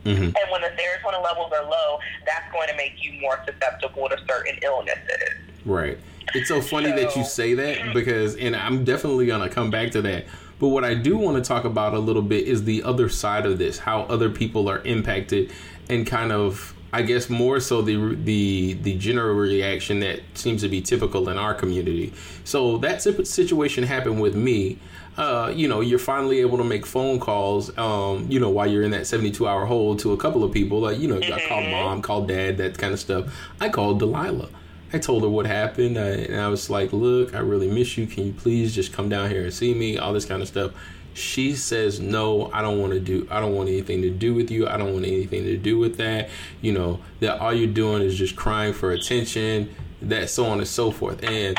Mm-hmm. 0.04 0.24
and 0.24 0.52
when 0.52 0.62
the 0.62 0.70
serotonin 0.70 1.24
levels 1.24 1.52
are 1.54 1.64
low 1.64 2.00
that's 2.26 2.52
going 2.52 2.68
to 2.70 2.76
make 2.76 2.94
you 3.04 3.22
more 3.22 3.38
susceptible 3.46 4.10
to 4.10 4.18
certain 4.28 4.58
illnesses 4.64 5.30
Right. 5.64 6.00
It's 6.34 6.48
so 6.48 6.60
funny 6.60 6.92
that 6.92 7.16
you 7.16 7.24
say 7.24 7.54
that 7.54 7.94
because, 7.94 8.36
and 8.36 8.56
I'm 8.56 8.84
definitely 8.84 9.28
gonna 9.28 9.48
come 9.50 9.70
back 9.70 9.92
to 9.92 10.02
that. 10.02 10.26
But 10.62 10.68
what 10.68 10.86
I 10.86 10.94
do 10.94 11.18
want 11.18 11.44
to 11.44 11.46
talk 11.46 11.66
about 11.66 11.96
a 11.96 12.00
little 12.00 12.22
bit 12.22 12.48
is 12.48 12.66
the 12.66 12.84
other 12.84 13.10
side 13.10 13.48
of 13.48 13.58
this, 13.58 13.80
how 13.80 14.04
other 14.04 14.30
people 14.30 14.70
are 14.70 14.78
impacted, 14.84 15.52
and 15.90 16.06
kind 16.06 16.32
of, 16.32 16.76
I 16.94 17.02
guess, 17.02 17.32
more 17.32 17.60
so 17.60 17.82
the 17.82 18.14
the 18.14 18.74
the 18.74 18.96
general 18.96 19.36
reaction 19.36 20.02
that 20.02 20.20
seems 20.36 20.62
to 20.62 20.70
be 20.70 20.80
typical 20.80 21.30
in 21.30 21.40
our 21.40 21.56
community. 21.56 22.14
So 22.44 22.78
that 22.78 23.02
situation 23.02 23.86
happened 23.86 24.22
with 24.22 24.36
me. 24.36 24.78
Uh, 25.18 25.52
you 25.54 25.68
know, 25.68 25.82
you're 25.82 26.00
finally 26.00 26.42
able 26.42 26.60
to 26.60 26.64
make 26.64 26.86
phone 26.86 27.20
calls. 27.20 27.76
Um, 27.76 28.28
you 28.30 28.40
know, 28.40 28.52
while 28.52 28.68
you're 28.68 28.84
in 28.84 28.92
that 28.92 29.08
72 29.08 29.48
hour 29.48 29.66
hold 29.66 29.98
to 30.00 30.14
a 30.14 30.18
couple 30.18 30.44
of 30.44 30.52
people, 30.52 30.82
like 30.82 31.00
you 31.00 31.08
know, 31.08 31.18
I 31.18 31.44
called 31.48 31.70
mom, 31.70 32.04
called 32.04 32.28
dad, 32.28 32.58
that 32.58 32.78
kind 32.78 32.94
of 32.94 33.00
stuff. 33.00 33.36
I 33.60 33.70
called 33.70 33.98
Delilah. 33.98 34.50
I 34.94 35.00
told 35.00 35.24
her 35.24 35.30
what 35.30 35.46
happened, 35.46 35.98
I, 35.98 36.10
and 36.10 36.42
I 36.42 36.50
was 36.50 36.70
like, 36.70 36.92
"Look, 36.92 37.34
I 37.34 37.40
really 37.40 37.70
miss 37.70 37.98
you. 37.98 38.08
Can 38.08 38.28
you 38.28 38.34
please 38.34 38.76
just 38.76 38.92
come 38.92 39.08
down 39.10 39.30
here 39.30 39.44
and 39.44 39.54
see 39.54 39.74
me?" 39.74 39.98
All 39.98 40.14
this 40.14 40.26
kind 40.26 40.42
of 40.42 40.48
stuff. 40.48 40.72
She 41.14 41.56
says, 41.56 42.00
"No, 42.00 42.50
I 42.54 42.62
don't 42.62 42.80
want 42.80 42.94
to 42.94 43.00
do. 43.00 43.28
I 43.30 43.40
don't 43.40 43.56
want 43.56 43.70
anything 43.70 44.02
to 44.02 44.10
do 44.10 44.34
with 44.34 44.52
you. 44.52 44.68
I 44.68 44.78
don't 44.78 44.94
want 44.94 45.06
anything 45.06 45.44
to 45.44 45.58
do 45.58 45.78
with 45.78 45.98
that. 45.98 46.30
You 46.62 46.74
know 46.74 47.00
that 47.20 47.40
all 47.40 47.54
you're 47.54 47.68
doing 47.68 48.02
is 48.02 48.18
just 48.18 48.36
crying 48.36 48.74
for 48.74 48.92
attention. 48.92 49.70
That 50.02 50.30
so 50.30 50.46
on 50.46 50.60
and 50.60 50.68
so 50.68 50.92
forth." 50.92 51.24
And 51.24 51.58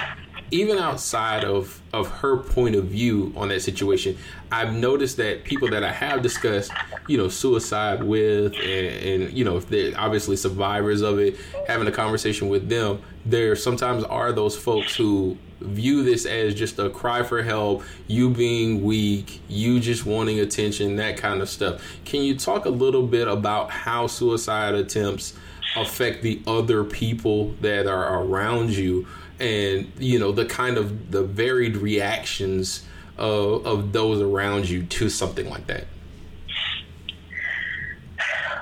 even 0.52 0.78
outside 0.78 1.44
of 1.44 1.80
of 1.92 2.08
her 2.08 2.36
point 2.36 2.76
of 2.76 2.84
view 2.84 3.32
on 3.36 3.48
that 3.48 3.62
situation, 3.62 4.16
I've 4.50 4.72
noticed 4.72 5.16
that 5.16 5.44
people 5.44 5.68
that 5.70 5.82
I 5.82 5.92
have 5.92 6.22
discussed, 6.22 6.70
you 7.08 7.16
know, 7.16 7.28
suicide 7.28 8.02
with, 8.02 8.54
and, 8.54 9.22
and 9.22 9.32
you 9.32 9.44
know, 9.44 9.56
if 9.56 9.68
they're 9.68 9.98
obviously 9.98 10.36
survivors 10.36 11.00
of 11.00 11.18
it, 11.18 11.36
having 11.66 11.88
a 11.88 11.92
conversation 11.92 12.48
with 12.48 12.68
them, 12.68 13.02
there 13.26 13.56
sometimes 13.56 14.04
are 14.04 14.32
those 14.32 14.56
folks 14.56 14.94
who 14.94 15.36
view 15.60 16.02
this 16.02 16.26
as 16.26 16.54
just 16.54 16.78
a 16.78 16.90
cry 16.90 17.22
for 17.22 17.42
help, 17.42 17.82
you 18.06 18.28
being 18.28 18.82
weak, 18.82 19.40
you 19.48 19.80
just 19.80 20.04
wanting 20.04 20.40
attention, 20.40 20.96
that 20.96 21.16
kind 21.16 21.40
of 21.40 21.48
stuff. 21.48 21.82
Can 22.04 22.22
you 22.22 22.36
talk 22.36 22.66
a 22.66 22.70
little 22.70 23.06
bit 23.06 23.28
about 23.28 23.70
how 23.70 24.06
suicide 24.06 24.74
attempts 24.74 25.34
affect 25.76 26.22
the 26.22 26.42
other 26.46 26.84
people 26.84 27.54
that 27.60 27.86
are 27.86 28.22
around 28.22 28.70
you 28.70 29.06
and 29.42 29.92
you 29.98 30.18
know 30.18 30.30
the 30.32 30.44
kind 30.46 30.76
of 30.78 31.10
the 31.10 31.24
varied 31.24 31.76
reactions 31.76 32.86
of, 33.18 33.66
of 33.66 33.92
those 33.92 34.22
around 34.22 34.68
you 34.68 34.84
to 34.84 35.08
something 35.10 35.50
like 35.50 35.66
that? 35.66 35.86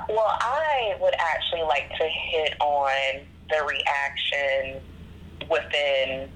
Well 0.08 0.36
i 0.40 0.96
would 1.00 1.14
actually 1.18 1.62
like 1.62 1.88
to 1.98 2.04
hit 2.04 2.54
on 2.60 3.20
the 3.48 3.62
reaction 3.64 4.80
within 5.50 6.28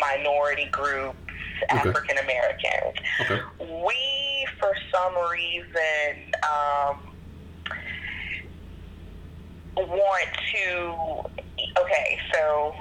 minority 0.00 0.66
groups 0.70 1.16
Okay. 1.70 1.90
african 1.90 2.16
americans 2.18 2.94
okay. 3.20 3.40
We 3.84 4.46
for 4.58 4.72
some 4.90 5.12
reason 5.30 6.32
um, 6.42 6.96
want 9.76 10.28
to 10.54 11.80
okay 11.82 12.18
so 12.32 12.74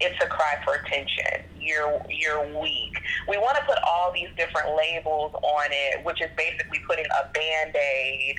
it's 0.00 0.16
a 0.24 0.28
cry 0.28 0.56
for 0.64 0.74
attention. 0.80 1.44
You're 1.60 2.00
you're 2.08 2.44
weak. 2.60 2.96
We 3.28 3.36
want 3.36 3.56
to 3.56 3.64
put 3.68 3.78
all 3.86 4.12
these 4.12 4.32
different 4.36 4.76
labels 4.76 5.32
on 5.34 5.68
it 5.70 6.04
which 6.04 6.20
is 6.20 6.30
basically 6.36 6.80
putting 6.88 7.04
a 7.04 7.28
band-aid 7.32 8.36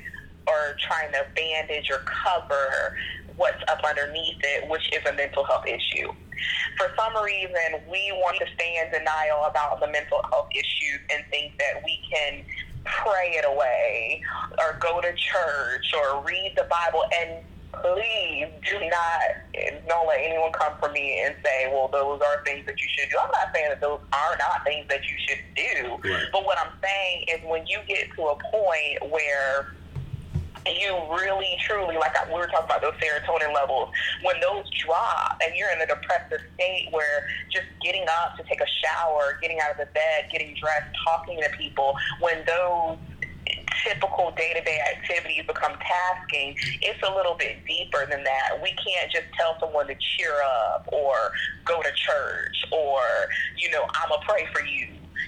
or 0.47 0.74
trying 0.82 1.14
to 1.14 1.22
bandage 1.38 1.89
or 1.93 2.01
cover 2.01 2.97
what's 3.38 3.62
up 3.70 3.80
underneath 3.88 4.41
it 4.41 4.68
which 4.70 4.89
is 4.91 5.05
a 5.05 5.14
mental 5.14 5.45
health 5.45 5.66
issue. 5.70 6.09
For 6.78 6.89
some 6.97 7.14
reason 7.24 7.86
we 7.86 8.12
want 8.18 8.38
to 8.41 8.45
stay 8.57 8.82
in 8.82 8.89
denial 8.91 9.45
about 9.45 9.80
the 9.80 9.88
mental 9.88 10.22
health 10.34 10.49
issues 10.53 10.99
and 11.14 11.24
think 11.30 11.53
that 11.62 11.86
we 11.86 12.01
can 12.09 12.41
pray 12.84 13.38
it 13.38 13.45
away 13.45 14.22
or 14.57 14.80
go 14.82 14.99
to 14.99 15.14
church 15.14 15.86
or 15.93 16.26
read 16.26 16.53
the 16.57 16.66
bible 16.66 17.05
and 17.22 17.45
please 17.80 18.48
do 18.70 18.80
not 18.90 19.20
don't 19.88 20.08
let 20.08 20.20
anyone 20.22 20.52
come 20.54 20.74
for 20.80 20.92
me 20.92 21.22
and 21.26 21.36
say, 21.44 21.68
well, 21.72 21.90
those 21.92 22.22
are 22.22 22.44
things 22.46 22.66
that 22.66 22.76
you 22.80 22.88
should 22.98 23.10
do. 23.10 23.18
I'm 23.22 23.32
not 23.32 23.52
saying 23.54 23.70
that 23.70 23.82
those 23.82 24.00
are 24.14 24.36
not 24.40 24.64
things 24.66 24.86
that 24.90 25.02
you 25.10 25.16
should 25.28 25.44
do, 25.56 26.10
Right. 26.10 26.24
but 26.32 26.46
what 26.46 26.58
I'm 26.60 26.72
saying 26.84 27.26
is 27.28 27.40
when 27.50 27.66
you 27.68 27.80
get 27.88 28.08
to 28.16 28.22
a 28.32 28.36
point 28.52 29.12
where 29.12 29.74
you 30.68 30.94
really 31.10 31.58
truly 31.66 31.98
like 31.98 32.14
we 32.28 32.36
were 32.36 32.46
talking 32.48 32.66
about 32.70 32.82
those 32.82 32.94
serotonin 33.02 33.50
levels 33.54 33.90
when 34.22 34.36
those 34.42 34.64
drop 34.86 35.40
and 35.44 35.56
you're 35.58 35.72
in 35.74 35.82
a 35.82 35.88
depressive 35.88 36.38
state 36.54 36.86
where 36.92 37.26
just 37.52 37.66
getting 37.82 38.06
up 38.22 38.38
to 38.38 38.44
take 38.44 38.62
a 38.62 38.70
shower 38.86 39.42
getting 39.42 39.58
out 39.60 39.72
of 39.72 39.78
the 39.78 39.90
bed 39.98 40.30
getting 40.32 40.54
dressed 40.62 40.86
talking 41.04 41.42
to 41.42 41.50
people 41.58 41.96
when 42.20 42.46
those 42.46 42.98
typical 43.86 44.32
day-to-day 44.38 44.80
activities 44.98 45.44
become 45.48 45.74
tasking 45.82 46.56
it's 46.82 47.00
a 47.08 47.12
little 47.14 47.36
bit 47.38 47.62
deeper 47.68 48.06
than 48.10 48.24
that. 48.24 48.58
We 48.62 48.74
can't 48.80 49.12
just 49.12 49.28
tell 49.38 49.56
someone 49.60 49.88
to 49.88 49.96
cheer 49.96 50.34
up 50.44 50.86
or 50.94 51.16
go 51.66 51.82
to 51.82 51.92
church 51.94 52.58
or 52.74 53.00
you 53.62 53.70
know 53.72 53.84
i'm 54.02 54.10
gonna 54.10 54.22
pray 54.28 54.44
for 54.54 54.62
you. 54.66 54.88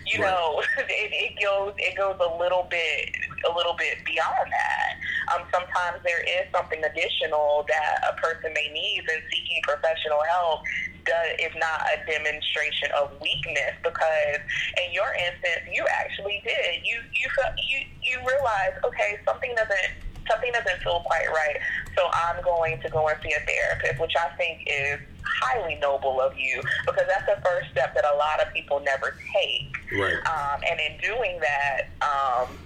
You 0.10 0.22
Right. 0.22 0.30
know 0.32 0.62
it, 0.90 1.12
it 1.14 1.34
goes 1.42 1.74
it 1.78 1.96
goes 1.98 2.18
a 2.20 2.32
little 2.38 2.68
bit 2.70 3.10
a 3.50 3.52
little 3.56 3.76
bit 3.78 4.02
beyond 4.06 4.48
that. 4.50 4.90
Um, 5.36 5.42
sometimes 5.54 6.04
there 6.04 6.22
is 6.24 6.46
something 6.52 6.84
additional 6.84 7.64
that 7.70 7.94
a 8.12 8.14
person 8.20 8.52
may 8.56 8.68
need 8.74 9.04
and 9.08 9.22
seeking 9.32 9.60
professional 9.64 10.20
help 10.36 10.60
does, 11.06 11.30
is 11.40 11.54
not 11.60 11.80
a 11.94 11.98
demonstration 12.08 12.90
of 13.00 13.16
weakness 13.20 13.74
because 13.84 14.40
in 14.84 14.94
your 14.96 15.12
instance 15.20 15.68
you 15.72 15.84
actually 16.04 16.42
did. 16.44 16.84
You 16.84 16.98
you 17.20 17.28
you 17.70 17.80
you 18.04 18.16
realize 18.24 18.74
okay 18.88 19.20
something 19.28 19.52
doesn't 19.56 19.90
something 20.30 20.52
doesn't 20.56 20.80
feel 20.84 21.04
quite 21.04 21.28
right. 21.32 21.60
So 21.96 22.08
i'm 22.30 22.40
going 22.44 22.80
to 22.82 22.88
go 22.90 23.06
and 23.08 23.18
see 23.22 23.36
a 23.36 23.42
therapist 23.44 24.02
which 24.02 24.16
i 24.18 24.32
think 24.40 24.64
is 24.66 24.98
highly 25.24 25.76
noble 25.82 26.22
of 26.22 26.34
you 26.38 26.62
because 26.86 27.06
that's 27.08 27.26
the 27.28 27.40
first 27.44 27.72
step 27.72 27.96
that 27.96 28.06
a 28.06 28.16
lot 28.16 28.40
of 28.42 28.52
people 28.54 28.80
never 28.84 29.16
take. 29.32 29.72
Right. 29.92 30.20
Um, 30.28 30.58
and 30.70 30.78
in 30.80 30.94
doing 31.02 31.40
that, 31.40 31.96
um, 32.04 32.60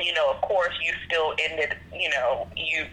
you 0.00 0.12
know, 0.14 0.32
of 0.32 0.40
course, 0.42 0.72
you 0.84 0.92
still 1.06 1.32
ended, 1.50 1.76
you 1.92 2.08
know, 2.08 2.48
you, 2.56 2.84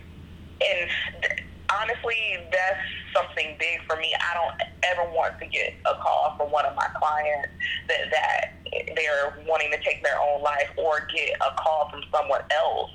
and 0.60 0.89
th- 1.24 1.39
honestly, 1.74 2.17
that's 2.51 2.82
something 3.13 3.55
big 3.59 3.80
for 3.88 3.95
me. 3.97 4.13
I 4.17 4.34
don't 4.34 4.57
ever 4.91 5.09
want 5.11 5.39
to 5.39 5.45
get 5.47 5.74
a 5.86 5.95
call 6.01 6.36
from 6.38 6.51
one 6.51 6.65
of 6.65 6.76
my 6.76 6.88
clients 6.97 7.49
that, 7.88 8.09
that 8.11 8.59
they're 8.95 9.34
wanting 9.47 9.72
to 9.72 9.80
take 9.84 10.03
their 10.03 10.20
own 10.20 10.41
life 10.41 10.70
or 10.78 11.07
get 11.13 11.36
a 11.41 11.53
call 11.61 11.89
from 11.89 12.01
someone 12.11 12.41
else. 12.51 12.91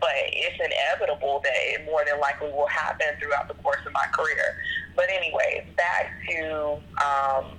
But 0.00 0.12
it's 0.32 0.56
inevitable 0.56 1.40
that 1.44 1.56
it 1.74 1.84
more 1.86 2.04
than 2.08 2.20
likely 2.20 2.48
will 2.48 2.68
happen 2.68 3.06
throughout 3.20 3.48
the 3.48 3.54
course 3.62 3.80
of 3.86 3.92
my 3.92 4.06
career. 4.12 4.56
But 4.96 5.06
anyways, 5.10 5.64
back 5.76 6.12
to, 6.30 6.78
um, 7.00 7.58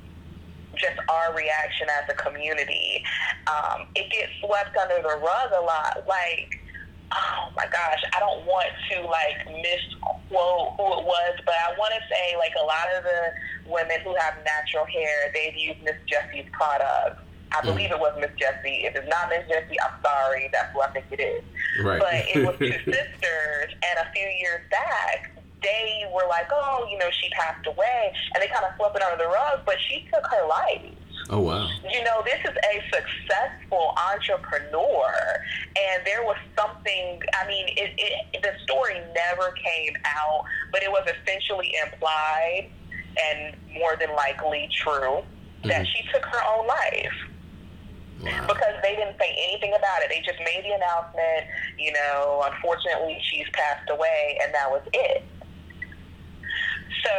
just 0.78 1.00
our 1.10 1.36
reaction 1.36 1.88
as 1.90 2.08
a 2.10 2.16
community. 2.16 3.04
Um, 3.48 3.88
it 3.96 4.10
gets 4.12 4.32
swept 4.40 4.78
under 4.78 5.02
the 5.02 5.18
rug 5.18 5.52
a 5.52 5.62
lot. 5.62 6.08
Like, 6.08 6.56
oh 7.12 7.52
my 7.56 7.66
gosh, 7.66 8.02
I 8.16 8.20
don't 8.20 8.46
want 8.46 8.70
to 8.92 9.02
like 9.08 9.46
misquote 9.48 10.78
who 10.78 10.86
it 11.00 11.04
was, 11.06 11.34
but 11.46 11.56
I 11.56 11.74
want 11.78 11.94
to 11.94 12.02
say 12.10 12.38
like 12.38 12.54
a 12.60 12.66
lot 12.66 12.88
of 12.98 13.04
the 13.04 13.72
women 13.72 13.98
who 14.04 14.16
have 14.16 14.36
natural 14.46 14.86
hair, 14.86 15.32
they've 15.34 15.56
used 15.56 15.84
Miss 15.84 15.98
Jessie's 16.08 16.50
products. 16.52 17.22
I 17.52 17.62
mm. 17.62 17.66
believe 17.66 17.92
it 17.92 18.00
was 18.00 18.14
Miss 18.20 18.32
Jessie. 18.38 18.86
If 18.86 18.96
it's 18.96 19.10
not 19.10 19.30
Miss 19.30 19.48
Jessie, 19.48 19.80
I'm 19.82 19.98
sorry. 20.04 20.50
That's 20.54 20.72
who 20.74 20.82
I 20.82 20.90
think 20.90 21.06
it 21.12 21.22
is. 21.22 21.44
right 21.84 22.00
But 22.00 22.14
it 22.30 22.46
was 22.46 22.58
two 22.58 22.72
sisters, 22.86 23.70
and 23.74 23.96
a 24.06 24.08
few 24.14 24.28
years 24.38 24.62
back, 24.70 25.34
they 25.62 26.06
were 26.14 26.28
like, 26.30 26.48
oh, 26.54 26.88
you 26.90 26.98
know, 26.98 27.10
she 27.12 27.30
passed 27.32 27.66
away, 27.68 28.14
and 28.34 28.42
they 28.42 28.48
kind 28.48 28.66
of 28.66 28.72
swept 28.78 28.96
it 28.96 29.04
under 29.04 29.24
the 29.24 29.30
rug, 29.30 29.66
but 29.66 29.76
she 29.90 30.08
took 30.14 30.26
her 30.28 30.48
life. 30.48 30.94
Oh 31.30 31.40
wow 31.40 31.68
You 31.84 32.04
know, 32.04 32.22
this 32.26 32.40
is 32.46 32.56
a 32.56 32.76
successful 32.94 33.94
entrepreneur, 34.14 35.10
and 35.78 36.06
there 36.06 36.24
was 36.24 36.38
something. 36.58 37.20
I 37.42 37.48
mean, 37.48 37.66
it, 37.78 37.94
it 37.98 38.42
the 38.42 38.52
story 38.64 38.96
never 39.16 39.52
came 39.54 39.94
out, 40.06 40.44
but 40.72 40.84
it 40.84 40.90
was 40.92 41.06
essentially 41.10 41.74
implied 41.86 42.70
and 43.18 43.56
more 43.78 43.96
than 44.00 44.16
likely 44.16 44.70
true 44.72 45.24
that 45.64 45.82
Mhm. 45.84 45.88
she 45.92 46.04
took 46.14 46.26
her 46.26 46.42
own 46.56 46.68
life 46.68 47.18
wow 48.22 48.46
because 48.48 48.76
they 48.84 48.96
didn't 48.96 49.18
say 49.20 49.32
anything 49.50 49.74
about 49.74 50.02
it. 50.04 50.10
They 50.10 50.22
just 50.22 50.40
made 50.40 50.64
the 50.64 50.72
announcement, 50.72 51.48
you 51.78 51.92
know, 51.92 52.44
unfortunately 52.46 53.18
she's 53.32 53.48
passed 53.54 53.90
away 53.90 54.38
and 54.44 54.54
that 54.54 54.70
was 54.70 54.82
it. 54.94 55.24
So 57.04 57.14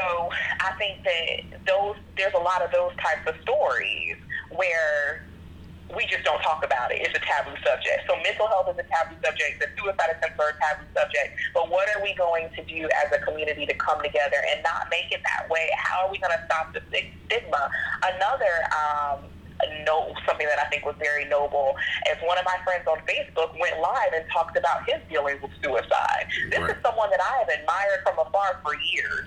I 0.60 0.70
think 0.78 1.02
that 1.04 1.64
those 1.66 1.96
there's 2.16 2.34
a 2.34 2.42
lot 2.42 2.62
of 2.64 2.70
those 2.72 2.92
types 3.00 3.24
of 3.26 3.34
stories 3.42 4.16
where 4.52 5.24
we 5.96 6.06
just 6.06 6.22
don't 6.22 6.40
talk 6.46 6.62
about 6.62 6.94
it. 6.94 7.02
It's 7.02 7.14
a 7.18 7.22
taboo 7.22 7.56
subject. 7.66 8.06
So 8.06 8.14
mental 8.22 8.46
health 8.46 8.70
is 8.70 8.78
a 8.78 8.86
taboo 8.86 9.18
subject. 9.26 9.58
The 9.58 9.68
suicide 9.74 10.14
attempts 10.14 10.38
are 10.38 10.54
a 10.54 10.58
taboo 10.62 10.86
subject. 10.94 11.34
But 11.54 11.66
what 11.70 11.90
are 11.90 12.00
we 12.02 12.14
going 12.14 12.46
to 12.54 12.62
do 12.64 12.86
as 13.02 13.10
a 13.10 13.18
community 13.26 13.66
to 13.66 13.74
come 13.74 13.98
together 13.98 14.38
and 14.54 14.62
not 14.62 14.86
make 14.90 15.10
it 15.10 15.18
that 15.26 15.50
way? 15.50 15.66
How 15.82 16.06
are 16.06 16.10
we 16.10 16.22
going 16.22 16.32
to 16.34 16.42
stop 16.46 16.70
the 16.72 16.82
stigma? 16.86 17.62
Another 18.06 18.54
um, 18.70 19.18
no, 19.84 20.14
something 20.24 20.46
that 20.46 20.58
I 20.62 20.66
think 20.70 20.86
was 20.86 20.96
very 21.02 21.26
noble 21.28 21.74
is 22.08 22.16
one 22.24 22.38
of 22.38 22.46
my 22.46 22.56
friends 22.64 22.86
on 22.88 22.98
Facebook 23.04 23.52
went 23.60 23.76
live 23.82 24.12
and 24.14 24.24
talked 24.32 24.56
about 24.56 24.86
his 24.88 25.02
dealings 25.10 25.42
with 25.42 25.52
suicide. 25.60 26.24
This 26.54 26.60
Right. 26.60 26.70
is 26.70 26.80
someone 26.86 27.10
that 27.10 27.20
I 27.20 27.44
have 27.44 27.50
admired 27.50 28.00
from 28.06 28.16
afar 28.22 28.62
for 28.64 28.72
years 28.78 29.26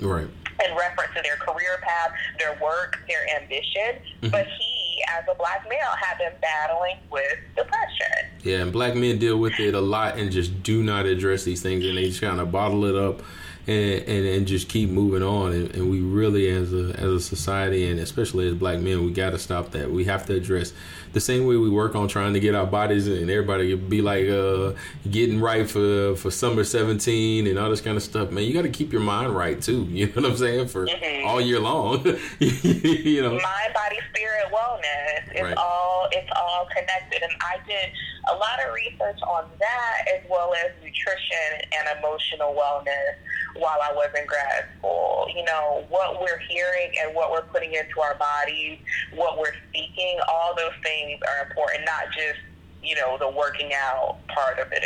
right 0.00 0.28
in 0.66 0.74
reference 0.74 1.12
to 1.14 1.22
their 1.22 1.36
career 1.36 1.78
path, 1.82 2.12
their 2.38 2.58
work, 2.62 2.98
their 3.08 3.26
ambition. 3.40 4.00
Mhm. 4.22 4.30
But 4.30 4.46
he 4.46 4.86
as 5.08 5.24
a 5.30 5.34
black 5.34 5.66
male, 5.68 5.78
have 6.00 6.18
been 6.18 6.32
battling 6.40 6.96
with 7.10 7.38
depression. 7.56 8.30
Yeah, 8.42 8.58
and 8.58 8.72
black 8.72 8.94
men 8.94 9.18
deal 9.18 9.38
with 9.38 9.58
it 9.58 9.74
a 9.74 9.80
lot 9.80 10.16
and 10.16 10.30
just 10.30 10.62
do 10.62 10.82
not 10.82 11.06
address 11.06 11.44
these 11.44 11.62
things, 11.62 11.84
and 11.84 11.96
they 11.96 12.08
just 12.08 12.20
kind 12.20 12.40
of 12.40 12.50
bottle 12.50 12.84
it 12.84 12.94
up 12.94 13.22
and, 13.66 14.02
and, 14.08 14.26
and 14.26 14.46
just 14.46 14.68
keep 14.68 14.90
moving 14.90 15.22
on. 15.22 15.52
And, 15.52 15.74
and, 15.74 15.90
we 15.90 16.00
really, 16.00 16.48
as 16.50 16.72
a 16.72 16.94
as 16.98 17.12
a 17.12 17.20
society, 17.20 17.90
and 17.90 17.98
especially 18.00 18.48
as 18.48 18.54
black 18.54 18.78
men, 18.78 19.04
we 19.04 19.12
got 19.12 19.30
to 19.30 19.38
stop 19.38 19.72
that. 19.72 19.90
We 19.90 20.04
have 20.04 20.26
to 20.26 20.34
address 20.34 20.72
the 21.12 21.20
same 21.20 21.46
way 21.46 21.56
we 21.56 21.70
work 21.70 21.94
on 21.94 22.08
trying 22.08 22.34
to 22.34 22.40
get 22.40 22.54
our 22.54 22.66
bodies 22.66 23.08
and 23.08 23.30
everybody 23.30 23.74
be 23.74 24.02
like 24.02 24.28
uh, 24.28 24.72
getting 25.10 25.40
right 25.40 25.68
for 25.68 26.14
for 26.16 26.30
summer 26.30 26.62
17 26.62 27.46
and 27.46 27.58
all 27.58 27.70
this 27.70 27.80
kind 27.80 27.96
of 27.96 28.02
stuff. 28.02 28.30
Man, 28.30 28.44
you 28.44 28.52
got 28.52 28.62
to 28.62 28.68
keep 28.68 28.92
your 28.92 29.00
mind 29.00 29.34
right 29.34 29.60
too. 29.60 29.86
You 29.96 30.08
know 30.08 30.12
what 30.22 30.24
I'm 30.32 30.36
saying? 30.36 30.68
For 30.68 30.86
mm-hmm. 30.86 31.26
all 31.26 31.40
year 31.40 31.58
long, 31.58 32.04
you 32.38 33.22
know. 33.22 33.30
Mind, 33.30 33.72
body, 33.72 33.96
spirit, 34.10 34.52
wellness. 34.52 35.32
It's 35.32 35.40
right. 35.40 35.56
all 35.56 36.08
it's 36.12 36.30
all 36.36 36.66
connected, 36.66 37.22
and 37.22 37.32
I 37.40 37.56
did 37.66 37.92
a 38.30 38.34
lot 38.34 38.58
of 38.66 38.74
research 38.74 39.18
on 39.22 39.48
that 39.58 40.04
as 40.14 40.28
well 40.28 40.52
as 40.54 40.70
nutrition 40.82 41.62
and 41.72 41.98
emotional 41.98 42.54
wellness 42.54 43.16
while 43.58 43.78
I 43.82 43.92
was 43.92 44.08
in 44.18 44.26
grad 44.26 44.66
school. 44.78 45.26
You 45.34 45.44
know, 45.44 45.84
what 45.88 46.20
we're 46.20 46.38
hearing 46.38 46.92
and 47.02 47.14
what 47.14 47.30
we're 47.30 47.42
putting 47.42 47.74
into 47.74 48.00
our 48.00 48.14
bodies, 48.14 48.78
what 49.14 49.38
we're 49.38 49.54
speaking, 49.68 50.18
all 50.28 50.54
those 50.56 50.72
things 50.82 51.20
are 51.28 51.46
important, 51.48 51.84
not 51.84 52.12
just, 52.12 52.38
you 52.82 52.94
know, 52.96 53.16
the 53.18 53.28
working 53.28 53.72
out 53.74 54.18
part 54.28 54.58
of 54.58 54.68
it 54.72 54.84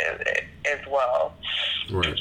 as, 0.65 0.79
well. 0.87 1.33
Right. 1.91 2.19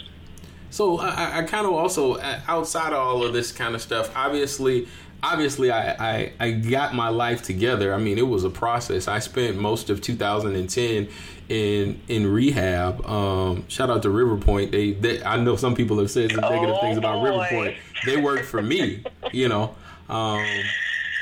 So 0.70 0.98
I, 0.98 1.38
I 1.38 1.42
kind 1.42 1.66
of 1.66 1.72
also 1.72 2.20
outside 2.46 2.92
of 2.92 2.98
all 2.98 3.24
of 3.24 3.32
this 3.32 3.50
kind 3.50 3.74
of 3.74 3.82
stuff, 3.82 4.10
obviously, 4.14 4.86
obviously 5.22 5.70
I, 5.70 5.92
I, 5.92 6.32
I 6.38 6.50
got 6.52 6.94
my 6.94 7.08
life 7.08 7.42
together. 7.42 7.94
I 7.94 7.98
mean, 7.98 8.18
it 8.18 8.28
was 8.28 8.44
a 8.44 8.50
process. 8.50 9.08
I 9.08 9.18
spent 9.18 9.56
most 9.56 9.90
of 9.90 10.00
2010 10.00 11.08
in 11.50 12.00
in 12.08 12.32
rehab. 12.32 13.04
Um, 13.04 13.68
shout 13.68 13.90
out 13.90 14.02
to 14.02 14.10
River 14.10 14.36
Point. 14.36 14.70
They, 14.70 14.92
they 14.92 15.22
I 15.22 15.36
know 15.36 15.56
some 15.56 15.74
people 15.74 15.98
have 15.98 16.10
said 16.10 16.30
some 16.30 16.40
negative 16.40 16.76
oh, 16.76 16.80
things 16.80 16.96
about 16.96 17.22
River 17.22 17.44
Point. 17.50 17.76
They 18.06 18.16
worked 18.16 18.44
for 18.46 18.62
me, 18.62 19.04
you 19.32 19.48
know. 19.48 19.74
Um, 20.08 20.46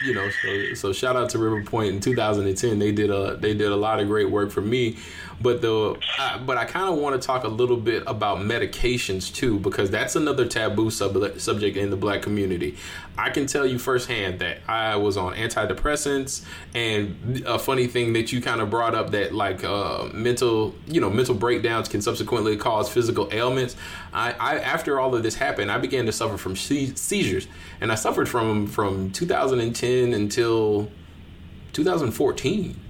you 0.04 0.14
know, 0.14 0.28
so 0.30 0.74
so 0.74 0.92
shout 0.92 1.16
out 1.16 1.30
to 1.30 1.38
River 1.38 1.62
Point 1.64 1.94
in 1.94 2.00
2010. 2.00 2.78
They 2.78 2.92
did 2.92 3.10
a 3.10 3.36
they 3.36 3.54
did 3.54 3.72
a 3.72 3.76
lot 3.76 4.00
of 4.00 4.06
great 4.06 4.30
work 4.30 4.52
for 4.52 4.60
me. 4.60 4.98
But 5.40 5.62
the 5.62 5.96
uh, 6.18 6.38
but 6.38 6.56
I 6.56 6.64
kind 6.64 6.92
of 6.92 6.98
want 6.98 7.20
to 7.20 7.24
talk 7.24 7.44
a 7.44 7.48
little 7.48 7.76
bit 7.76 8.02
about 8.06 8.38
medications 8.38 9.32
too 9.32 9.60
because 9.60 9.90
that's 9.90 10.16
another 10.16 10.46
taboo 10.46 10.90
sub- 10.90 11.38
subject 11.38 11.76
in 11.76 11.90
the 11.90 11.96
black 11.96 12.22
community. 12.22 12.76
I 13.16 13.30
can 13.30 13.46
tell 13.46 13.64
you 13.64 13.78
firsthand 13.78 14.40
that 14.40 14.58
I 14.66 14.96
was 14.96 15.16
on 15.16 15.34
antidepressants, 15.34 16.44
and 16.74 17.42
a 17.46 17.58
funny 17.58 17.86
thing 17.86 18.14
that 18.14 18.32
you 18.32 18.40
kind 18.40 18.60
of 18.60 18.68
brought 18.70 18.96
up 18.96 19.10
that 19.10 19.32
like 19.32 19.62
uh, 19.62 20.08
mental 20.12 20.74
you 20.86 21.00
know 21.00 21.10
mental 21.10 21.34
breakdowns 21.34 21.88
can 21.88 22.02
subsequently 22.02 22.56
cause 22.56 22.88
physical 22.88 23.28
ailments. 23.30 23.76
I, 24.12 24.32
I 24.32 24.58
after 24.58 24.98
all 24.98 25.14
of 25.14 25.22
this 25.22 25.36
happened, 25.36 25.70
I 25.70 25.78
began 25.78 26.06
to 26.06 26.12
suffer 26.12 26.36
from 26.36 26.56
seizures, 26.56 27.46
and 27.80 27.92
I 27.92 27.94
suffered 27.94 28.28
from 28.28 28.66
from 28.66 29.12
2010 29.12 30.14
until 30.14 30.90
2014 31.74 32.80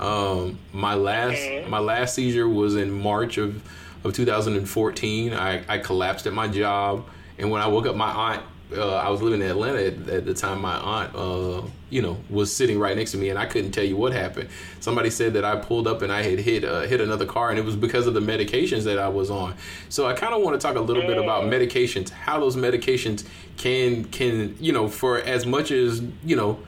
um, 0.00 0.58
my 0.72 0.94
last 0.94 1.68
my 1.68 1.78
last 1.78 2.14
seizure 2.14 2.48
was 2.48 2.74
in 2.74 2.90
March 2.90 3.36
of, 3.38 3.62
of 4.02 4.14
2014. 4.14 5.34
I, 5.34 5.62
I 5.68 5.78
collapsed 5.78 6.26
at 6.26 6.32
my 6.32 6.48
job, 6.48 7.06
and 7.38 7.50
when 7.50 7.60
I 7.60 7.68
woke 7.68 7.86
up, 7.86 7.94
my 7.94 8.10
aunt. 8.10 8.42
Uh, 8.72 8.94
I 8.94 9.08
was 9.08 9.20
living 9.20 9.42
in 9.42 9.48
Atlanta 9.48 9.84
at, 9.84 10.08
at 10.08 10.24
the 10.26 10.32
time. 10.32 10.60
My 10.60 10.76
aunt, 10.76 11.16
uh, 11.16 11.62
you 11.90 12.02
know, 12.02 12.18
was 12.30 12.54
sitting 12.54 12.78
right 12.78 12.96
next 12.96 13.10
to 13.10 13.18
me, 13.18 13.28
and 13.28 13.36
I 13.36 13.44
couldn't 13.44 13.72
tell 13.72 13.82
you 13.82 13.96
what 13.96 14.12
happened. 14.12 14.48
Somebody 14.78 15.10
said 15.10 15.32
that 15.32 15.44
I 15.44 15.56
pulled 15.56 15.88
up 15.88 16.02
and 16.02 16.12
I 16.12 16.22
had 16.22 16.38
hit 16.38 16.64
uh, 16.64 16.82
hit 16.82 17.00
another 17.00 17.26
car, 17.26 17.50
and 17.50 17.58
it 17.58 17.64
was 17.64 17.74
because 17.74 18.06
of 18.06 18.14
the 18.14 18.20
medications 18.20 18.84
that 18.84 18.96
I 18.96 19.08
was 19.08 19.28
on. 19.28 19.56
So 19.88 20.06
I 20.06 20.12
kind 20.12 20.34
of 20.34 20.42
want 20.42 20.58
to 20.58 20.64
talk 20.64 20.76
a 20.76 20.80
little 20.80 21.02
bit 21.02 21.18
about 21.18 21.44
medications, 21.44 22.10
how 22.10 22.38
those 22.38 22.54
medications 22.54 23.26
can 23.56 24.04
can 24.04 24.56
you 24.60 24.72
know, 24.72 24.88
for 24.88 25.18
as 25.18 25.44
much 25.44 25.72
as 25.72 26.00
you 26.24 26.36
know 26.36 26.60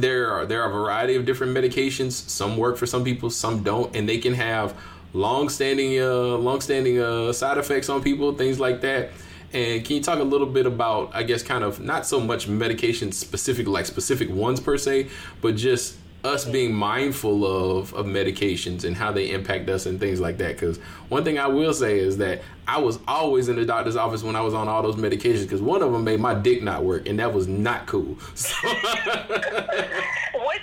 there 0.00 0.30
are 0.30 0.46
there 0.46 0.62
are 0.62 0.70
a 0.70 0.72
variety 0.72 1.16
of 1.16 1.26
different 1.26 1.56
medications. 1.56 2.12
Some 2.12 2.56
work 2.56 2.76
for 2.76 2.86
some 2.86 3.04
people, 3.04 3.30
some 3.30 3.62
don't, 3.62 3.94
and 3.94 4.08
they 4.08 4.18
can 4.18 4.34
have 4.34 4.74
long-standing 5.12 6.00
uh, 6.00 6.36
long-standing 6.36 7.00
uh, 7.00 7.32
side 7.32 7.58
effects 7.58 7.88
on 7.88 8.02
people, 8.02 8.34
things 8.34 8.60
like 8.60 8.80
that. 8.82 9.10
And 9.52 9.82
can 9.84 9.96
you 9.96 10.02
talk 10.02 10.18
a 10.18 10.24
little 10.24 10.46
bit 10.46 10.66
about, 10.66 11.10
I 11.14 11.22
guess, 11.22 11.42
kind 11.42 11.64
of 11.64 11.80
not 11.80 12.06
so 12.06 12.20
much 12.20 12.48
medication 12.48 13.12
specific, 13.12 13.66
like 13.66 13.86
specific 13.86 14.28
ones 14.28 14.60
per 14.60 14.76
se, 14.76 15.08
but 15.40 15.56
just 15.56 15.96
us 16.24 16.44
being 16.44 16.74
mindful 16.74 17.46
of, 17.46 17.94
of 17.94 18.06
medications 18.06 18.84
and 18.84 18.96
how 18.96 19.12
they 19.12 19.30
impact 19.30 19.68
us 19.68 19.86
and 19.86 20.00
things 20.00 20.20
like 20.20 20.38
that. 20.38 20.54
Because 20.54 20.78
one 21.08 21.24
thing 21.24 21.38
I 21.38 21.46
will 21.46 21.72
say 21.72 21.98
is 21.98 22.16
that 22.18 22.42
I 22.66 22.78
was 22.78 22.98
always 23.06 23.48
in 23.48 23.56
the 23.56 23.64
doctor's 23.64 23.96
office 23.96 24.22
when 24.22 24.34
I 24.34 24.40
was 24.40 24.52
on 24.52 24.68
all 24.68 24.82
those 24.82 24.96
medications 24.96 25.42
because 25.42 25.62
one 25.62 25.82
of 25.82 25.92
them 25.92 26.04
made 26.04 26.20
my 26.20 26.34
dick 26.34 26.62
not 26.62 26.84
work, 26.84 27.08
and 27.08 27.18
that 27.20 27.32
was 27.32 27.46
not 27.46 27.86
cool. 27.86 28.18
So. 28.34 28.68
Which 28.68 28.76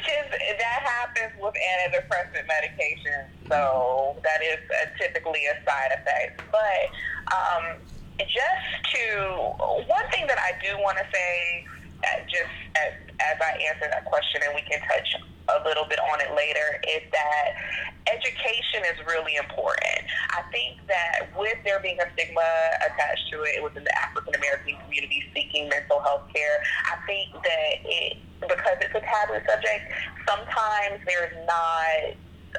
is 0.08 0.26
that 0.60 0.82
happens 0.84 1.34
with 1.42 1.54
antidepressant 1.54 2.48
medication, 2.48 3.26
so 3.48 4.18
that 4.24 4.42
is 4.42 4.58
a, 4.84 4.98
typically 4.98 5.46
a 5.46 5.54
side 5.66 5.92
effect. 6.00 6.42
But 6.52 7.36
um, 7.36 7.78
just 8.20 8.94
to 8.94 9.28
one 9.88 10.10
thing 10.12 10.28
that 10.28 10.40
I 10.40 10.52
do 10.64 10.78
want 10.82 10.98
to 10.98 11.06
say, 11.14 11.66
uh, 12.04 12.20
just 12.28 12.52
as, 12.76 12.94
as 13.20 13.38
I 13.42 13.58
answer 13.74 13.90
that 13.92 14.06
question, 14.06 14.42
and 14.46 14.56
we 14.56 14.62
can 14.62 14.80
touch 14.82 15.16
a 15.50 15.64
little 15.68 15.86
bit 15.86 16.00
on 16.00 16.22
it 16.22 16.34
later, 16.36 16.82
is 16.88 17.04
that 17.12 17.48
education 18.12 18.86
is 18.94 18.98
really 19.06 19.36
important. 19.36 20.06
I 20.32 20.42
think 20.52 20.82
that 20.88 21.30
with 21.38 21.58
there 21.64 21.80
being 21.80 21.98
a 22.00 22.08
stigma 22.14 22.46
attached 22.86 23.30
to 23.32 23.44
it 23.44 23.64
within 23.64 23.84
the 23.84 23.96
African 23.98 24.36
American 24.36 24.78
community 24.84 25.24
seeking 25.34 25.70
mental 25.70 26.02
health 26.02 26.30
care, 26.34 26.62
I 26.92 26.98
think 27.06 27.34
that 27.34 27.74
it 27.86 28.18
because 28.42 28.78
it's 28.82 28.94
a 28.94 29.02
taboo 29.02 29.40
subject, 29.48 29.90
sometimes 30.28 31.02
there's 31.08 31.34
not 31.48 32.14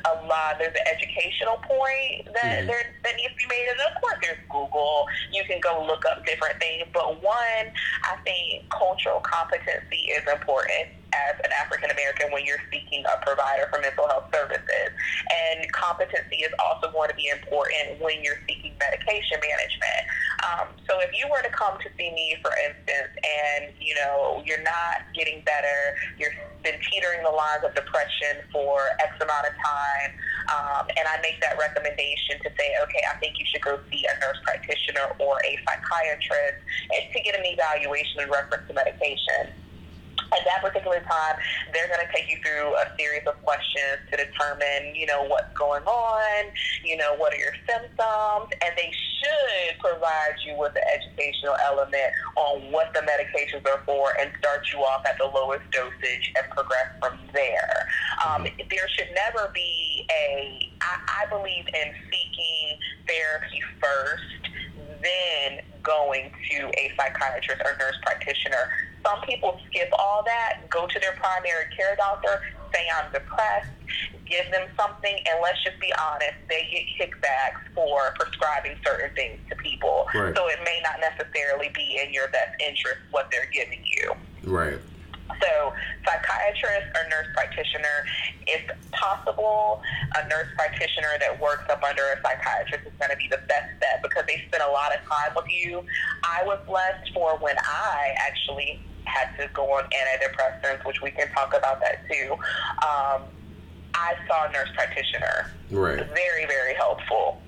a 0.04 0.26
lot. 0.26 0.56
There's 0.58 0.74
an 0.74 0.86
educational 0.88 1.56
point 1.64 2.28
that 2.34 2.64
mm-hmm. 2.64 2.66
there 2.66 2.94
that 3.04 3.16
needs 3.16 3.32
to 3.32 3.38
be 3.38 3.48
made, 3.48 3.68
and 3.70 3.80
of 3.80 4.00
course, 4.00 4.18
there's 4.22 4.40
Google. 4.50 5.06
You 5.32 5.44
can 5.44 5.60
go 5.60 5.84
look 5.86 6.04
up 6.04 6.24
different 6.26 6.58
things, 6.60 6.84
but 6.92 7.22
one, 7.22 7.64
I 8.04 8.16
think 8.24 8.68
cultural 8.70 9.20
competency 9.20 10.12
is 10.12 10.22
important 10.28 10.95
as 11.14 11.34
an 11.44 11.52
African 11.54 11.90
American 11.90 12.32
when 12.32 12.44
you're 12.44 12.62
seeking 12.72 13.04
a 13.06 13.16
provider 13.22 13.68
for 13.70 13.78
mental 13.80 14.08
health 14.08 14.28
services. 14.34 14.90
And 15.30 15.66
competency 15.72 16.42
is 16.42 16.52
also 16.58 16.90
going 16.90 17.08
to 17.10 17.18
be 17.18 17.30
important 17.30 18.00
when 18.02 18.22
you're 18.24 18.40
seeking 18.48 18.74
medication 18.78 19.38
management. 19.38 20.02
Um, 20.44 20.66
so 20.88 20.98
if 21.02 21.10
you 21.16 21.26
were 21.30 21.42
to 21.42 21.52
come 21.52 21.78
to 21.80 21.88
see 21.96 22.10
me, 22.12 22.36
for 22.42 22.52
instance, 22.66 23.12
and 23.16 23.72
you 23.78 23.94
know 23.96 24.42
you're 24.44 24.62
not 24.62 25.06
getting 25.14 25.42
better, 25.46 25.96
you've 26.18 26.34
been 26.62 26.78
teetering 26.90 27.22
the 27.22 27.32
lines 27.32 27.62
of 27.64 27.72
depression 27.74 28.42
for 28.50 28.90
X 29.02 29.16
amount 29.22 29.46
of 29.46 29.54
time, 29.58 30.10
um, 30.50 30.84
and 30.94 31.04
I 31.06 31.18
make 31.22 31.38
that 31.42 31.58
recommendation 31.58 32.38
to 32.42 32.50
say, 32.54 32.68
okay, 32.82 33.02
I 33.10 33.14
think 33.18 33.38
you 33.38 33.46
should 33.48 33.62
go 33.62 33.78
see 33.90 34.02
a 34.06 34.14
nurse 34.22 34.38
practitioner 34.44 35.14
or 35.18 35.38
a 35.42 35.52
psychiatrist 35.66 36.58
to 37.14 37.18
get 37.22 37.34
an 37.34 37.46
evaluation 37.46 38.22
in 38.22 38.28
reference 38.30 38.66
to 38.68 38.74
medication 38.74 39.65
at 40.36 40.44
that 40.44 40.60
particular 40.60 41.00
time, 41.00 41.36
they're 41.72 41.88
going 41.88 42.04
to 42.04 42.12
take 42.12 42.28
you 42.28 42.36
through 42.44 42.76
a 42.76 42.86
series 42.98 43.24
of 43.26 43.40
questions 43.42 44.04
to 44.12 44.16
determine, 44.16 44.94
you 44.94 45.06
know, 45.06 45.24
what's 45.24 45.50
going 45.56 45.82
on, 45.84 46.52
you 46.84 46.96
know, 46.96 47.16
what 47.16 47.32
are 47.32 47.40
your 47.40 47.56
symptoms, 47.64 48.52
and 48.60 48.72
they 48.76 48.92
should 48.92 49.80
provide 49.80 50.36
you 50.44 50.56
with 50.58 50.76
an 50.76 50.84
educational 50.92 51.56
element 51.64 52.12
on 52.36 52.70
what 52.70 52.92
the 52.92 53.00
medications 53.00 53.64
are 53.64 53.80
for 53.86 54.12
and 54.20 54.30
start 54.38 54.60
you 54.72 54.80
off 54.80 55.04
at 55.08 55.16
the 55.18 55.24
lowest 55.24 55.64
dosage 55.72 56.32
and 56.36 56.44
progress 56.52 56.92
from 57.00 57.18
there. 57.32 57.88
Um, 58.24 58.44
there 58.44 58.88
should 58.96 59.08
never 59.14 59.50
be 59.54 60.06
a, 60.12 60.70
I, 60.80 61.24
I 61.24 61.30
believe 61.30 61.64
in 61.66 61.88
seeking 62.12 62.78
therapy 63.08 63.60
first 63.80 64.36
then 65.02 65.60
going 65.82 66.30
to 66.50 66.66
a 66.66 66.92
psychiatrist 66.96 67.62
or 67.64 67.76
nurse 67.78 67.96
practitioner. 68.02 68.70
Some 69.06 69.22
people 69.22 69.54
skip 69.70 69.88
all 69.98 70.24
that, 70.26 70.66
go 70.68 70.86
to 70.88 70.98
their 70.98 71.14
primary 71.14 71.70
care 71.76 71.94
doctor, 71.94 72.42
say 72.74 72.82
I'm 72.98 73.12
depressed, 73.12 73.70
give 74.26 74.50
them 74.50 74.66
something, 74.74 75.14
and 75.14 75.38
let's 75.38 75.62
just 75.62 75.78
be 75.78 75.94
honest, 75.94 76.34
they 76.50 76.66
get 76.74 76.90
kickbacks 76.98 77.62
for 77.70 78.10
prescribing 78.18 78.74
certain 78.84 79.14
things 79.14 79.38
to 79.48 79.54
people. 79.62 80.06
Right. 80.12 80.34
So 80.34 80.48
it 80.48 80.58
may 80.64 80.82
not 80.82 80.98
necessarily 80.98 81.70
be 81.70 82.02
in 82.02 82.12
your 82.12 82.26
best 82.34 82.58
interest 82.58 82.98
what 83.12 83.30
they're 83.30 83.50
giving 83.54 83.84
you. 83.86 84.10
Right. 84.42 84.80
So, 85.42 85.74
psychiatrist 86.06 86.86
or 86.94 87.02
nurse 87.10 87.26
practitioner, 87.34 88.06
if 88.46 88.62
possible, 88.92 89.82
a 90.16 90.22
nurse 90.28 90.48
practitioner 90.54 91.18
that 91.20 91.34
works 91.42 91.66
up 91.68 91.82
under 91.82 92.02
a 92.14 92.16
psychiatrist 92.22 92.86
is 92.86 92.94
going 92.98 93.10
to 93.10 93.18
be 93.18 93.28
the 93.28 93.42
best 93.50 93.68
bet 93.82 94.00
because 94.02 94.24
they 94.26 94.42
spend 94.48 94.62
a 94.62 94.70
lot 94.70 94.94
of 94.94 95.02
time 95.02 95.34
with 95.34 95.50
you. 95.50 95.82
I 96.22 96.46
was 96.46 96.58
blessed 96.66 97.10
for 97.12 97.36
when 97.42 97.56
I 97.58 98.14
actually 98.22 98.80
had 99.06 99.36
to 99.38 99.48
go 99.54 99.64
on 99.72 99.84
antidepressants, 99.84 100.84
which 100.84 101.00
we 101.02 101.10
can 101.10 101.28
talk 101.32 101.54
about 101.56 101.80
that 101.80 102.06
too. 102.10 102.32
Um, 102.84 103.22
I 103.94 104.14
saw 104.28 104.48
a 104.48 104.52
nurse 104.52 104.68
practitioner. 104.74 105.50
Right. 105.70 106.06
Very, 106.08 106.46
very 106.46 106.74
helpful. 106.74 107.40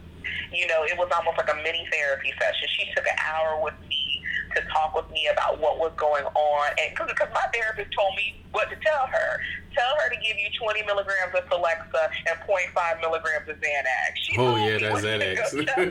You 0.52 0.66
know, 0.66 0.84
it 0.84 0.96
was 0.96 1.10
almost 1.14 1.36
like 1.36 1.52
a 1.52 1.56
mini 1.56 1.86
therapy 1.92 2.32
session. 2.40 2.68
She 2.78 2.90
took 2.94 3.06
an 3.06 3.16
hour 3.20 3.62
with 3.62 3.74
me 3.88 4.22
to 4.56 4.62
talk 4.72 4.94
with 4.94 5.10
me 5.10 5.28
about 5.30 5.60
what 5.60 5.78
was 5.78 5.92
going 5.96 6.24
on, 6.24 6.68
and 6.80 6.96
because 6.96 7.28
my 7.34 7.46
therapist 7.52 7.92
told 7.94 8.16
me 8.16 8.42
what 8.52 8.70
to 8.70 8.76
tell 8.76 9.06
her. 9.06 9.40
Tell 9.74 9.94
her 10.02 10.08
to 10.08 10.16
give 10.16 10.36
you 10.38 10.48
20 10.58 10.82
milligrams 10.86 11.34
of 11.36 11.44
Celexa 11.44 12.08
and 12.26 12.40
0.5 12.48 13.00
milligrams 13.00 13.48
of 13.48 13.56
Xanax. 13.56 14.16
She 14.16 14.36
Oh 14.38 14.56
yeah, 14.56 14.78
that's 14.78 14.92
what 14.94 15.02
to 15.02 15.18
go 15.36 15.64
tell 15.64 15.84
her. 15.84 15.90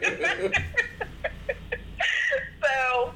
Xanax. 0.00 0.62
so, 2.64 3.12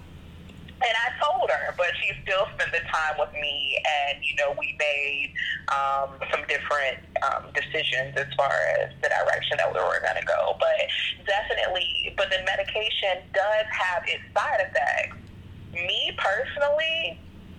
and 0.78 0.94
I 0.94 1.08
told 1.18 1.50
her, 1.50 1.74
but 1.76 1.90
she 1.98 2.14
still 2.22 2.46
spent 2.54 2.70
the 2.70 2.84
time 2.86 3.18
with 3.18 3.32
me, 3.34 3.78
and 3.82 4.22
you 4.22 4.34
know, 4.38 4.54
we 4.54 4.74
made 4.78 5.34
um, 5.74 6.18
some 6.30 6.46
different 6.46 7.02
um, 7.26 7.50
decisions 7.50 8.14
as 8.14 8.30
far 8.38 8.52
as 8.78 8.94
the 9.02 9.10
direction 9.10 9.58
that 9.58 9.66
we 9.66 9.78
were 9.82 9.98
going 9.98 10.18
to 10.18 10.26
go. 10.26 10.54
But 10.62 10.78
definitely, 11.26 12.14
but 12.14 12.30
the 12.30 12.38
medication 12.46 13.26
does 13.34 13.66
have 13.74 14.06
its 14.06 14.22
side 14.30 14.62
effects. 14.70 15.18
Me 15.74 16.14
personally, 16.16 17.18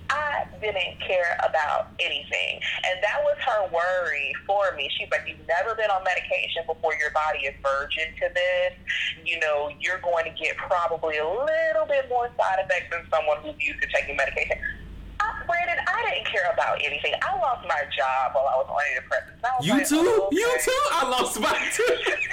I 0.10 0.46
didn't 0.62 1.00
care 1.06 1.38
about 1.48 1.90
anything. 2.00 2.60
And 2.86 2.98
that 3.04 3.22
was 3.24 3.38
her 3.46 3.68
worry 3.72 4.34
for 4.46 4.74
me. 4.76 4.90
She's 4.98 5.10
like, 5.12 5.22
You've 5.28 5.46
never 5.48 5.76
been 5.76 5.90
on 5.90 6.04
medication 6.04 6.64
before 6.66 6.94
your 6.96 7.12
body 7.12 7.40
is 7.46 7.56
virgin 7.62 8.10
to 8.20 8.28
this. 8.34 8.74
You 9.26 9.40
know, 9.40 9.70
you're 9.80 10.00
going 10.00 10.26
to 10.26 10.32
get 10.32 10.58
probably 10.58 11.18
a 11.18 11.28
little 11.28 11.86
bit 11.88 12.10
more 12.10 12.30
side 12.38 12.60
effects 12.66 12.90
than 12.92 13.06
someone 13.10 13.38
who's 13.44 13.56
used 13.62 13.82
to 13.82 13.88
taking 13.94 14.16
medication. 14.18 14.58
I, 15.22 15.44
Brandon, 15.46 15.76
I 15.86 16.10
didn't 16.10 16.28
care 16.32 16.50
about 16.54 16.80
anything. 16.82 17.14
I 17.22 17.36
lost 17.38 17.68
my 17.68 17.84
job 17.96 18.32
while 18.34 18.48
I 18.48 18.56
was 18.56 18.68
on 18.70 18.80
antidepressants. 18.80 19.44
Was 19.60 19.68
You 19.68 19.74
like, 19.74 19.88
too? 19.88 19.98
oh, 20.00 20.30
You 20.32 20.58
too? 20.64 20.82
I 20.92 21.10
lost 21.10 21.40
mine 21.40 21.68
too. 21.74 21.84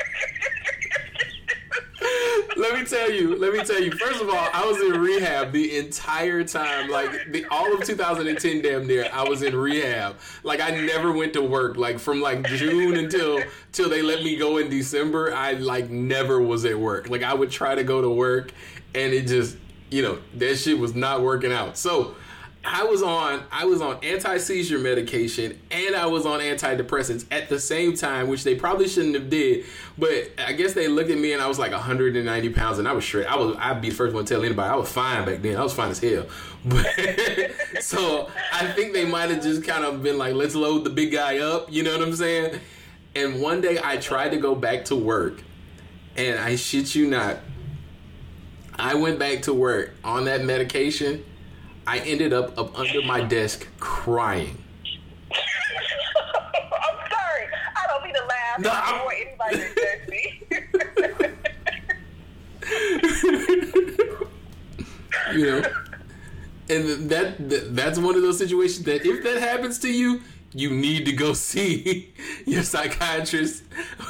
let 2.71 2.81
me 2.81 2.87
tell 2.87 3.11
you. 3.11 3.37
Let 3.37 3.53
me 3.53 3.65
tell 3.65 3.81
you. 3.81 3.93
First 3.93 4.21
of 4.21 4.29
all, 4.29 4.49
I 4.53 4.65
was 4.67 4.81
in 4.81 5.01
rehab 5.01 5.53
the 5.53 5.79
entire 5.79 6.43
time. 6.45 6.91
Like 6.91 7.11
the 7.31 7.45
all 7.51 7.73
of 7.73 7.85
2010, 7.85 8.63
damn 8.63 8.87
near, 8.87 9.09
I 9.13 9.29
was 9.29 9.43
in 9.43 9.55
rehab. 9.55 10.17
Like 10.43 10.61
I 10.61 10.71
never 10.71 11.13
went 11.13 11.33
to 11.35 11.43
work. 11.43 11.77
Like 11.77 11.99
from 11.99 12.21
like 12.21 12.45
June 12.47 12.97
until 12.97 13.43
till 13.73 13.89
they 13.89 14.03
let 14.03 14.23
me 14.23 14.37
go 14.37 14.59
in 14.59 14.69
December, 14.69 15.35
I 15.35 15.53
like 15.53 15.91
never 15.91 16.41
was 16.41 16.65
at 16.65 16.79
work. 16.79 17.09
Like 17.09 17.23
I 17.23 17.35
would 17.35 17.51
try 17.51 17.75
to 17.75 17.85
go 17.85 18.01
to 18.01 18.11
work, 18.11 18.53
and 18.95 19.13
it 19.13 19.27
just 19.27 19.57
you 19.91 20.03
know 20.03 20.19
that 20.35 20.57
shit 20.57 20.79
was 20.79 20.95
not 20.95 21.23
working 21.23 21.53
out. 21.53 21.77
So. 21.77 22.17
I 22.69 22.83
was 22.83 23.01
on 23.01 23.45
I 23.53 23.65
was 23.65 23.81
on 23.81 24.03
anti 24.03 24.39
seizure 24.39 24.79
medication 24.79 25.61
and 25.71 25.95
I 25.95 26.07
was 26.07 26.27
on 26.27 26.41
antidepressants 26.41 27.25
at 27.31 27.49
the 27.49 27.61
same 27.61 27.97
time, 27.97 28.27
which 28.27 28.43
they 28.43 28.57
probably 28.57 28.89
shouldn't 28.89 29.15
have 29.15 29.31
did. 29.31 29.65
But 29.97 30.33
I 30.37 30.53
guess 30.53 30.75
they 30.75 30.89
looked 30.89 31.11
at 31.11 31.19
me 31.19 31.33
and 31.33 31.41
I 31.41 31.47
was 31.47 31.61
like 31.61 31.71
190 31.71 32.49
pounds 32.51 32.81
and 32.81 32.89
I 32.89 32.93
was 32.93 33.05
straight. 33.05 33.27
I 33.27 33.37
was 33.37 33.57
I'd 33.59 33.81
be 33.81 33.91
the 33.91 33.95
first 33.95 34.15
one 34.15 34.25
to 34.25 34.35
tell 34.35 34.45
anybody 34.45 34.69
I 34.69 34.75
was 34.75 34.91
fine 34.91 35.25
back 35.25 35.43
then. 35.43 35.57
I 35.57 35.63
was 35.63 35.75
fine 35.75 35.91
as 35.91 36.01
hell. 36.01 36.27
But 36.65 36.85
so 37.81 38.29
I 38.53 38.67
think 38.73 38.93
they 38.93 39.05
might 39.05 39.31
have 39.31 39.41
just 39.41 39.63
kind 39.63 39.85
of 39.85 40.03
been 40.03 40.19
like, 40.19 40.35
let's 40.35 40.57
load 40.57 40.83
the 40.83 40.91
big 40.91 41.13
guy 41.13 41.39
up. 41.39 41.73
You 41.73 41.85
know 41.85 41.97
what 41.97 42.03
I'm 42.03 42.17
saying? 42.17 42.59
And 43.15 43.41
one 43.41 43.61
day 43.61 43.79
I 43.83 43.99
tried 43.99 44.31
to 44.31 44.37
go 44.39 44.57
back 44.57 44.87
to 44.87 44.97
work, 44.97 45.41
and 46.17 46.37
I 46.37 46.57
shit 46.57 46.97
you 46.97 47.09
not, 47.09 47.37
I 48.77 48.97
went 48.97 49.21
back 49.21 49.43
to 49.43 49.55
work 49.55 49.95
on 50.03 50.25
that 50.25 50.45
medication. 50.45 51.25
I 51.87 51.99
ended 51.99 52.33
up 52.33 52.59
up 52.59 52.79
under 52.79 53.03
my 53.03 53.21
desk 53.21 53.67
crying. 53.79 54.57
I'm 55.33 56.99
sorry. 57.11 57.47
I 57.77 57.87
don't 57.89 58.05
mean 58.05 58.15
to 58.15 58.25
laugh. 58.25 58.59
No, 58.59 58.71
I 58.71 58.91
don't 58.91 59.05
want 59.05 59.17
anybody 59.27 59.59
to 59.59 59.75
judge 59.75 60.09
me. 60.09 60.43
you 65.41 65.47
know 65.47 65.63
and 66.69 67.11
that, 67.11 67.49
that 67.49 67.77
that's 67.77 67.99
one 67.99 68.17
of 68.17 68.23
those 68.23 68.39
situations 68.39 68.85
that 68.85 69.07
if 69.07 69.23
that 69.23 69.41
happens 69.41 69.79
to 69.81 69.93
you 69.93 70.21
you 70.57 70.71
need 70.71 71.05
to 71.07 71.13
go 71.13 71.33
see 71.49 72.13
your 72.47 72.63
psychiatrist 72.63 73.63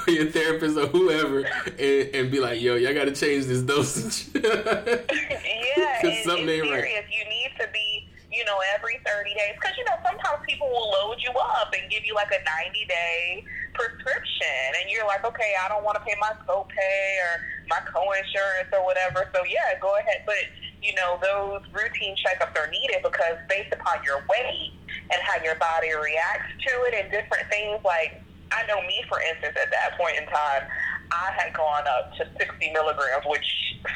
or 0.06 0.12
your 0.12 0.26
therapist 0.26 0.76
or 0.78 0.86
whoever 0.86 1.40
and, 1.78 2.14
and 2.14 2.30
be 2.30 2.38
like 2.40 2.60
yo 2.60 2.76
y'all 2.76 2.94
gotta 2.94 3.12
change 3.12 3.46
this 3.46 3.62
dosage 3.62 4.28
yeah, 4.34 6.00
'Cause 6.00 6.12
and 6.12 6.24
something 6.24 6.48
ain't 6.48 6.62
right. 6.70 6.82
serious. 6.84 7.04
You 7.10 7.24
need 7.28 7.52
to 7.60 7.66
be, 7.72 8.08
you 8.30 8.44
know, 8.44 8.58
every 8.76 9.00
30 9.06 9.32
days. 9.34 9.56
Because, 9.60 9.76
you 9.76 9.84
know, 9.84 9.96
sometimes 10.04 10.40
people 10.48 10.68
will 10.68 10.90
load 10.92 11.16
you 11.20 11.32
up 11.32 11.72
and 11.72 11.88
give 11.90 12.04
you 12.04 12.14
like 12.14 12.28
a 12.32 12.40
90 12.64 12.84
day 12.88 13.44
prescription. 13.74 14.68
And 14.80 14.90
you're 14.90 15.06
like, 15.06 15.24
okay, 15.24 15.52
I 15.64 15.68
don't 15.68 15.84
want 15.84 15.96
to 15.96 16.04
pay 16.04 16.14
my 16.20 16.32
copay 16.48 17.08
or 17.24 17.32
my 17.68 17.80
co-insurance 17.92 18.68
or 18.72 18.84
whatever. 18.84 19.28
So, 19.34 19.44
yeah, 19.48 19.76
go 19.80 19.96
ahead. 19.98 20.24
But, 20.26 20.44
you 20.82 20.92
know, 20.94 21.18
those 21.20 21.62
routine 21.72 22.16
checkups 22.20 22.56
are 22.60 22.68
needed 22.70 23.00
because 23.02 23.40
based 23.48 23.72
upon 23.72 24.04
your 24.04 24.20
weight 24.28 24.72
and 25.10 25.18
how 25.22 25.42
your 25.42 25.54
body 25.56 25.88
reacts 25.94 26.52
to 26.66 26.72
it 26.88 26.94
and 26.94 27.10
different 27.10 27.48
things 27.50 27.80
like 27.84 28.22
I 28.52 28.66
know 28.66 28.80
me, 28.82 29.02
for 29.08 29.20
instance, 29.20 29.56
at 29.60 29.70
that 29.70 29.98
point 29.98 30.16
in 30.18 30.24
time, 30.26 30.62
I 31.10 31.32
had 31.36 31.52
gone 31.52 31.82
up 31.86 32.14
to 32.16 32.28
60 32.38 32.72
milligrams, 32.72 33.24
which 33.26 33.46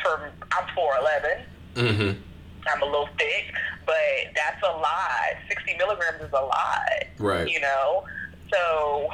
for 0.03 0.33
I'm 0.53 0.67
4'11. 0.75 1.45
mm-hmm 1.75 2.21
I'm 2.69 2.83
a 2.83 2.85
little 2.85 3.09
thick, 3.19 3.55
but 3.87 3.97
that's 4.37 4.63
a 4.63 4.77
lot. 4.77 5.41
60 5.49 5.77
milligrams 5.79 6.21
is 6.21 6.33
a 6.33 6.45
lot. 6.45 7.05
Right. 7.19 7.49
You 7.49 7.61
know? 7.61 8.05
So, 8.53 9.09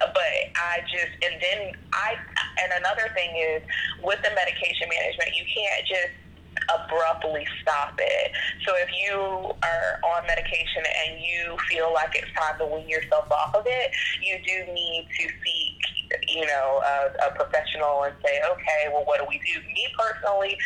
but 0.00 0.34
I 0.56 0.80
just, 0.90 1.14
and 1.22 1.40
then 1.40 1.72
I, 1.92 2.14
and 2.62 2.72
another 2.82 3.08
thing 3.14 3.30
is 3.38 3.62
with 4.02 4.18
the 4.22 4.30
medication 4.34 4.90
management, 4.90 5.30
you 5.38 5.46
can't 5.46 5.86
just 5.86 6.14
abruptly 6.68 7.46
stop 7.62 7.94
it. 7.98 8.32
So 8.66 8.72
if 8.76 8.90
you 8.92 9.16
are 9.62 9.90
on 10.16 10.26
medication 10.26 10.84
and 10.84 11.20
you 11.20 11.56
feel 11.68 11.92
like 11.92 12.10
it's 12.14 12.30
time 12.36 12.58
to 12.58 12.66
wean 12.66 12.88
yourself 12.88 13.30
off 13.30 13.54
of 13.54 13.64
it, 13.66 13.90
you 14.22 14.36
do 14.46 14.72
need 14.72 15.08
to 15.18 15.24
seek, 15.44 15.80
you 16.28 16.46
know, 16.46 16.82
a, 16.84 17.28
a 17.28 17.30
professional 17.34 18.04
and 18.04 18.14
say, 18.24 18.40
okay, 18.52 18.92
well, 18.92 19.04
what 19.04 19.20
do 19.20 19.26
we 19.28 19.38
do? 19.38 19.60
Me 19.74 19.86
personally, 19.98 20.56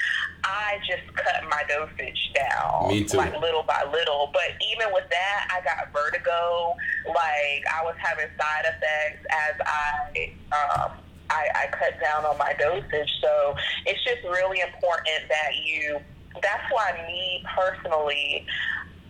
I 0.44 0.76
just 0.86 1.06
cut 1.16 1.44
my 1.48 1.62
dosage 1.68 2.32
down, 2.34 2.88
Me 2.88 3.04
too. 3.04 3.16
like 3.16 3.32
little 3.40 3.62
by 3.62 3.82
little. 3.90 4.30
But 4.32 4.56
even 4.72 4.92
with 4.92 5.08
that, 5.10 5.48
I 5.52 5.64
got 5.64 5.92
vertigo. 5.92 6.74
Like 7.08 7.62
I 7.72 7.84
was 7.84 7.94
having 7.98 8.26
side 8.38 8.64
effects 8.64 9.24
as 9.30 9.54
I. 9.64 10.32
Um, 10.52 11.03
I, 11.30 11.48
I 11.54 11.64
cut 11.72 11.96
down 12.00 12.24
on 12.24 12.38
my 12.38 12.52
dosage. 12.58 13.12
So 13.22 13.54
it's 13.86 14.02
just 14.04 14.22
really 14.24 14.60
important 14.60 15.20
that 15.28 15.52
you, 15.64 15.98
that's 16.42 16.66
why 16.70 16.92
me 17.06 17.42
personally, 17.56 18.44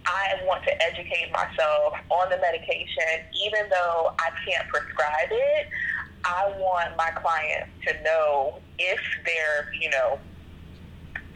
I 0.05 0.45
want 0.45 0.63
to 0.69 0.73
educate 0.85 1.33
myself 1.33 1.97
on 2.13 2.29
the 2.29 2.37
medication, 2.37 3.25
even 3.47 3.69
though 3.73 4.13
I 4.21 4.29
can't 4.45 4.67
prescribe 4.69 5.33
it. 5.33 5.65
I 6.25 6.53
want 6.61 6.97
my 6.97 7.09
clients 7.21 7.73
to 7.89 7.93
know 8.05 8.61
if 8.79 9.01
they're, 9.25 9.65
you 9.81 9.91
know, 9.91 10.21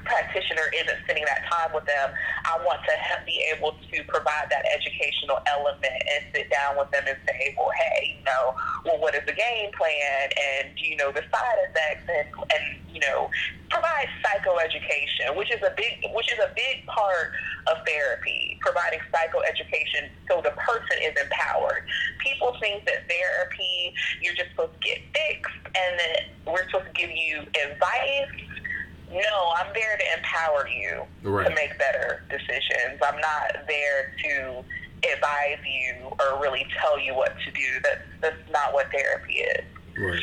practitioner 0.05 0.67
isn't 0.75 0.99
spending 1.05 1.25
that 1.27 1.43
time 1.51 1.71
with 1.75 1.87
them, 1.87 2.11
I 2.47 2.59
want 2.65 2.81
to 2.87 2.95
have, 2.99 3.27
be 3.27 3.43
able 3.55 3.75
to 3.77 3.97
provide 4.09 4.49
that 4.51 4.65
educational 4.73 5.43
element 5.51 5.99
and 6.17 6.21
sit 6.33 6.49
down 6.51 6.79
with 6.79 6.89
them 6.95 7.05
and 7.07 7.19
say, 7.27 7.55
well, 7.59 7.73
hey, 7.75 8.17
you 8.19 8.25
know, 8.25 8.45
well, 8.87 8.99
what 9.03 9.15
is 9.15 9.25
the 9.27 9.37
game 9.37 9.71
plan 9.77 10.31
and, 10.33 10.73
you 10.79 10.97
know, 10.97 11.11
the 11.13 11.23
side 11.29 11.59
effects 11.69 12.07
and, 12.09 12.29
and 12.31 12.65
you 12.89 13.01
know, 13.01 13.29
provide 13.71 14.09
psychoeducation, 14.25 15.37
which 15.37 15.53
is 15.53 15.61
a 15.61 15.73
big, 15.77 16.01
which 16.15 16.31
is 16.33 16.39
a 16.41 16.51
big 16.57 16.87
part 16.89 17.31
of 17.69 17.77
therapy, 17.85 18.57
providing 18.65 18.99
psychoeducation 19.13 20.09
so 20.31 20.41
the 20.41 20.55
person 20.57 20.97
is 21.05 21.13
empowered. 21.21 21.85
People 22.25 22.57
think 22.61 22.85
that 22.87 23.05
therapy, 23.07 23.93
you're 24.23 24.35
just 24.35 24.51
supposed 24.57 24.73
to 24.73 24.83
get 24.83 24.99
fixed 25.13 25.63
and 25.77 25.93
that 26.01 26.21
we're 26.49 26.65
supposed 26.73 26.89
to 26.89 26.97
give 26.97 27.13
you 27.13 27.45
advice 27.69 28.33
no, 29.11 29.53
I'm 29.57 29.73
there 29.75 29.97
to 29.97 30.05
empower 30.19 30.69
you 30.69 31.03
Right. 31.23 31.49
to 31.49 31.55
make 31.55 31.79
better 31.79 32.23
decisions. 32.31 33.01
I'm 33.03 33.21
not 33.21 33.67
there 33.67 34.15
to 34.25 34.65
advise 35.15 35.59
you 35.65 36.09
or 36.21 36.41
really 36.43 36.67
tell 36.81 36.99
you 36.99 37.15
what 37.15 37.33
to 37.45 37.51
do. 37.53 37.81
That's 37.83 38.01
that's 38.21 38.51
not 38.53 38.73
what 38.73 38.91
therapy 38.91 39.35
is. 39.35 39.65
Right. 39.97 40.21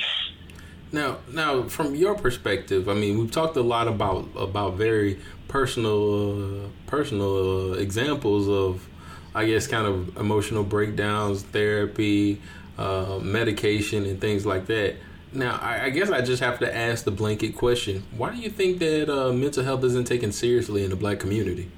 Now, 0.92 1.18
now, 1.32 1.64
from 1.64 1.96
your 1.96 2.16
perspective, 2.16 2.88
I 2.88 2.94
mean, 2.94 3.18
we've 3.20 3.32
talked 3.32 3.58
a 3.58 3.62
lot 3.62 3.88
about 3.88 4.30
about 4.36 4.76
very 4.76 5.20
personal, 5.48 6.66
uh, 6.66 6.68
personal 6.88 7.72
uh, 7.72 7.76
examples 7.76 8.48
of, 8.48 8.88
I 9.34 9.46
guess, 9.46 9.68
kind 9.68 9.88
of 9.88 10.18
emotional 10.18 10.64
breakdowns, 10.64 11.44
therapy, 11.44 12.42
uh, 12.78 13.20
medication, 13.22 14.06
and 14.06 14.20
things 14.22 14.46
like 14.46 14.68
that. 14.68 14.96
Now, 15.36 15.60
I, 15.62 15.86
I, 15.86 15.90
guess 15.90 16.10
I 16.10 16.22
just 16.22 16.42
have 16.42 16.60
to 16.60 16.76
ask 16.76 17.04
the 17.04 17.12
blanket 17.12 17.56
question: 17.56 18.04
Why 18.16 18.32
do 18.32 18.38
you 18.38 18.50
think 18.50 18.80
that 18.80 19.10
uh, 19.10 19.34
mental 19.34 19.64
health 19.64 19.84
isn't 19.84 20.06
taken 20.06 20.32
seriously 20.32 20.84
in 20.84 20.90
the 20.90 20.96
black 20.96 21.20
community? 21.20 21.70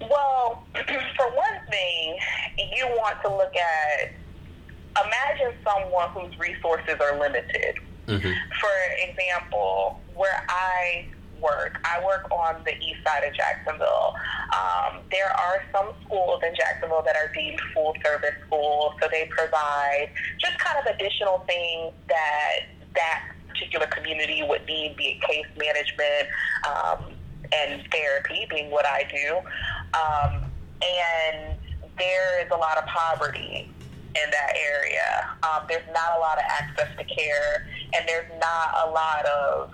Well, 0.00 0.64
for 0.74 1.26
one 1.34 1.58
thing, 1.70 2.18
you 2.56 2.86
want 2.86 3.20
to 3.22 3.28
look 3.28 3.54
at 3.56 4.12
imagine 5.04 5.54
someone 5.64 6.10
whose 6.10 6.38
resources 6.38 6.96
are 7.00 7.18
limited. 7.18 7.76
Mm-hmm. 8.06 8.32
For 8.60 9.10
example, 9.10 10.00
where 10.14 10.44
I 10.48 11.06
work, 11.40 11.80
I 11.84 12.04
work 12.04 12.30
on 12.30 12.62
the 12.64 12.74
east 12.76 13.00
side 13.06 13.24
of 13.24 13.34
Jacksonville. 13.34 14.14
Um, 14.54 15.00
there 15.10 15.30
are 15.30 15.62
some 15.72 15.92
schools 16.04 16.42
in 16.46 16.54
Jacksonville 16.54 17.02
that 17.04 17.16
are 17.16 17.32
deemed 17.34 17.60
full 17.74 17.94
service 18.04 18.34
schools, 18.46 18.94
so 19.00 19.08
they 19.10 19.28
provide 19.30 20.10
just 20.38 20.58
kind 20.58 20.78
of 20.78 20.94
additional 20.94 21.44
things 21.46 21.92
that 22.08 22.66
that 22.94 23.32
particular 23.48 23.86
community 23.86 24.42
would 24.42 24.66
need, 24.66 24.96
be 24.96 25.18
it 25.18 25.22
case 25.22 25.46
management 25.56 26.28
um, 26.66 27.12
and 27.52 27.82
therapy, 27.90 28.46
being 28.50 28.70
what 28.70 28.86
I 28.86 29.04
do. 29.10 29.36
Um, 29.96 30.50
and 30.82 31.58
there 31.98 32.44
is 32.44 32.50
a 32.52 32.56
lot 32.56 32.78
of 32.78 32.86
poverty 32.86 33.68
in 34.14 34.30
that 34.30 34.56
area. 34.56 35.28
Um, 35.42 35.66
there's 35.68 35.86
not 35.92 36.16
a 36.16 36.20
lot 36.20 36.38
of 36.38 36.44
access 36.48 36.88
to 36.96 37.04
care, 37.04 37.66
and 37.94 38.08
there's 38.08 38.30
not 38.40 38.86
a 38.86 38.90
lot 38.90 39.26
of 39.26 39.72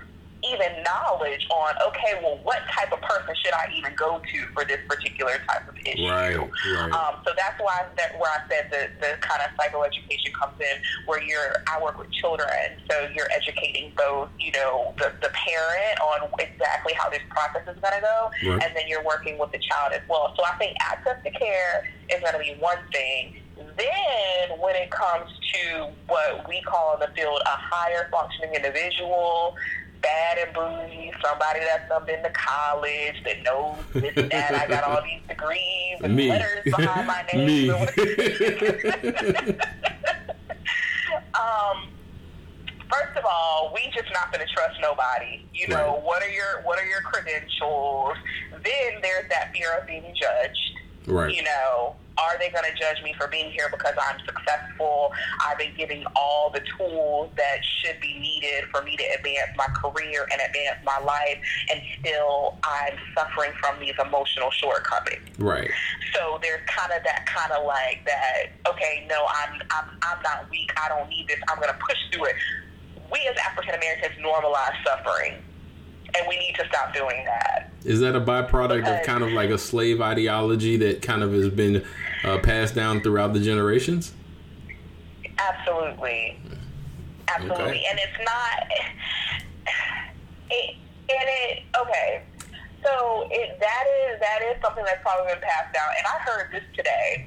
even 0.51 0.83
knowledge 0.85 1.47
on 1.51 1.73
okay, 1.89 2.21
well, 2.23 2.39
what 2.43 2.61
type 2.73 2.93
of 2.93 3.01
person 3.01 3.35
should 3.43 3.55
I 3.55 3.71
even 3.77 3.95
go 3.97 4.21
to 4.21 4.39
for 4.53 4.65
this 4.65 4.79
particular 4.89 5.33
type 5.49 5.65
of 5.69 5.75
issue? 5.85 6.09
Right, 6.09 6.37
right. 6.37 6.93
Um, 6.93 7.21
so 7.25 7.33
that's 7.37 7.57
why 7.61 7.85
that 7.97 8.13
where 8.19 8.31
I 8.31 8.41
said 8.51 8.69
the 8.71 8.83
the 9.01 9.17
kind 9.21 9.41
of 9.43 9.51
psychoeducation 9.57 10.33
comes 10.37 10.57
in, 10.61 10.77
where 11.07 11.23
you're 11.23 11.63
I 11.73 11.83
work 11.83 11.99
with 11.99 12.11
children, 12.13 12.49
so 12.91 13.09
you're 13.15 13.31
educating 13.35 13.93
both 13.97 14.29
you 14.39 14.53
know 14.53 14.95
the 14.99 15.13
the 15.23 15.31
parent 15.33 15.97
on 16.01 16.29
exactly 16.39 16.93
how 16.97 17.09
this 17.11 17.23
process 17.31 17.65
is 17.69 17.81
going 17.81 17.95
to 17.97 18.05
go, 18.05 18.19
Right. 18.51 18.63
and 18.63 18.71
then 18.77 18.85
you're 18.89 19.05
working 19.05 19.39
with 19.39 19.53
the 19.53 19.61
child 19.61 19.93
as 19.95 20.03
well. 20.09 20.33
So 20.37 20.45
I 20.45 20.57
think 20.59 20.77
access 20.81 21.17
to 21.25 21.31
care 21.31 21.85
is 22.11 22.21
going 22.21 22.35
to 22.35 22.43
be 22.43 22.55
one 22.61 22.79
thing. 22.93 23.35
Then, 23.57 24.59
when 24.59 24.75
it 24.75 24.91
comes 24.91 25.31
to 25.55 25.89
what 26.09 26.47
we 26.49 26.61
call 26.63 26.95
in 26.95 27.01
the 27.01 27.11
field 27.15 27.41
a 27.47 27.57
higher 27.57 28.09
functioning 28.11 28.55
individual, 28.55 29.55
bad 30.05 30.39
and 30.39 30.53
bougie, 30.55 31.11
somebody 31.25 31.61
that's 31.61 31.91
up 31.91 32.09
into 32.09 32.31
college 32.31 33.17
that 33.25 33.43
knows 33.43 33.77
this 33.95 34.13
and 34.17 34.31
that. 34.31 34.55
I 34.55 34.67
got 34.69 34.85
all 34.85 35.03
these 35.03 35.23
degrees 35.27 35.99
and 36.03 36.15
Me. 36.15 36.29
letters 36.29 36.63
behind 36.65 37.07
my 37.07 37.25
name. 37.33 37.47
Me. 37.47 37.71
um, 41.35 41.89
first 42.93 43.17
of 43.17 43.25
all, 43.25 43.73
we 43.75 43.81
just 43.95 44.13
not 44.13 44.33
going 44.33 44.47
to 44.47 44.53
trust 44.53 44.79
nobody. 44.81 45.47
You 45.53 45.69
know, 45.69 45.95
Right. 45.95 46.03
what 46.03 46.23
are 46.23 46.29
your 46.31 46.63
what 46.65 46.79
are 46.79 46.87
your 46.87 47.01
credentials? 47.01 48.17
Then 48.53 49.01
there's 49.03 49.29
that 49.31 49.53
fear 49.55 49.73
of 49.81 49.87
being 49.87 50.15
judged. 50.21 50.71
Right. 51.07 51.35
You 51.35 51.43
know, 51.43 51.97
are 52.17 52.39
they 52.39 52.49
going 52.51 52.65
to 52.65 52.79
judge 52.79 53.03
me 53.03 53.15
for 53.19 53.27
being 53.29 53.51
here 53.51 53.69
because 53.71 53.95
I'm 54.01 54.19
successful? 54.25 55.13
I've 55.45 55.59
been 55.59 55.75
giving 55.77 56.05
all 56.17 56.51
the 56.51 56.61
tools 56.79 57.31
that 57.37 57.59
should 57.63 58.01
be 58.01 58.19
needed 58.19 58.65
for 58.71 58.83
me 58.83 58.97
to 58.97 59.05
advance 59.19 59.51
my 59.57 59.67
career 59.75 60.27
and 60.31 60.41
advance 60.41 60.79
my 60.85 60.99
life, 61.05 61.39
and 61.71 61.81
still 61.99 62.59
I'm 62.63 62.97
suffering 63.17 63.51
from 63.61 63.81
these 63.81 63.95
emotional 64.01 64.51
shortcomings. 64.51 65.39
Right. 65.39 65.71
So 66.15 66.39
there's 66.43 66.63
kind 66.67 66.93
of 66.97 67.03
that 67.05 67.27
kind 67.27 67.53
of 67.53 67.67
like 67.67 68.05
that. 68.07 68.55
Okay, 68.69 69.07
no, 69.09 69.27
I'm 69.29 69.61
I'm 69.71 69.89
I'm 70.03 70.23
not 70.23 70.51
weak. 70.51 70.71
I 70.77 70.89
don't 70.89 71.09
need 71.09 71.27
this. 71.29 71.39
I'm 71.49 71.57
going 71.59 71.73
to 71.73 71.79
push 71.87 71.99
through 72.13 72.27
it. 72.27 72.37
We 73.11 73.21
as 73.31 73.37
African 73.51 73.75
Americans 73.75 74.15
normalize 74.23 74.75
suffering, 74.87 75.43
and 76.17 76.27
we 76.29 76.39
need 76.39 76.55
to 76.57 76.67
stop 76.69 76.95
doing 76.95 77.25
that. 77.25 77.71
Is 77.85 78.01
that 78.01 78.17
a 78.17 78.21
byproduct 78.21 78.87
of 79.01 79.05
kind 79.07 79.23
of 79.23 79.33
like 79.33 79.51
a 79.51 79.59
slave 79.59 80.01
ideology 80.01 80.77
that 80.79 81.03
kind 81.03 81.23
of 81.23 81.33
has 81.33 81.49
been 81.51 81.85
uh, 82.25 82.39
passed 82.39 82.75
down 82.75 83.01
throughout 83.03 83.33
the 83.35 83.41
generations? 83.41 84.13
Absolutely, 85.39 86.39
absolutely, 87.29 87.65
Okay. 87.65 87.85
and 87.91 87.99
it's 87.99 88.19
not. 88.25 88.69
It, 90.51 90.77
and 91.09 91.29
it 91.29 91.63
okay. 91.81 92.23
So 92.85 93.27
it 93.31 93.59
that 93.61 93.85
is 94.09 94.21
that 94.21 94.41
is 94.43 94.63
something 94.63 94.85
that's 94.85 95.03
probably 95.03 95.33
been 95.33 95.43
passed 95.43 95.73
down, 95.75 95.89
and 95.99 96.07
I 96.07 96.19
heard 96.21 96.53
this 96.53 96.63
today. 96.77 97.27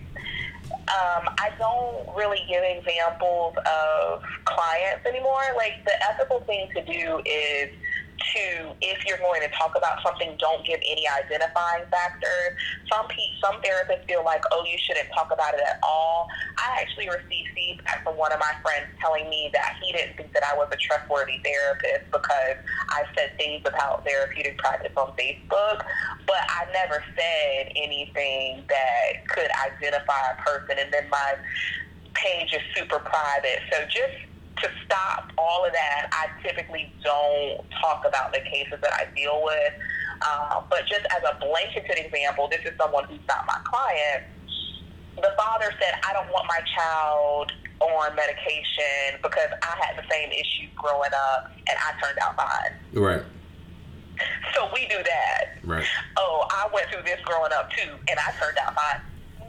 Um, 0.72 1.28
I 1.38 1.52
don't 1.60 2.16
really 2.16 2.40
give 2.48 2.64
examples 2.64 3.56
of 3.58 4.24
clients 4.46 5.06
anymore. 5.06 5.42
Like 5.56 5.84
the 5.86 5.94
ethical 6.10 6.42
thing 6.42 6.70
to 6.76 6.84
do 6.86 7.22
is 7.26 7.70
to, 8.18 8.74
if 8.82 9.06
you're 9.06 9.22
going 9.22 9.42
to 9.42 9.52
talk 9.54 9.78
about 9.78 10.02
something, 10.02 10.34
don't 10.42 10.66
give 10.66 10.82
any 10.86 11.06
identifying 11.06 11.86
factors. 11.90 12.52
Some 12.90 13.06
pe- 13.08 13.36
some 13.42 13.62
therapists 13.62 14.06
feel 14.10 14.26
like, 14.26 14.42
oh, 14.52 14.66
you 14.66 14.78
shouldn't 14.82 15.08
talk 15.14 15.30
about 15.30 15.54
it 15.54 15.62
at 15.62 15.78
all. 15.86 16.28
I 16.58 16.82
actually 16.82 17.08
received 17.10 17.50
feedback 17.54 18.02
from 18.04 18.18
one 18.18 18.34
of 18.34 18.40
my 18.42 18.54
friends 18.66 18.90
telling 19.02 19.30
me 19.30 19.50
that 19.54 19.78
he 19.82 19.94
didn't 19.94 20.18
think 20.18 20.34
that 20.34 20.44
I 20.46 20.58
was 20.58 20.68
a 20.74 20.80
trustworthy 20.82 21.38
therapist 21.46 22.10
because 22.10 22.58
I 22.94 23.06
said 23.14 23.38
things 23.38 23.62
about 23.66 24.06
therapeutic 24.06 24.58
practice 24.58 24.94
on 24.98 25.14
Facebook, 25.16 25.86
but 26.26 26.42
I 26.58 26.66
never 26.74 27.00
said 27.14 27.74
anything 27.78 28.66
that 28.68 29.08
could 29.30 29.50
identify 29.70 30.24
a 30.34 30.38
person. 30.42 30.82
And 30.82 30.90
then 30.92 31.10
my 31.10 31.38
page 32.18 32.54
is 32.54 32.66
super 32.74 33.00
private. 33.00 33.62
So 33.72 33.86
just 33.88 34.18
to 34.62 34.70
stop 34.86 35.32
all 35.38 35.66
of 35.66 35.74
that, 35.74 36.10
I 36.12 36.28
typically 36.42 36.92
don't 37.04 37.62
talk 37.82 38.04
about 38.08 38.34
the 38.34 38.40
cases 38.50 38.80
that 38.82 38.94
I 38.94 39.08
deal 39.16 39.42
with. 39.44 39.74
Uh, 40.22 40.62
but 40.70 40.86
just 40.88 41.06
as 41.14 41.22
a 41.24 41.38
blanketed 41.40 41.98
example, 41.98 42.48
this 42.50 42.62
is 42.66 42.72
someone 42.82 43.06
who's 43.06 43.22
not 43.28 43.46
my 43.46 43.58
client. 43.64 44.26
The 45.16 45.34
father 45.38 45.74
said, 45.82 45.94
I 46.06 46.14
don't 46.14 46.30
want 46.30 46.46
my 46.48 46.62
child 46.76 47.52
on 47.82 48.16
medication 48.16 49.22
because 49.22 49.50
I 49.62 49.74
had 49.86 49.98
the 49.98 50.08
same 50.10 50.32
issues 50.32 50.74
growing 50.76 51.14
up 51.14 51.52
and 51.70 51.78
I 51.78 51.94
turned 52.02 52.18
out 52.22 52.36
fine. 52.36 52.74
Right. 52.94 53.24
So 54.56 54.70
we 54.74 54.88
do 54.88 54.98
that. 54.98 55.62
Right. 55.64 55.86
Oh, 56.18 56.46
I 56.50 56.68
went 56.74 56.90
through 56.90 57.04
this 57.04 57.20
growing 57.24 57.52
up 57.54 57.70
too 57.72 57.94
and 58.10 58.18
I 58.18 58.32
turned 58.42 58.58
out 58.66 58.74
fine. 58.74 59.02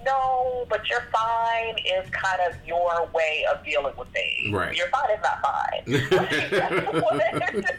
No, 0.04 0.66
but 0.70 0.88
your 0.88 1.00
fine 1.12 1.76
is 1.78 2.08
kind 2.10 2.40
of 2.48 2.54
your 2.66 3.08
way 3.12 3.44
of 3.52 3.64
dealing 3.64 3.94
with 3.96 4.08
things. 4.08 4.52
Right. 4.52 4.76
Your 4.76 4.88
fine 4.88 5.10
is 5.10 5.20
not 5.22 5.42
fine. 5.42 5.82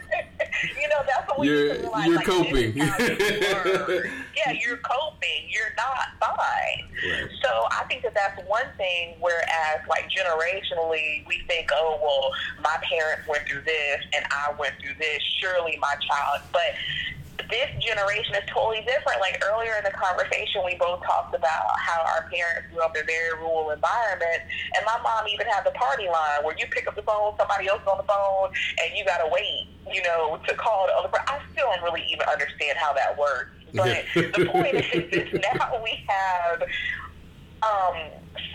You 0.78 0.88
know, 0.88 1.02
that's 1.06 1.26
what 1.28 1.38
we 1.38 1.46
You're- 1.48 1.78
realize. 1.78 2.06
you're 2.06 2.16
like, 2.16 2.26
coping. 2.26 2.72
how 4.44 4.52
you 4.52 4.56
work. 4.56 4.60
yeah, 4.60 4.60
mm-hmm. 4.60 4.68
you're 4.68 4.82
coping. 4.84 5.40
You're 5.48 5.74
not 5.76 6.06
fine. 6.20 6.84
Right. 7.04 7.30
So 7.42 7.50
I 7.72 7.84
think 7.88 8.02
that 8.02 8.14
that's 8.14 8.38
one 8.48 8.68
thing. 8.76 9.16
Whereas, 9.20 9.80
like 9.88 10.08
generationally, 10.10 11.26
we 11.26 11.42
think, 11.48 11.70
oh 11.72 11.98
well, 12.02 12.30
my 12.62 12.76
parents 12.84 13.26
went 13.28 13.46
through 13.48 13.62
this 13.64 14.00
and 14.16 14.24
I 14.30 14.52
went 14.58 14.74
through 14.82 14.96
this. 14.98 15.20
Surely 15.40 15.78
my 15.80 15.94
child, 16.04 16.42
but 16.52 16.76
this 17.48 17.70
generation 17.80 18.36
is 18.36 18.44
totally 18.52 18.84
different. 18.84 19.18
Like 19.20 19.40
earlier 19.40 19.72
in 19.80 19.84
the 19.84 19.94
conversation, 19.96 20.62
we 20.64 20.76
both 20.76 21.00
talked 21.02 21.32
about 21.32 21.72
how 21.80 22.04
our 22.16 22.28
parents 22.28 22.68
grew 22.68 22.84
up 22.84 22.92
in 22.92 23.02
a 23.02 23.08
very 23.08 23.34
rural 23.40 23.72
environments, 23.72 24.44
and 24.76 24.84
my 24.84 24.98
mom 25.00 25.24
even 25.32 25.48
had 25.48 25.64
the 25.64 25.72
party 25.72 26.06
line 26.06 26.44
where 26.44 26.54
you 26.58 26.68
pick 26.68 26.84
up 26.86 26.94
the 26.94 27.06
phone, 27.06 27.32
somebody 27.40 27.68
else 27.68 27.80
is 27.80 27.88
on 27.88 27.98
the 27.98 28.08
phone, 28.08 28.48
and 28.84 28.92
you 28.92 29.04
gotta 29.08 29.28
wait, 29.32 29.72
you 29.88 30.02
know, 30.04 30.36
to 30.44 30.52
call 30.54 30.86
the 30.86 30.94
other. 31.00 31.08
person. 31.08 31.26
I 31.26 31.38
still 31.52 31.66
don't 31.72 31.82
really 31.84 32.04
even 32.12 32.26
understand 32.28 32.76
how 32.76 32.92
that 32.94 33.16
works. 33.16 33.56
But 33.74 34.04
the 34.14 34.48
point 34.50 34.74
is, 34.74 35.04
is 35.12 35.40
now 35.56 35.80
we 35.82 35.98
have 36.08 36.62
um, 37.62 37.96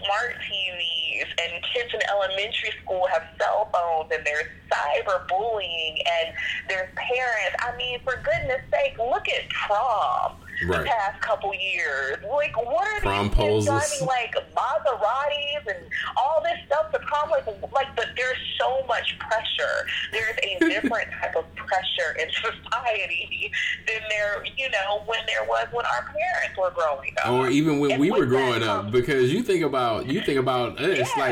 smart 0.03 0.35
TVs, 0.41 1.27
and 1.41 1.63
kids 1.73 1.93
in 1.93 1.99
elementary 2.09 2.71
school 2.83 3.07
have 3.11 3.23
cell 3.39 3.69
phones, 3.73 4.11
and 4.13 4.25
there's 4.25 4.47
cyberbullying, 4.71 5.97
and 6.21 6.33
there's 6.67 6.89
parents. 6.95 7.55
I 7.59 7.75
mean, 7.77 7.99
for 8.03 8.21
goodness 8.23 8.61
sake, 8.71 8.97
look 8.97 9.27
at 9.29 9.49
prom 9.49 10.44
Right. 10.65 10.79
the 10.83 10.85
past 10.85 11.21
couple 11.21 11.53
years. 11.53 12.17
Like, 12.29 12.55
what 12.55 12.87
are 12.87 12.99
Prom 13.01 13.27
these 13.29 13.35
kids 13.35 13.65
driving, 13.65 14.07
like 14.07 14.35
Maseratis 14.55 15.67
and 15.67 15.85
all 16.17 16.41
this 16.43 16.57
stuff 16.67 16.91
The 16.91 16.99
prom? 16.99 17.29
Like, 17.29 17.45
like, 17.73 17.95
but 17.95 18.07
there's 18.15 18.37
so 18.59 18.83
much 18.87 19.17
pressure. 19.19 19.87
There's 20.11 20.37
a 20.43 20.59
different 20.69 21.09
type 21.21 21.35
of 21.35 21.45
pressure 21.55 22.15
in 22.19 22.29
society 22.31 23.51
than 23.87 24.01
there, 24.09 24.43
you 24.57 24.69
know, 24.69 25.01
when 25.05 25.19
there 25.27 25.43
was 25.47 25.67
when 25.71 25.85
our 25.85 26.03
parents 26.03 26.57
were 26.57 26.71
growing 26.71 27.13
up. 27.23 27.31
or 27.31 27.49
even 27.49 27.79
when 27.79 27.91
And 27.91 28.01
we 28.01 28.11
were 28.11 28.25
growing 28.25 28.63
up 28.63 28.83
comes- 28.83 28.91
because 28.91 29.33
you 29.33 29.43
think 29.43 29.63
about 29.63 30.05
you 30.07 30.21
think 30.21 30.39
about 30.39 30.79
us 30.79 31.09
Yeah. 31.17 31.23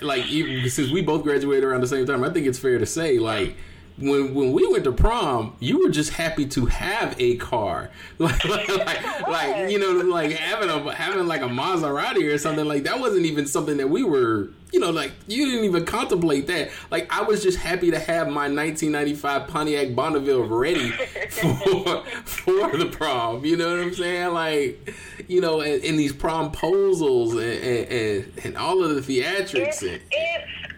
like 0.00 0.02
like 0.02 0.26
even 0.30 0.68
since 0.70 0.90
we 0.90 1.02
both 1.02 1.22
graduated 1.22 1.64
around 1.64 1.80
the 1.82 1.86
same 1.88 2.06
time 2.06 2.24
i 2.24 2.30
think 2.30 2.46
it's 2.46 2.58
fair 2.58 2.78
to 2.78 2.86
say 2.86 3.18
like 3.18 3.56
when 4.02 4.34
when 4.34 4.52
we 4.52 4.66
went 4.66 4.84
to 4.84 4.92
prom, 4.92 5.56
you 5.60 5.78
were 5.82 5.88
just 5.88 6.10
happy 6.10 6.46
to 6.46 6.66
have 6.66 7.14
a 7.20 7.36
car, 7.36 7.90
like 8.18 8.44
like, 8.48 8.68
like, 8.68 9.28
like 9.28 9.70
you 9.70 9.78
know, 9.78 9.92
like 9.92 10.32
having 10.32 10.68
a 10.68 10.94
having 10.94 11.26
like 11.26 11.42
a 11.42 11.48
Maserati 11.48 12.32
or 12.32 12.36
something 12.38 12.64
like 12.64 12.82
that 12.82 12.98
wasn't 12.98 13.26
even 13.26 13.46
something 13.46 13.76
that 13.76 13.88
we 13.88 14.02
were, 14.02 14.50
you 14.72 14.80
know, 14.80 14.90
like 14.90 15.12
you 15.28 15.46
didn't 15.46 15.64
even 15.64 15.84
contemplate 15.84 16.48
that. 16.48 16.70
Like 16.90 17.12
I 17.12 17.22
was 17.22 17.42
just 17.42 17.58
happy 17.58 17.92
to 17.92 17.98
have 17.98 18.26
my 18.26 18.48
1995 18.48 19.46
Pontiac 19.48 19.94
Bonneville 19.94 20.44
ready 20.44 20.90
for 21.30 22.04
for 22.24 22.76
the 22.76 22.86
prom. 22.90 23.44
You 23.44 23.56
know 23.56 23.70
what 23.70 23.80
I'm 23.80 23.94
saying? 23.94 24.34
Like, 24.34 24.94
you 25.28 25.40
know, 25.40 25.60
and, 25.60 25.82
and 25.84 25.98
these 25.98 26.12
promposals 26.12 27.32
and, 27.32 27.64
and, 27.64 27.92
and 27.92 28.44
and 28.44 28.56
all 28.56 28.82
of 28.82 28.94
the 28.94 29.00
theatrics. 29.00 29.54
It's, 29.54 29.82
and, 29.82 30.00
it's 30.10 30.72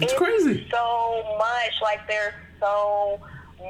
it's 0.00 0.12
crazy. 0.14 0.68
so 0.70 1.36
much. 1.38 1.74
Like 1.82 2.06
there's 2.06 2.34
so 2.60 3.20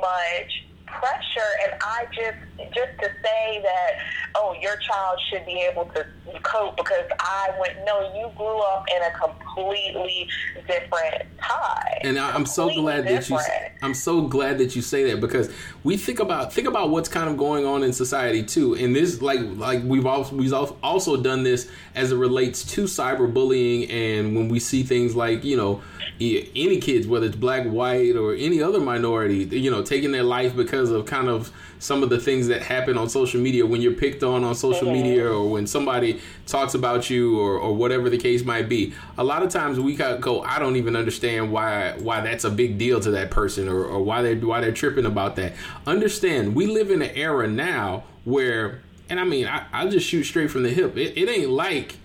much 0.00 0.64
pressure, 0.86 1.50
and 1.64 1.74
I 1.82 2.06
just 2.14 2.74
just 2.74 2.98
to 3.00 3.08
say 3.22 3.60
that 3.62 3.90
oh, 4.34 4.54
your 4.60 4.76
child 4.76 5.18
should 5.30 5.44
be 5.46 5.60
able 5.60 5.84
to 5.86 6.06
cope 6.42 6.76
because 6.76 7.04
I 7.20 7.50
went 7.60 7.74
no, 7.84 8.14
you 8.14 8.30
grew 8.36 8.58
up 8.58 8.86
in 8.94 9.02
a 9.02 9.18
completely 9.18 10.28
different 10.66 11.24
time. 11.40 11.98
And 12.02 12.18
I, 12.18 12.30
I'm 12.30 12.46
so 12.46 12.72
glad 12.74 13.06
that 13.06 13.28
you. 13.28 13.38
I'm 13.82 13.94
so 13.94 14.22
glad 14.22 14.58
that 14.58 14.74
you 14.74 14.82
say 14.82 15.10
that 15.10 15.20
because 15.20 15.50
we 15.84 15.96
think 15.96 16.20
about 16.20 16.52
think 16.52 16.68
about 16.68 16.90
what's 16.90 17.08
kind 17.08 17.28
of 17.28 17.36
going 17.36 17.64
on 17.64 17.82
in 17.82 17.92
society 17.92 18.42
too. 18.42 18.74
And 18.74 18.94
this, 18.94 19.20
like, 19.22 19.40
like 19.40 19.82
we've 19.84 20.06
also 20.06 20.36
we've 20.36 20.52
al- 20.52 20.76
also 20.82 21.16
done 21.16 21.42
this 21.42 21.70
as 21.94 22.12
it 22.12 22.16
relates 22.16 22.64
to 22.74 22.84
cyberbullying, 22.84 23.90
and 23.90 24.36
when 24.36 24.48
we 24.48 24.58
see 24.58 24.82
things 24.82 25.14
like 25.14 25.44
you 25.44 25.56
know 25.56 25.82
any 26.20 26.78
kids, 26.80 27.06
whether 27.06 27.26
it's 27.26 27.36
black, 27.36 27.64
white, 27.66 28.16
or 28.16 28.34
any 28.34 28.62
other 28.62 28.80
minority, 28.80 29.44
you 29.44 29.70
know, 29.70 29.82
taking 29.82 30.12
their 30.12 30.22
life 30.22 30.56
because 30.56 30.90
of 30.90 31.06
kind 31.06 31.28
of 31.28 31.52
some 31.78 32.02
of 32.02 32.10
the 32.10 32.18
things 32.18 32.48
that 32.48 32.62
happen 32.62 32.98
on 32.98 33.08
social 33.08 33.40
media 33.40 33.64
when 33.64 33.80
you're 33.80 33.92
picked 33.92 34.22
on 34.22 34.44
on 34.44 34.54
social 34.54 34.88
mm-hmm. 34.88 35.02
media 35.02 35.30
or 35.30 35.48
when 35.48 35.66
somebody 35.66 36.20
talks 36.46 36.74
about 36.74 37.08
you 37.08 37.38
or, 37.38 37.56
or 37.58 37.74
whatever 37.74 38.10
the 38.10 38.18
case 38.18 38.44
might 38.44 38.68
be. 38.68 38.92
A 39.16 39.24
lot 39.24 39.42
of 39.42 39.50
times 39.50 39.78
we 39.78 39.94
go, 39.94 40.42
I 40.42 40.58
don't 40.58 40.76
even 40.76 40.96
understand 40.96 41.52
why 41.52 41.92
why 41.98 42.20
that's 42.20 42.44
a 42.44 42.50
big 42.50 42.78
deal 42.78 43.00
to 43.00 43.10
that 43.12 43.30
person 43.30 43.68
or, 43.68 43.84
or 43.84 44.02
why 44.02 44.22
they 44.22 44.34
why 44.34 44.60
they're 44.60 44.72
tripping 44.72 45.06
about 45.06 45.36
that. 45.36 45.52
Understand, 45.86 46.54
we 46.54 46.66
live 46.66 46.90
in 46.90 47.02
an 47.02 47.10
era 47.14 47.46
now 47.46 48.04
where 48.24 48.80
and 49.08 49.20
I 49.20 49.24
mean 49.24 49.46
I, 49.46 49.66
I'll 49.72 49.90
just 49.90 50.06
shoot 50.06 50.24
straight 50.24 50.50
from 50.50 50.62
the 50.64 50.70
hip. 50.70 50.96
It, 50.96 51.16
it 51.16 51.28
ain't 51.28 51.50
like 51.50 51.96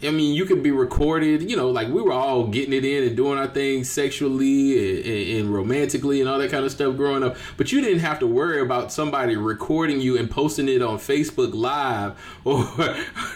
I 0.00 0.10
mean, 0.10 0.34
you 0.34 0.44
could 0.44 0.62
be 0.62 0.70
recorded, 0.70 1.50
you 1.50 1.56
know, 1.56 1.70
like 1.70 1.88
we 1.88 2.00
were 2.00 2.12
all 2.12 2.46
getting 2.46 2.72
it 2.72 2.84
in 2.84 3.02
and 3.02 3.16
doing 3.16 3.36
our 3.36 3.48
thing 3.48 3.82
sexually 3.82 5.00
and, 5.00 5.04
and, 5.04 5.40
and 5.40 5.54
romantically 5.54 6.20
and 6.20 6.30
all 6.30 6.38
that 6.38 6.52
kind 6.52 6.64
of 6.64 6.70
stuff 6.70 6.96
growing 6.96 7.24
up. 7.24 7.36
But 7.56 7.72
you 7.72 7.80
didn't 7.80 7.98
have 7.98 8.20
to 8.20 8.26
worry 8.26 8.60
about 8.60 8.92
somebody 8.92 9.36
recording 9.36 10.00
you 10.00 10.16
and 10.16 10.30
posting 10.30 10.68
it 10.68 10.82
on 10.82 10.98
Facebook 10.98 11.52
Live 11.52 12.16
or, 12.44 12.62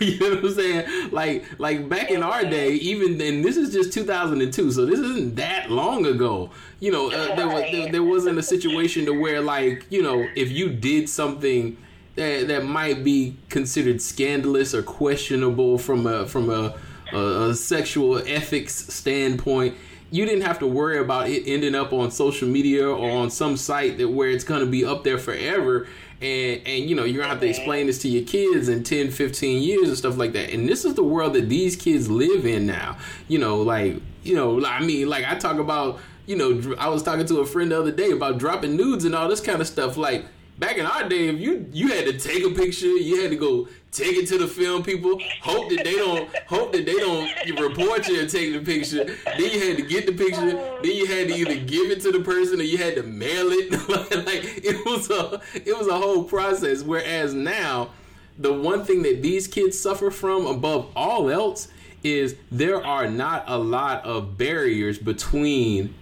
you 0.00 0.20
know 0.20 0.36
what 0.36 0.44
I'm 0.44 0.54
saying? 0.54 1.10
Like, 1.10 1.44
like 1.58 1.88
back 1.88 2.12
in 2.12 2.22
our 2.22 2.44
day, 2.44 2.74
even 2.74 3.18
then, 3.18 3.42
this 3.42 3.56
is 3.56 3.72
just 3.72 3.92
2002, 3.92 4.70
so 4.70 4.86
this 4.86 5.00
isn't 5.00 5.34
that 5.34 5.68
long 5.68 6.06
ago. 6.06 6.50
You 6.78 6.92
know, 6.92 7.10
uh, 7.10 7.34
there, 7.34 7.48
was, 7.48 7.62
there, 7.72 7.90
there 7.90 8.02
wasn't 8.04 8.38
a 8.38 8.42
situation 8.42 9.04
to 9.06 9.12
where, 9.12 9.40
like, 9.40 9.86
you 9.90 10.02
know, 10.02 10.28
if 10.36 10.52
you 10.52 10.68
did 10.70 11.08
something 11.08 11.76
that 12.14 12.48
that 12.48 12.64
might 12.64 13.02
be 13.02 13.36
considered 13.48 14.02
scandalous 14.02 14.74
or 14.74 14.82
questionable 14.82 15.78
from 15.78 16.06
a 16.06 16.26
from 16.26 16.50
a, 16.50 16.74
a, 17.12 17.50
a 17.50 17.54
sexual 17.54 18.18
ethics 18.26 18.74
standpoint. 18.92 19.76
You 20.10 20.26
didn't 20.26 20.42
have 20.42 20.58
to 20.58 20.66
worry 20.66 20.98
about 20.98 21.28
it 21.28 21.44
ending 21.46 21.74
up 21.74 21.92
on 21.92 22.10
social 22.10 22.46
media 22.46 22.86
or 22.86 23.10
on 23.10 23.30
some 23.30 23.56
site 23.56 23.96
that 23.96 24.08
where 24.08 24.28
it's 24.28 24.44
going 24.44 24.60
to 24.60 24.66
be 24.66 24.84
up 24.84 25.04
there 25.04 25.18
forever. 25.18 25.88
And 26.20 26.60
and 26.66 26.88
you 26.88 26.94
know 26.94 27.04
you're 27.04 27.16
going 27.16 27.28
to 27.28 27.34
have 27.34 27.40
to 27.40 27.48
explain 27.48 27.86
this 27.86 27.98
to 28.02 28.08
your 28.08 28.24
kids 28.24 28.68
in 28.68 28.84
10 28.84 29.10
15 29.10 29.62
years 29.62 29.88
and 29.88 29.96
stuff 29.96 30.18
like 30.18 30.32
that. 30.34 30.50
And 30.50 30.68
this 30.68 30.84
is 30.84 30.94
the 30.94 31.02
world 31.02 31.32
that 31.32 31.48
these 31.48 31.76
kids 31.76 32.10
live 32.10 32.44
in 32.44 32.66
now. 32.66 32.98
You 33.26 33.38
know 33.38 33.62
like 33.62 33.96
you 34.22 34.36
know 34.36 34.64
i 34.64 34.80
mean 34.80 35.08
like 35.08 35.24
i 35.26 35.34
talk 35.34 35.58
about 35.58 35.98
you 36.26 36.36
know 36.36 36.76
i 36.78 36.88
was 36.88 37.02
talking 37.02 37.26
to 37.26 37.40
a 37.40 37.46
friend 37.46 37.72
the 37.72 37.80
other 37.80 37.90
day 37.90 38.12
about 38.12 38.38
dropping 38.38 38.76
nudes 38.76 39.04
and 39.04 39.16
all 39.16 39.28
this 39.28 39.40
kind 39.40 39.60
of 39.60 39.66
stuff. 39.66 39.96
Like 39.96 40.26
back 40.62 40.78
in 40.78 40.86
our 40.86 41.08
day, 41.08 41.26
if 41.26 41.40
you 41.40 41.66
you 41.72 41.88
had 41.88 42.06
to 42.06 42.16
take 42.16 42.44
a 42.44 42.50
picture, 42.50 42.86
you 42.86 43.20
had 43.20 43.30
to 43.32 43.36
go 43.36 43.66
take 43.90 44.16
it 44.16 44.28
to 44.28 44.38
the 44.38 44.46
film 44.46 44.84
people. 44.84 45.20
Hope 45.42 45.68
that 45.70 45.82
they 45.84 45.96
don't 45.96 46.34
hope 46.46 46.72
that 46.72 46.86
they 46.86 46.94
don't 46.94 47.28
report 47.60 48.06
you 48.06 48.20
and 48.20 48.30
take 48.30 48.52
the 48.52 48.60
picture. 48.60 49.04
Then 49.04 49.50
you 49.52 49.60
had 49.68 49.76
to 49.76 49.82
get 49.82 50.06
the 50.06 50.12
picture. 50.12 50.52
Then 50.82 50.92
you 50.92 51.06
had 51.06 51.28
to 51.28 51.34
either 51.34 51.56
give 51.56 51.90
it 51.90 52.00
to 52.02 52.12
the 52.12 52.20
person 52.20 52.60
or 52.60 52.62
you 52.62 52.78
had 52.78 52.94
to 52.94 53.02
mail 53.02 53.48
it. 53.50 53.72
like 54.26 54.64
it 54.64 54.86
was 54.86 55.10
a 55.10 55.40
it 55.54 55.76
was 55.76 55.88
a 55.88 55.98
whole 55.98 56.22
process. 56.22 56.82
Whereas 56.82 57.34
now, 57.34 57.90
the 58.38 58.52
one 58.52 58.84
thing 58.84 59.02
that 59.02 59.20
these 59.20 59.48
kids 59.48 59.78
suffer 59.78 60.12
from 60.12 60.46
above 60.46 60.88
all 60.94 61.28
else 61.28 61.68
is 62.04 62.36
there 62.52 62.84
are 62.84 63.08
not 63.08 63.44
a 63.48 63.58
lot 63.58 64.04
of 64.04 64.38
barriers 64.38 64.98
between 64.98 65.92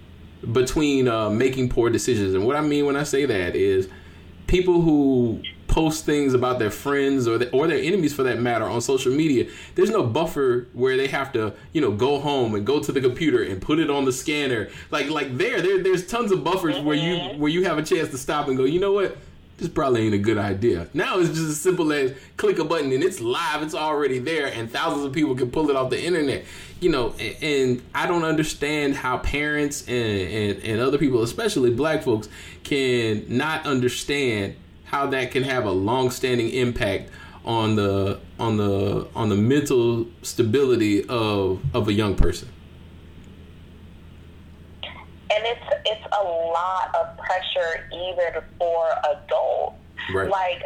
between 0.52 1.08
uh, 1.08 1.30
making 1.30 1.70
poor 1.70 1.88
decisions. 1.88 2.34
And 2.34 2.46
what 2.46 2.56
I 2.56 2.60
mean 2.60 2.84
when 2.84 2.96
I 2.96 3.04
say 3.04 3.24
that 3.24 3.56
is 3.56 3.88
people 4.50 4.80
who 4.82 5.40
post 5.68 6.04
things 6.04 6.34
about 6.34 6.58
their 6.58 6.72
friends 6.72 7.28
or 7.28 7.38
the, 7.38 7.48
or 7.50 7.68
their 7.68 7.78
enemies 7.78 8.12
for 8.12 8.24
that 8.24 8.40
matter 8.40 8.64
on 8.64 8.80
social 8.80 9.12
media 9.12 9.48
there's 9.76 9.90
no 9.90 10.02
buffer 10.02 10.66
where 10.72 10.96
they 10.96 11.06
have 11.06 11.32
to 11.32 11.54
you 11.72 11.80
know 11.80 11.92
go 11.92 12.18
home 12.18 12.56
and 12.56 12.66
go 12.66 12.80
to 12.80 12.90
the 12.90 13.00
computer 13.00 13.44
and 13.44 13.62
put 13.62 13.78
it 13.78 13.88
on 13.88 14.04
the 14.04 14.12
scanner. 14.12 14.68
Like 14.90 15.08
like 15.08 15.38
there 15.38 15.62
there 15.62 15.80
there's 15.80 16.04
tons 16.04 16.32
of 16.32 16.42
buffers 16.42 16.80
where 16.80 16.96
you 16.96 17.14
mm-hmm. 17.14 17.40
where 17.40 17.50
you 17.50 17.64
have 17.64 17.78
a 17.78 17.82
chance 17.84 18.08
to 18.10 18.18
stop 18.18 18.48
and 18.48 18.56
go 18.56 18.64
you 18.64 18.80
know 18.80 18.92
what 18.92 19.16
this 19.60 19.68
probably 19.68 20.06
ain't 20.06 20.14
a 20.14 20.18
good 20.18 20.38
idea. 20.38 20.88
Now 20.94 21.18
it's 21.18 21.28
just 21.28 21.42
as 21.42 21.60
simple 21.60 21.92
as 21.92 22.12
click 22.36 22.58
a 22.58 22.64
button 22.64 22.90
and 22.92 23.04
it's 23.04 23.20
live. 23.20 23.62
It's 23.62 23.74
already 23.74 24.18
there 24.18 24.46
and 24.46 24.70
thousands 24.70 25.04
of 25.04 25.12
people 25.12 25.34
can 25.36 25.50
pull 25.50 25.70
it 25.70 25.76
off 25.76 25.90
the 25.90 26.02
internet. 26.02 26.44
You 26.80 26.88
know 26.88 27.10
and, 27.42 27.82
i 27.94 28.06
don't 28.06 28.24
understand 28.24 28.94
how 28.94 29.18
parents 29.18 29.86
and, 29.86 30.20
and 30.20 30.64
and 30.64 30.80
other 30.80 30.96
people 30.96 31.22
especially 31.22 31.70
black 31.70 32.02
folks 32.02 32.30
can 32.64 33.24
not 33.28 33.66
understand 33.66 34.56
how 34.84 35.06
that 35.08 35.30
can 35.30 35.42
have 35.42 35.66
a 35.66 35.70
long-standing 35.70 36.48
impact 36.48 37.10
on 37.44 37.76
the 37.76 38.18
on 38.38 38.56
the 38.56 39.06
on 39.14 39.28
the 39.28 39.36
mental 39.36 40.06
stability 40.22 41.06
of 41.06 41.62
of 41.74 41.88
a 41.88 41.92
young 41.92 42.14
person 42.14 42.48
and 45.34 45.44
it's 45.46 45.68
it's 45.86 46.06
a 46.20 46.24
lot 46.24 46.94
of 46.98 47.16
pressure 47.18 47.86
even 47.92 48.42
for 48.58 48.86
adults. 49.10 49.76
Right. 50.14 50.28
Like 50.30 50.62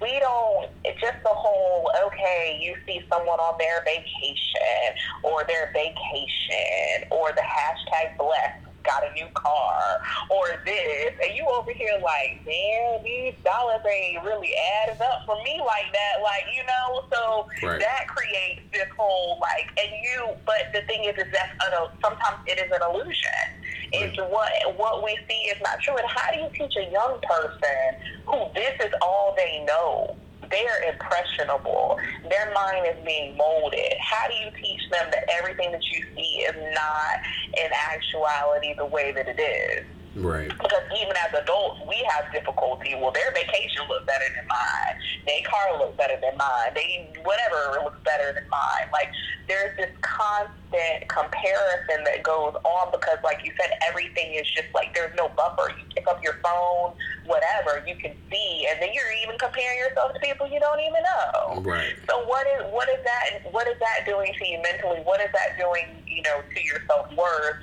we 0.00 0.18
don't. 0.20 0.70
It's 0.84 1.00
just 1.00 1.18
the 1.24 1.34
whole. 1.34 1.90
Okay, 2.06 2.58
you 2.62 2.76
see 2.86 3.00
someone 3.10 3.38
on 3.40 3.58
their 3.58 3.82
vacation 3.84 4.94
or 5.24 5.42
their 5.48 5.72
vacation 5.74 7.08
or 7.10 7.32
the 7.34 7.42
hashtag 7.42 8.16
blessed 8.16 8.62
got 8.86 9.02
a 9.02 9.10
new 9.18 9.26
car 9.34 9.98
or 10.30 10.62
this, 10.64 11.10
and 11.18 11.34
you 11.34 11.42
over 11.58 11.74
here 11.74 11.98
like, 11.98 12.38
man, 12.46 13.02
these 13.02 13.34
dollars 13.42 13.82
ain't 13.82 14.22
really 14.22 14.54
adding 14.86 15.02
up 15.02 15.26
for 15.26 15.34
me 15.42 15.58
like 15.58 15.90
that. 15.90 16.22
Like 16.22 16.46
you 16.54 16.62
know, 16.62 17.02
so 17.10 17.46
Right. 17.66 17.80
that 17.82 18.06
creates 18.06 18.62
this 18.72 18.86
whole 18.96 19.38
like, 19.42 19.66
and 19.82 19.90
you. 19.90 20.30
But 20.46 20.70
the 20.72 20.86
thing 20.86 21.04
is, 21.04 21.18
is 21.18 21.26
that 21.34 21.58
sometimes 22.00 22.38
it 22.46 22.58
is 22.62 22.70
an 22.70 22.80
illusion. 22.88 23.55
It's 23.92 24.16
what 24.18 24.50
what 24.76 25.04
we 25.04 25.18
see 25.28 25.50
is 25.50 25.60
not 25.62 25.80
true. 25.80 25.96
And 25.96 26.08
how 26.08 26.32
do 26.32 26.40
you 26.40 26.48
teach 26.54 26.76
a 26.76 26.90
young 26.90 27.20
person 27.22 27.78
who 28.26 28.46
this 28.54 28.74
is 28.80 28.92
all 29.02 29.34
they 29.36 29.64
know? 29.66 30.16
They're 30.50 30.92
impressionable. 30.92 31.98
Their 32.28 32.52
mind 32.54 32.86
is 32.86 33.04
being 33.04 33.36
molded. 33.36 33.94
How 34.00 34.28
do 34.28 34.34
you 34.34 34.50
teach 34.62 34.80
them 34.90 35.10
that 35.10 35.24
everything 35.38 35.72
that 35.72 35.82
you 35.92 36.04
see 36.14 36.46
is 36.46 36.54
not 36.74 37.14
in 37.58 37.70
actuality 37.92 38.74
the 38.76 38.86
way 38.86 39.12
that 39.12 39.26
it 39.28 39.40
is? 39.40 39.86
right 40.16 40.48
Because 40.48 40.82
even 40.96 41.12
as 41.28 41.42
adults, 41.42 41.80
we 41.88 41.96
have 42.08 42.32
difficulty. 42.32 42.94
Well, 42.96 43.12
their 43.12 43.32
vacation 43.32 43.84
looks 43.88 44.06
better 44.06 44.24
than 44.34 44.46
mine. 44.48 44.94
Their 45.26 45.42
car 45.44 45.78
looks 45.78 45.96
better 45.96 46.16
than 46.20 46.36
mine. 46.38 46.72
They 46.74 47.12
whatever 47.24 47.84
looks 47.84 48.00
better 48.04 48.32
than 48.32 48.48
mine. 48.48 48.86
Like 48.92 49.10
there's 49.48 49.74
this 49.78 49.90
constant 50.02 51.06
comparison 51.06 52.02
that 52.02 52.22
goes 52.26 52.54
on 52.66 52.84
because, 52.90 53.18
like 53.22 53.38
you 53.46 53.54
said, 53.54 53.70
everything 53.86 54.34
is 54.34 54.46
just 54.50 54.66
like 54.74 54.90
there's 54.94 55.14
no 55.14 55.30
buffer. 55.38 55.70
You 55.70 55.86
pick 55.94 56.06
up 56.10 56.18
your 56.22 56.34
phone, 56.42 56.98
whatever 57.30 57.82
you 57.86 57.94
can 58.02 58.14
see, 58.30 58.66
and 58.70 58.82
then 58.82 58.90
you're 58.90 59.14
even 59.22 59.38
comparing 59.38 59.78
yourself 59.78 60.14
to 60.14 60.20
people 60.20 60.50
you 60.50 60.58
don't 60.58 60.82
even 60.82 61.02
know. 61.02 61.62
right 61.62 61.94
So 62.10 62.26
what 62.26 62.46
is 62.58 62.66
what 62.74 62.90
is 62.90 63.00
that 63.06 63.46
what 63.54 63.66
is 63.70 63.78
that 63.78 64.06
doing 64.06 64.34
to 64.34 64.44
you 64.46 64.58
mentally? 64.62 65.00
What 65.06 65.22
is 65.22 65.30
that 65.30 65.54
doing, 65.58 66.02
you 66.10 66.22
know, 66.26 66.42
to 66.42 66.58
your 66.66 66.82
self 66.90 67.06
worth? 67.14 67.62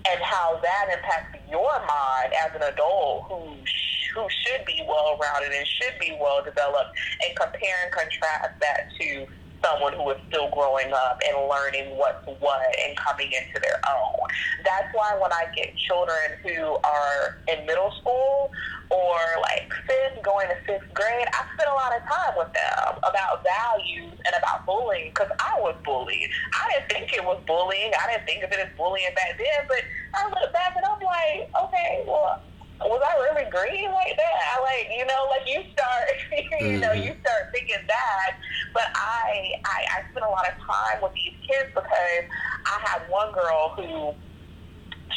And 0.00 0.18
how 0.24 0.58
that 0.64 0.84
impacts 0.96 1.36
your 1.44 1.76
mind 1.84 2.32
as 2.32 2.50
an 2.56 2.64
adult 2.72 3.28
who 3.28 3.52
sh- 3.64 4.08
who 4.16 4.26
should 4.42 4.64
be 4.66 4.82
well 4.88 5.20
rounded 5.20 5.52
and 5.52 5.66
should 5.78 5.94
be 6.00 6.16
well 6.18 6.42
developed, 6.42 6.90
and 7.22 7.30
compare 7.36 7.76
and 7.84 7.92
contrast 7.92 8.56
that 8.64 8.88
to 8.98 9.28
someone 9.64 9.92
who 9.92 10.08
is 10.10 10.20
still 10.28 10.48
growing 10.52 10.92
up 10.92 11.20
and 11.28 11.48
learning 11.48 11.96
what's 11.96 12.24
what 12.40 12.64
and 12.86 12.96
coming 12.96 13.28
into 13.28 13.56
their 13.60 13.78
own. 13.88 14.20
That's 14.64 14.88
why 14.92 15.16
when 15.20 15.32
I 15.32 15.48
get 15.56 15.72
children 15.76 16.36
who 16.44 16.76
are 16.80 17.20
in 17.48 17.64
middle 17.66 17.92
school 18.00 18.50
or 18.90 19.18
like 19.44 19.68
fifth, 19.86 20.24
going 20.24 20.48
to 20.50 20.58
fifth 20.66 20.88
grade, 20.96 21.28
I 21.30 21.40
spend 21.54 21.70
a 21.70 21.76
lot 21.76 21.94
of 21.94 22.02
time 22.08 22.34
with 22.36 22.52
them 22.52 23.00
about 23.04 23.44
values 23.44 24.16
and 24.16 24.34
about 24.34 24.66
bullying 24.66 25.12
because 25.14 25.30
I 25.38 25.60
was 25.62 25.76
bullied. 25.84 26.28
I 26.52 26.62
didn't 26.74 26.88
think 26.90 27.12
it 27.14 27.24
was 27.24 27.38
bullying. 27.46 27.92
I 27.94 28.04
didn't 28.10 28.26
think 28.26 28.42
of 28.44 28.50
it 28.50 28.60
as 28.60 28.72
bullying 28.76 29.12
back 29.14 29.38
then, 29.38 29.60
but 29.68 29.82
I 30.16 30.26
look 30.28 30.50
back 30.52 30.74
and 30.74 30.84
I'm 30.84 31.00
like, 31.00 31.46
okay, 31.68 32.04
well, 32.08 32.49
was 32.84 33.02
I 33.04 33.14
really 33.28 33.48
green 33.50 33.90
like 33.92 34.16
that? 34.16 34.36
I 34.40 34.56
like, 34.64 34.86
you 34.96 35.04
know, 35.04 35.22
like 35.28 35.44
you 35.48 35.60
start, 35.72 36.06
you 36.64 36.80
know, 36.80 36.94
you 36.96 37.12
Mm-hmm. 37.12 37.20
start 37.20 37.52
thinking 37.52 37.82
that. 37.88 38.30
But 38.72 38.88
I, 38.96 39.52
I, 39.66 39.78
I 39.84 39.98
spend 40.10 40.24
a 40.24 40.32
lot 40.32 40.46
of 40.48 40.56
time 40.64 40.98
with 41.04 41.12
these 41.16 41.36
kids 41.44 41.68
because 41.74 42.24
I 42.68 42.76
have 42.88 43.02
one 43.12 43.32
girl 43.36 43.74
who 43.76 44.14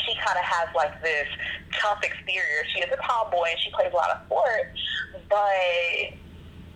she 0.05 0.11
kind 0.19 0.35
of 0.35 0.45
has 0.45 0.67
like 0.75 0.91
this 1.03 1.27
tough 1.79 2.01
exterior. 2.03 2.61
She 2.75 2.81
is 2.83 2.91
a 2.91 2.99
tomboy 2.99 3.47
and 3.51 3.59
she 3.63 3.71
plays 3.71 3.93
a 3.93 3.97
lot 3.97 4.11
of 4.11 4.19
sports, 4.27 4.75
but 5.29 6.19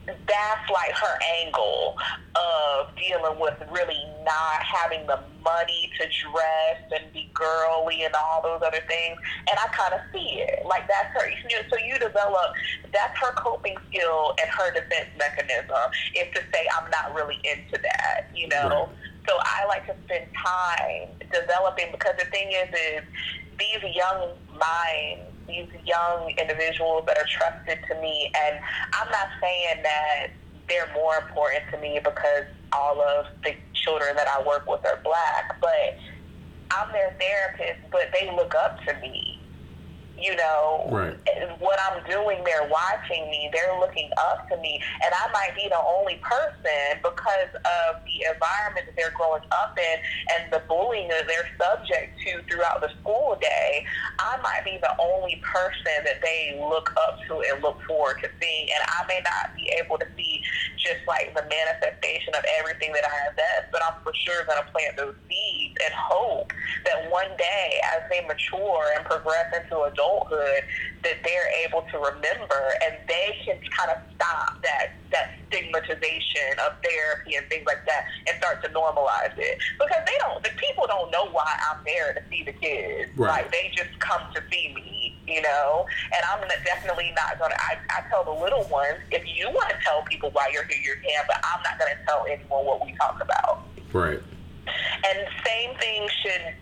that's 0.07 0.67
like 0.71 0.95
her 0.95 1.15
angle 1.43 1.95
of 2.35 2.87
dealing 2.95 3.39
with 3.39 3.55
really 3.71 3.99
not 4.23 4.59
having 4.63 5.05
the 5.07 5.19
money 5.43 5.91
to 5.99 6.07
dress 6.07 6.79
and 6.95 7.11
be 7.11 7.29
girly 7.33 8.03
and 8.03 8.13
all 8.15 8.41
those 8.41 8.61
other 8.65 8.79
things. 8.87 9.19
And 9.51 9.59
I 9.59 9.67
kind 9.75 9.93
of 9.93 10.01
see 10.15 10.39
it. 10.39 10.63
Like 10.65 10.87
that's 10.87 11.11
her. 11.15 11.27
You 11.27 11.59
know, 11.59 11.63
so 11.69 11.75
you 11.83 11.99
develop, 11.99 12.55
that's 12.93 13.15
her 13.19 13.33
coping 13.35 13.75
skill 13.91 14.33
and 14.39 14.47
her 14.47 14.71
defense 14.73 15.11
mechanism 15.19 15.87
is 16.15 16.27
to 16.35 16.41
say, 16.55 16.63
I'm 16.79 16.87
not 16.91 17.11
really 17.15 17.39
into 17.43 17.75
that, 17.81 18.31
you 18.35 18.47
know? 18.47 18.89
So 19.27 19.35
I 19.43 19.67
like 19.67 19.85
to 19.87 19.95
spend 20.05 20.23
time 20.39 21.19
developing 21.31 21.91
because 21.91 22.15
the 22.17 22.25
thing 22.31 22.47
is, 22.55 22.69
is 22.71 23.03
these 23.59 23.83
young 23.95 24.39
minds, 24.55 25.35
these 25.47 25.69
young 25.85 26.31
individuals 26.39 27.03
that 27.07 27.17
are 27.17 27.27
trusted 27.29 27.79
to 27.89 27.95
me, 28.01 28.31
and 28.47 28.59
I'm 28.93 29.09
not 29.11 29.27
saying 29.41 29.83
that 29.83 30.27
they're 30.67 30.91
more 30.93 31.15
important 31.27 31.63
to 31.71 31.77
me 31.79 31.99
because 32.03 32.43
all 32.73 32.99
of 33.01 33.25
the 33.43 33.55
children 33.73 34.15
that 34.15 34.27
I 34.27 34.43
work 34.45 34.67
with 34.67 34.83
are 34.85 34.99
black, 35.03 35.59
but 35.61 35.95
I'm 36.71 36.91
their 36.91 37.15
therapist, 37.19 37.89
but 37.91 38.11
they 38.13 38.29
look 38.35 38.53
up 38.55 38.77
to 38.87 38.93
me. 39.01 39.39
You 40.19 40.35
know, 40.35 40.89
Right. 40.89 41.13
what 41.59 41.77
I'm 41.91 42.01
doing, 42.09 42.43
they're 42.43 42.67
watching 42.67 43.29
me, 43.29 43.51
they're 43.53 43.77
looking 43.79 44.09
up 44.17 44.49
to 44.49 44.57
me, 44.57 44.81
and 45.05 45.13
I 45.13 45.29
might 45.31 45.53
be 45.55 45.69
the 45.69 45.77
only 45.77 46.15
person 46.25 46.97
because 47.03 47.53
of 47.53 48.01
the 48.01 48.25
environment 48.33 48.87
that 48.87 48.95
they're 48.97 49.13
growing 49.13 49.43
up 49.51 49.77
in 49.77 49.97
and 50.35 50.51
the 50.51 50.59
bullying 50.67 51.07
that 51.09 51.27
they're 51.27 51.45
subject 51.61 52.17
to 52.25 52.41
throughout 52.49 52.81
the 52.81 52.89
school 52.99 53.37
day. 53.39 53.85
I 54.19 54.37
might 54.41 54.65
be 54.65 54.77
the 54.81 54.93
only 54.99 55.41
person 55.45 56.03
that 56.05 56.19
they 56.23 56.57
look 56.57 56.89
up 57.07 57.17
to 57.29 57.41
and 57.53 57.61
look 57.61 57.77
forward 57.87 58.17
to 58.23 58.29
seeing, 58.41 58.67
and 58.73 58.83
I 58.97 59.05
may 59.07 59.21
not 59.23 59.53
be 59.55 59.69
able 59.77 59.97
to 59.99 60.07
see 60.17 60.41
just 60.81 61.01
like 61.07 61.33
the 61.35 61.45
manifestation 61.45 62.33
of 62.35 62.43
everything 62.59 62.93
that 62.93 63.05
I 63.05 63.17
invest, 63.29 63.69
but 63.71 63.81
I'm 63.85 63.97
for 64.03 64.13
sure 64.25 64.43
going 64.49 64.61
to 64.61 64.69
plant 64.73 64.97
those 64.97 65.15
seeds 65.29 65.36
and 65.85 65.93
hope 65.93 66.51
that 66.85 66.97
one 67.11 67.29
day 67.37 67.67
as 67.95 68.01
they 68.09 68.21
mature 68.25 68.83
and 68.97 69.05
progress 69.05 69.47
into 69.55 69.83
adulthood, 69.83 70.61
that 71.03 71.17
they're 71.23 71.51
able 71.67 71.83
to 71.91 71.97
remember 71.97 72.61
and 72.85 72.97
they 73.07 73.35
can 73.45 73.55
kind 73.75 73.91
of 73.91 73.99
stop 74.15 74.59
that 74.63 74.97
that 75.11 75.27
stigmatization 75.47 76.51
of 76.67 76.75
therapy 76.83 77.39
and 77.39 77.47
things 77.47 77.63
like 77.63 77.79
that 77.87 78.03
and 78.27 78.35
start 78.43 78.59
to 78.59 78.67
normalize 78.75 79.31
it 79.39 79.55
because 79.79 80.03
they 80.03 80.17
don't 80.19 80.43
the 80.43 80.51
people 80.59 80.83
don't 80.83 81.07
know 81.11 81.31
why 81.31 81.47
I'm 81.71 81.79
there 81.87 82.11
to 82.11 82.21
see 82.27 82.43
the 82.43 82.51
kids 82.51 83.07
Right. 83.15 83.39
like 83.39 83.47
they 83.55 83.71
just 83.71 83.93
come 84.03 84.19
to 84.35 84.43
see 84.51 84.75
me 84.75 85.15
you 85.23 85.39
know 85.39 85.87
and 86.11 86.21
I'm 86.35 86.43
definitely 86.67 87.15
not 87.15 87.39
gonna 87.39 87.55
I, 87.55 87.79
I 87.95 87.99
tell 88.11 88.27
the 88.27 88.35
little 88.35 88.67
ones 88.67 88.99
if 89.15 89.23
you 89.23 89.47
want 89.47 89.71
to 89.71 89.77
tell 89.87 90.03
people 90.11 90.29
why 90.35 90.51
you're 90.51 90.67
here 90.67 90.83
you 90.83 90.95
can 90.99 91.23
but 91.27 91.39
I'm 91.39 91.63
not 91.63 91.79
gonna 91.79 91.99
tell 92.03 92.27
anyone 92.27 92.67
what 92.67 92.83
we 92.83 92.91
talk 92.99 93.23
about 93.23 93.71
Right. 93.95 94.19
And 95.05 95.27
same 95.45 95.75
thing 95.77 96.07
should, 96.21 96.53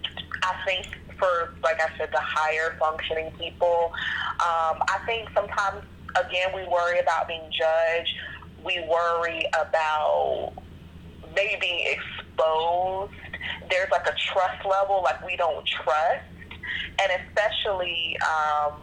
I 0.43 0.53
think, 0.65 0.87
for 1.19 1.55
like 1.63 1.79
I 1.81 1.89
said, 1.97 2.09
the 2.11 2.21
higher 2.21 2.75
functioning 2.79 3.31
people. 3.39 3.91
Um, 4.39 4.81
I 4.87 4.99
think 5.05 5.29
sometimes, 5.33 5.83
again, 6.11 6.49
we 6.55 6.65
worry 6.67 6.99
about 6.99 7.27
being 7.27 7.49
judged. 7.51 8.13
We 8.63 8.85
worry 8.89 9.45
about 9.53 10.53
maybe 11.35 11.57
being 11.61 11.85
exposed. 11.93 13.13
There's 13.69 13.91
like 13.91 14.07
a 14.07 14.15
trust 14.31 14.65
level, 14.65 15.01
like 15.03 15.25
we 15.25 15.35
don't 15.35 15.65
trust, 15.65 16.25
and 17.01 17.11
especially 17.21 18.17
um, 18.21 18.73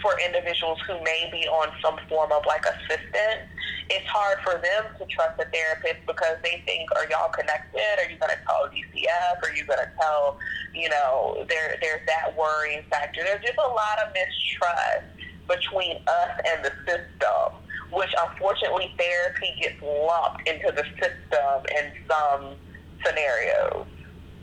for 0.00 0.14
individuals 0.24 0.78
who 0.86 0.94
may 1.04 1.28
be 1.32 1.46
on 1.48 1.68
some 1.82 1.96
form 2.08 2.30
of 2.32 2.42
like 2.46 2.64
assistance 2.64 3.48
it's 3.90 4.06
hard 4.08 4.38
for 4.44 4.60
them 4.60 4.92
to 5.00 5.04
trust 5.08 5.40
a 5.40 5.48
therapist 5.48 6.04
because 6.06 6.36
they 6.44 6.62
think, 6.66 6.92
are 6.92 7.08
y'all 7.08 7.32
connected? 7.32 7.96
Are 7.96 8.08
you 8.10 8.20
going 8.20 8.32
to 8.32 8.42
tell 8.44 8.68
DCF? 8.68 9.40
Are 9.40 9.54
you 9.56 9.64
going 9.64 9.80
to 9.80 9.90
tell, 9.96 10.36
you 10.74 10.88
know, 10.88 11.44
there, 11.48 11.76
there's 11.80 12.04
that 12.06 12.36
worrying 12.36 12.84
factor. 12.90 13.24
There's 13.24 13.40
just 13.40 13.56
a 13.56 13.70
lot 13.72 13.96
of 14.04 14.12
mistrust 14.12 15.08
between 15.48 15.96
us 16.04 16.32
and 16.52 16.64
the 16.64 16.72
system, 16.84 17.64
which 17.92 18.12
unfortunately 18.28 18.92
therapy 19.00 19.56
gets 19.60 19.80
lumped 19.80 20.44
into 20.44 20.68
the 20.68 20.84
system 21.00 21.56
in 21.80 21.88
some 22.04 22.56
scenarios. 23.04 23.88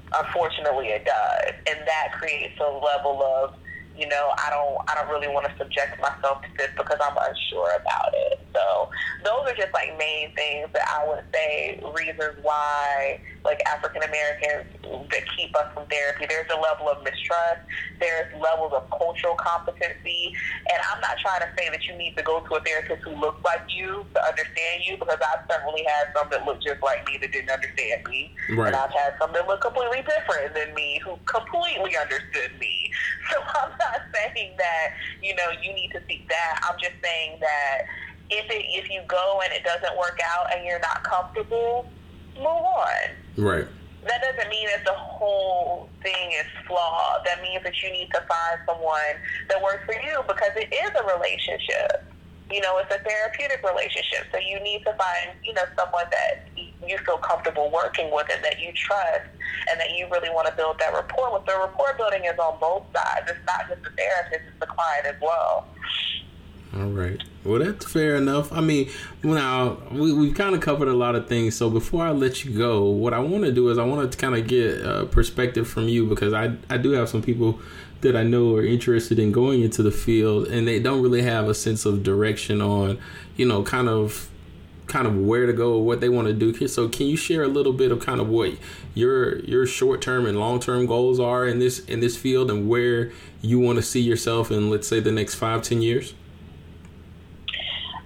Unfortunately, 0.09 0.87
it 0.89 1.05
does, 1.05 1.53
and 1.69 1.85
that 1.85 2.17
creates 2.17 2.57
a 2.59 2.71
level 2.71 3.21
of, 3.21 3.53
you 3.97 4.07
know, 4.07 4.31
I 4.37 4.49
don't, 4.51 4.75
I 4.89 4.95
don't 4.95 5.09
really 5.09 5.31
want 5.31 5.47
to 5.47 5.53
subject 5.57 5.95
myself 6.01 6.41
to 6.43 6.49
this 6.57 6.71
because 6.77 6.99
I'm 6.99 7.15
unsure 7.15 7.71
about 7.79 8.11
it. 8.13 8.39
So 8.55 8.89
those 9.23 9.51
are 9.51 9.55
just 9.55 9.73
like 9.75 9.91
main 9.99 10.31
things 10.35 10.71
that 10.71 10.87
I 10.87 11.03
would 11.07 11.23
say 11.33 11.79
reasons 11.95 12.39
why, 12.43 13.19
like 13.43 13.59
African 13.67 14.03
Americans 14.03 14.67
that 15.11 15.23
keep 15.35 15.51
us 15.55 15.67
from 15.75 15.87
therapy. 15.91 16.25
There's 16.27 16.47
a 16.51 16.59
level 16.59 16.87
of 16.87 17.03
mistrust. 17.03 17.63
There's 17.99 18.27
levels 18.35 18.71
of 18.75 18.87
cultural 18.95 19.35
competency, 19.35 20.31
and 20.71 20.79
I'm 20.91 20.99
not 21.03 21.15
trying 21.19 21.43
to 21.43 21.51
say 21.59 21.67
that 21.71 21.83
you 21.87 21.95
need 21.99 22.15
to 22.15 22.23
go 22.23 22.39
to 22.47 22.51
a 22.55 22.61
therapist 22.63 23.03
who 23.03 23.15
looks 23.19 23.43
like 23.43 23.63
you 23.75 24.03
to 24.15 24.19
understand 24.23 24.83
you 24.87 24.95
because 24.99 25.19
I've 25.19 25.43
certainly 25.51 25.83
had 25.83 26.11
some 26.15 26.27
that 26.31 26.43
look 26.47 26.59
just 26.63 26.79
like 26.83 27.03
me 27.07 27.19
that 27.19 27.31
didn't 27.31 27.51
understand 27.51 28.07
me, 28.07 28.31
Right. 28.55 28.71
and 28.71 28.75
I've 28.75 28.91
had 28.91 29.15
some 29.19 29.31
that 29.35 29.47
look 29.47 29.61
completely 29.61 30.03
different 30.03 30.55
than 30.55 30.73
me 30.75 30.99
who 31.03 31.19
completely 31.27 31.95
understood 31.99 32.55
me. 32.59 32.91
So 33.25 33.41
I'm 33.41 33.73
not 33.81 33.84
saying 34.13 34.53
that 34.57 34.93
you 35.21 35.35
know 35.35 35.49
you 35.61 35.73
need 35.73 35.91
to 35.91 36.01
seek 36.07 36.27
that. 36.29 36.61
I'm 36.63 36.77
just 36.79 36.95
saying 37.03 37.37
that 37.41 37.85
if 38.29 38.45
it 38.49 38.65
if 38.69 38.89
you 38.89 39.01
go 39.07 39.41
and 39.43 39.53
it 39.53 39.63
doesn't 39.63 39.97
work 39.97 40.19
out 40.23 40.53
and 40.55 40.65
you're 40.65 40.79
not 40.79 41.03
comfortable, 41.03 41.89
move 42.37 42.47
on. 42.47 43.05
Right. 43.37 43.67
That 44.05 44.21
doesn't 44.21 44.49
mean 44.49 44.67
that 44.67 44.85
the 44.85 44.93
whole 44.93 45.89
thing 46.03 46.31
is 46.37 46.45
flawed. 46.67 47.25
That 47.25 47.41
means 47.41 47.63
that 47.63 47.73
you 47.81 47.91
need 47.91 48.09
to 48.13 48.21
find 48.29 48.61
someone 48.67 49.17
that 49.49 49.61
works 49.61 49.81
for 49.85 49.95
you 49.95 50.21
because 50.27 50.53
it 50.55 50.69
is 50.71 50.91
a 50.93 51.03
relationship. 51.17 52.05
You 52.51 52.61
know, 52.61 52.77
it's 52.77 52.93
a 52.93 53.01
therapeutic 53.01 53.65
relationship. 53.65 54.29
So 54.31 54.37
you 54.37 54.59
need 54.61 54.85
to 54.85 54.93
find, 54.93 55.33
you 55.43 55.53
know, 55.53 55.65
someone 55.75 56.05
that 56.11 56.45
you 56.87 56.97
feel 56.99 57.17
comfortable 57.17 57.71
working 57.71 58.11
with 58.11 58.27
and 58.33 58.43
that 58.43 58.59
you 58.59 58.71
trust 58.73 59.27
and 59.71 59.79
that 59.79 59.91
you 59.97 60.07
really 60.11 60.29
want 60.29 60.47
to 60.47 60.53
build 60.53 60.79
that 60.79 60.93
rapport 60.93 61.33
with. 61.33 61.45
The 61.45 61.57
rapport 61.57 61.93
building 61.97 62.25
is 62.25 62.37
on 62.37 62.59
both 62.59 62.83
sides. 62.95 63.29
It's 63.29 63.45
not 63.45 63.67
just 63.67 63.83
the 63.83 63.89
therapist, 63.91 64.41
it's 64.47 64.59
the 64.59 64.67
client 64.67 65.05
as 65.05 65.15
well. 65.21 65.67
All 66.75 66.87
right. 66.87 67.23
Well, 67.45 67.59
that's 67.59 67.89
fair 67.89 68.15
enough. 68.17 68.51
I 68.51 68.59
mean, 68.59 68.89
now 69.23 69.77
we, 69.91 70.11
we've 70.11 70.35
kind 70.35 70.53
of 70.53 70.61
covered 70.61 70.89
a 70.89 70.93
lot 70.93 71.15
of 71.15 71.27
things. 71.27 71.55
So 71.55 71.69
before 71.69 72.03
I 72.03 72.11
let 72.11 72.43
you 72.43 72.57
go, 72.57 72.83
what 72.89 73.13
I 73.13 73.19
want 73.19 73.45
to 73.45 73.51
do 73.51 73.69
is 73.69 73.77
I 73.77 73.85
want 73.85 74.11
to 74.11 74.17
kind 74.17 74.35
of 74.35 74.45
get 74.45 74.81
a 74.81 75.05
perspective 75.05 75.69
from 75.69 75.87
you 75.87 76.05
because 76.05 76.33
I, 76.33 76.55
I 76.69 76.77
do 76.77 76.91
have 76.91 77.07
some 77.07 77.21
people 77.21 77.59
that 78.01 78.15
I 78.15 78.23
know 78.23 78.55
are 78.55 78.65
interested 78.65 79.19
in 79.19 79.31
going 79.31 79.61
into 79.61 79.83
the 79.83 79.91
field 79.91 80.47
and 80.47 80.67
they 80.67 80.79
don't 80.79 81.01
really 81.01 81.21
have 81.21 81.47
a 81.47 81.53
sense 81.53 81.85
of 81.85 82.03
direction 82.03 82.61
on, 82.61 82.99
you 83.37 83.45
know, 83.45 83.63
kind 83.63 83.87
of 83.87 84.29
kind 84.87 85.07
of 85.07 85.17
where 85.17 85.45
to 85.45 85.53
go, 85.53 85.77
what 85.77 86.01
they 86.01 86.09
want 86.09 86.27
to 86.27 86.33
do. 86.33 86.67
So 86.67 86.87
can 86.87 87.07
you 87.07 87.17
share 87.17 87.43
a 87.43 87.47
little 87.47 87.73
bit 87.73 87.91
of 87.91 87.99
kind 87.99 88.21
of 88.21 88.29
what 88.29 88.53
your 88.93 89.39
your 89.39 89.65
short 89.65 90.01
term 90.01 90.25
and 90.25 90.39
long 90.39 90.59
term 90.59 90.85
goals 90.85 91.19
are 91.19 91.45
in 91.45 91.59
this 91.59 91.79
in 91.85 91.99
this 91.99 92.15
field 92.15 92.51
and 92.51 92.67
where 92.67 93.11
you 93.41 93.59
want 93.59 93.77
to 93.77 93.81
see 93.81 94.01
yourself 94.01 94.51
in 94.51 94.69
let's 94.69 94.87
say 94.87 94.99
the 94.99 95.11
next 95.11 95.35
five, 95.35 95.61
ten 95.61 95.81
years? 95.81 96.13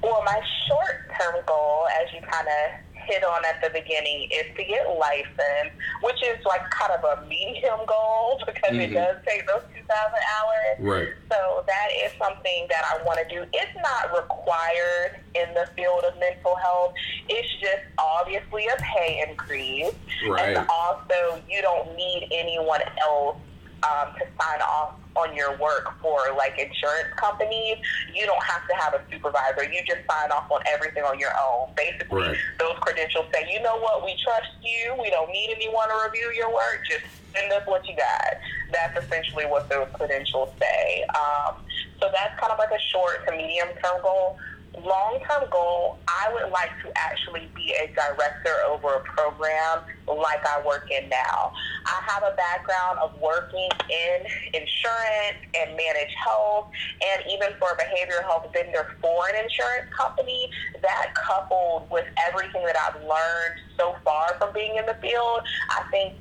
Well, 0.01 0.23
my 0.23 0.41
short 0.67 1.11
term 1.19 1.35
goal, 1.45 1.85
as 2.01 2.13
you 2.13 2.21
kind 2.21 2.47
of 2.47 2.88
hit 3.09 3.23
on 3.23 3.41
at 3.45 3.57
the 3.61 3.69
beginning, 3.73 4.29
is 4.31 4.45
to 4.55 4.63
get 4.63 4.85
licensed, 4.97 5.75
which 6.03 6.21
is 6.23 6.37
like 6.45 6.61
kind 6.69 6.93
of 6.93 7.01
a 7.17 7.25
medium 7.25 7.79
goal 7.87 8.37
because 8.45 8.75
it 8.77 8.91
Mhm. 8.91 8.93
does 8.93 9.17
take 9.27 9.47
those 9.47 9.63
2,000 9.73 10.19
hours. 10.37 10.75
Right. 10.79 11.09
So 11.31 11.63
that 11.65 11.89
is 12.05 12.11
something 12.21 12.67
that 12.69 12.85
I 12.85 13.01
want 13.03 13.19
to 13.19 13.27
do. 13.33 13.45
It's 13.51 13.75
not 13.81 14.13
required 14.15 15.19
in 15.33 15.51
the 15.55 15.67
field 15.75 16.03
of 16.05 16.17
mental 16.19 16.55
health. 16.55 16.93
It's 17.27 17.49
just 17.59 17.83
obviously 17.97 18.67
a 18.67 18.75
pay 18.77 19.25
increase. 19.27 19.93
Right. 20.27 20.55
And 20.57 20.67
also, 20.69 21.41
you 21.49 21.61
don't 21.61 21.95
need 21.95 22.27
anyone 22.31 22.81
else 23.01 23.37
um, 23.83 24.11
to 24.19 24.23
sign 24.39 24.61
off 24.61 24.99
on 25.15 25.35
your 25.35 25.51
work 25.59 25.89
for 26.01 26.19
like 26.37 26.55
insurance 26.55 27.11
companies. 27.19 27.75
You 28.15 28.25
don't 28.25 28.43
have 28.43 28.63
to 28.67 28.75
have 28.79 28.93
a 28.95 29.01
supervisor. 29.11 29.67
You 29.67 29.81
just 29.83 30.03
sign 30.07 30.31
off 30.31 30.47
on 30.51 30.61
everything 30.71 31.03
on 31.03 31.19
your 31.19 31.33
own. 31.35 31.71
Basically, 31.75 32.33
Right. 32.33 32.37
those 32.59 32.77
credentials 32.81 33.25
say, 33.33 33.47
you 33.51 33.59
know 33.61 33.77
what, 33.79 34.05
we 34.05 34.15
trust 34.23 34.51
you. 34.63 34.95
We 35.01 35.09
don't 35.09 35.31
need 35.31 35.51
anyone 35.55 35.87
to 35.89 35.95
review 36.07 36.31
your 36.35 36.51
work. 36.53 36.79
Just 36.87 37.03
send 37.35 37.51
us 37.51 37.63
what 37.65 37.85
you 37.87 37.95
got. 37.95 38.31
That's 38.71 38.95
essentially 39.05 39.45
what 39.45 39.69
those 39.69 39.87
credentials 39.93 40.49
say. 40.61 41.03
Um, 41.13 41.61
so 41.99 42.07
that's 42.13 42.33
kind 42.39 42.51
of 42.53 42.57
like 42.57 42.71
a 42.71 42.81
short 42.93 43.25
to 43.27 43.35
medium 43.35 43.69
term 43.83 43.99
goal. 44.03 44.37
Long 44.83 45.19
term 45.27 45.43
goal, 45.51 45.99
I 46.07 46.31
would 46.33 46.51
like 46.51 46.71
to 46.85 46.91
actually 46.95 47.51
be 47.55 47.75
a 47.83 47.91
director 47.91 48.55
over 48.69 48.95
a 48.95 49.03
program 49.11 49.83
like 50.07 50.39
I 50.47 50.61
work 50.65 50.87
in 50.89 51.09
now. 51.09 51.51
I 51.85 51.99
have 52.07 52.23
a 52.23 52.35
background 52.35 52.99
of 53.03 53.11
working 53.19 53.69
in 53.89 54.17
insurance 54.53 55.39
and 55.57 55.75
managed 55.75 56.15
health, 56.23 56.71
and 57.11 57.23
even 57.27 57.55
for 57.59 57.75
a 57.75 57.77
behavioral 57.77 58.23
health 58.23 58.47
vendor 58.53 58.87
for 59.01 59.27
an 59.29 59.43
insurance 59.43 59.91
company. 59.95 60.49
That 60.81 61.11
coupled 61.15 61.91
with 61.91 62.05
everything 62.27 62.63
that 62.65 62.75
I've 62.79 63.01
learned 63.03 63.55
so 63.77 63.95
far 64.05 64.35
from 64.39 64.53
being 64.53 64.77
in 64.77 64.85
the 64.85 64.95
field, 65.01 65.41
I 65.75 65.83
think 65.91 66.15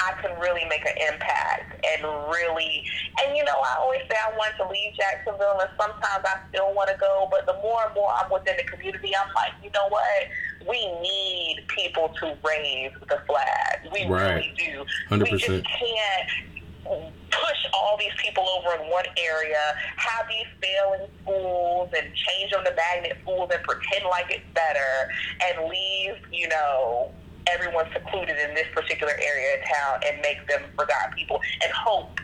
I 0.00 0.14
can 0.22 0.38
really 0.38 0.64
make 0.70 0.86
an 0.86 0.94
impact 1.12 1.74
and 1.84 2.04
really, 2.30 2.84
and 3.24 3.36
you 3.36 3.44
know, 3.44 3.58
I 3.58 3.78
always 3.82 4.00
say 4.10 4.16
I 4.16 4.30
want 4.36 4.54
to 4.58 4.68
leave 4.70 4.94
Jacksonville, 4.94 5.58
and 5.60 5.70
sometimes 5.78 6.22
I 6.24 6.38
still 6.50 6.72
want 6.74 6.90
to 6.90 6.96
go, 6.98 7.26
but 7.30 7.46
the 7.46 7.54
more 7.62 7.82
and 7.86 7.94
more 7.94 8.10
I'm 8.14 8.30
within 8.30 8.54
the 8.56 8.64
community, 8.70 9.10
I'm 9.16 9.32
like, 9.34 9.52
you 9.62 9.70
know 9.74 9.88
what? 9.88 10.22
We 10.68 10.86
need 11.02 11.64
people 11.68 12.10
to 12.20 12.36
raise 12.46 12.92
the 13.08 13.18
flag. 13.26 13.90
We 13.92 14.06
Right. 14.06 14.38
really 14.38 14.54
do. 14.56 14.84
100%. 15.10 15.22
We 15.32 15.38
just 15.38 15.66
can't 15.66 17.12
push 17.30 17.60
all 17.74 17.96
these 17.98 18.14
people 18.18 18.46
over 18.48 18.82
in 18.82 18.88
one 18.90 19.04
area, 19.18 19.60
have 19.96 20.26
these 20.28 20.46
failing 20.62 21.08
schools 21.22 21.90
and 21.96 22.06
change 22.14 22.50
them 22.52 22.64
to 22.64 22.72
magnet 22.74 23.18
schools 23.22 23.50
and 23.52 23.62
pretend 23.62 24.04
like 24.10 24.26
it's 24.30 24.46
better 24.54 25.10
and 25.44 25.68
leave, 25.68 26.14
you 26.32 26.48
know, 26.48 27.12
everyone 27.54 27.86
secluded 27.92 28.36
in 28.38 28.54
this 28.54 28.66
particular 28.74 29.12
area 29.12 29.58
of 29.58 29.62
town 29.64 30.00
and 30.06 30.20
make 30.22 30.46
them 30.48 30.62
forgotten 30.76 31.12
people 31.16 31.40
and 31.62 31.72
hope 31.72 32.18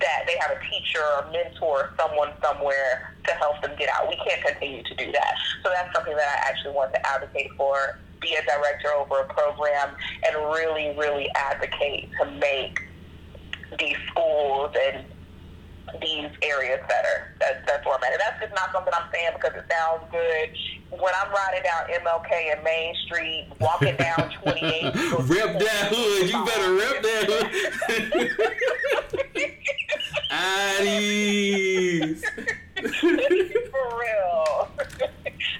that 0.00 0.24
they 0.26 0.36
have 0.40 0.50
a 0.50 0.60
teacher 0.68 1.00
or 1.00 1.30
mentor, 1.32 1.90
someone 1.98 2.30
somewhere 2.44 3.14
to 3.24 3.32
help 3.32 3.60
them 3.62 3.72
get 3.78 3.88
out. 3.88 4.08
We 4.08 4.16
can't 4.16 4.44
continue 4.44 4.82
to 4.82 4.94
do 4.94 5.10
that. 5.12 5.32
So 5.64 5.70
that's 5.72 5.92
something 5.94 6.14
that 6.14 6.28
I 6.28 6.48
actually 6.48 6.74
want 6.74 6.92
to 6.94 7.00
advocate 7.06 7.50
for, 7.56 7.98
be 8.20 8.34
a 8.34 8.42
director 8.44 8.92
over 8.92 9.20
a 9.20 9.28
program 9.32 9.96
and 10.26 10.36
really, 10.52 10.94
really 10.96 11.28
advocate 11.34 12.10
to 12.20 12.30
make 12.32 12.78
these 13.78 13.96
schools 14.10 14.70
and 14.88 15.04
these 16.00 16.30
areas 16.42 16.80
better. 16.88 17.34
That's 17.40 17.64
that's 17.66 17.84
where 17.86 17.94
I'm 17.96 18.04
at. 18.04 18.12
And 18.12 18.20
that's 18.20 18.40
just 18.40 18.54
not 18.54 18.72
something 18.72 18.92
I'm 18.94 19.08
saying 19.12 19.30
because 19.34 19.56
it 19.56 19.64
sounds 19.70 20.04
good. 20.10 20.50
When 20.90 21.12
I'm 21.20 21.30
riding 21.32 21.62
down 21.62 21.88
MLK 22.02 22.54
and 22.54 22.62
Main 22.64 22.94
Street, 23.06 23.48
walking 23.60 23.96
down 23.96 24.30
28, 24.42 24.84
Rep 24.94 25.58
that 25.58 25.92
hood. 25.92 26.30
You 26.30 26.44
better 26.44 26.72
rip 26.74 27.02
that 27.02 27.24
hood. 27.28 27.50
Addies. 30.30 32.22
For 33.70 33.86
real. 33.98 34.68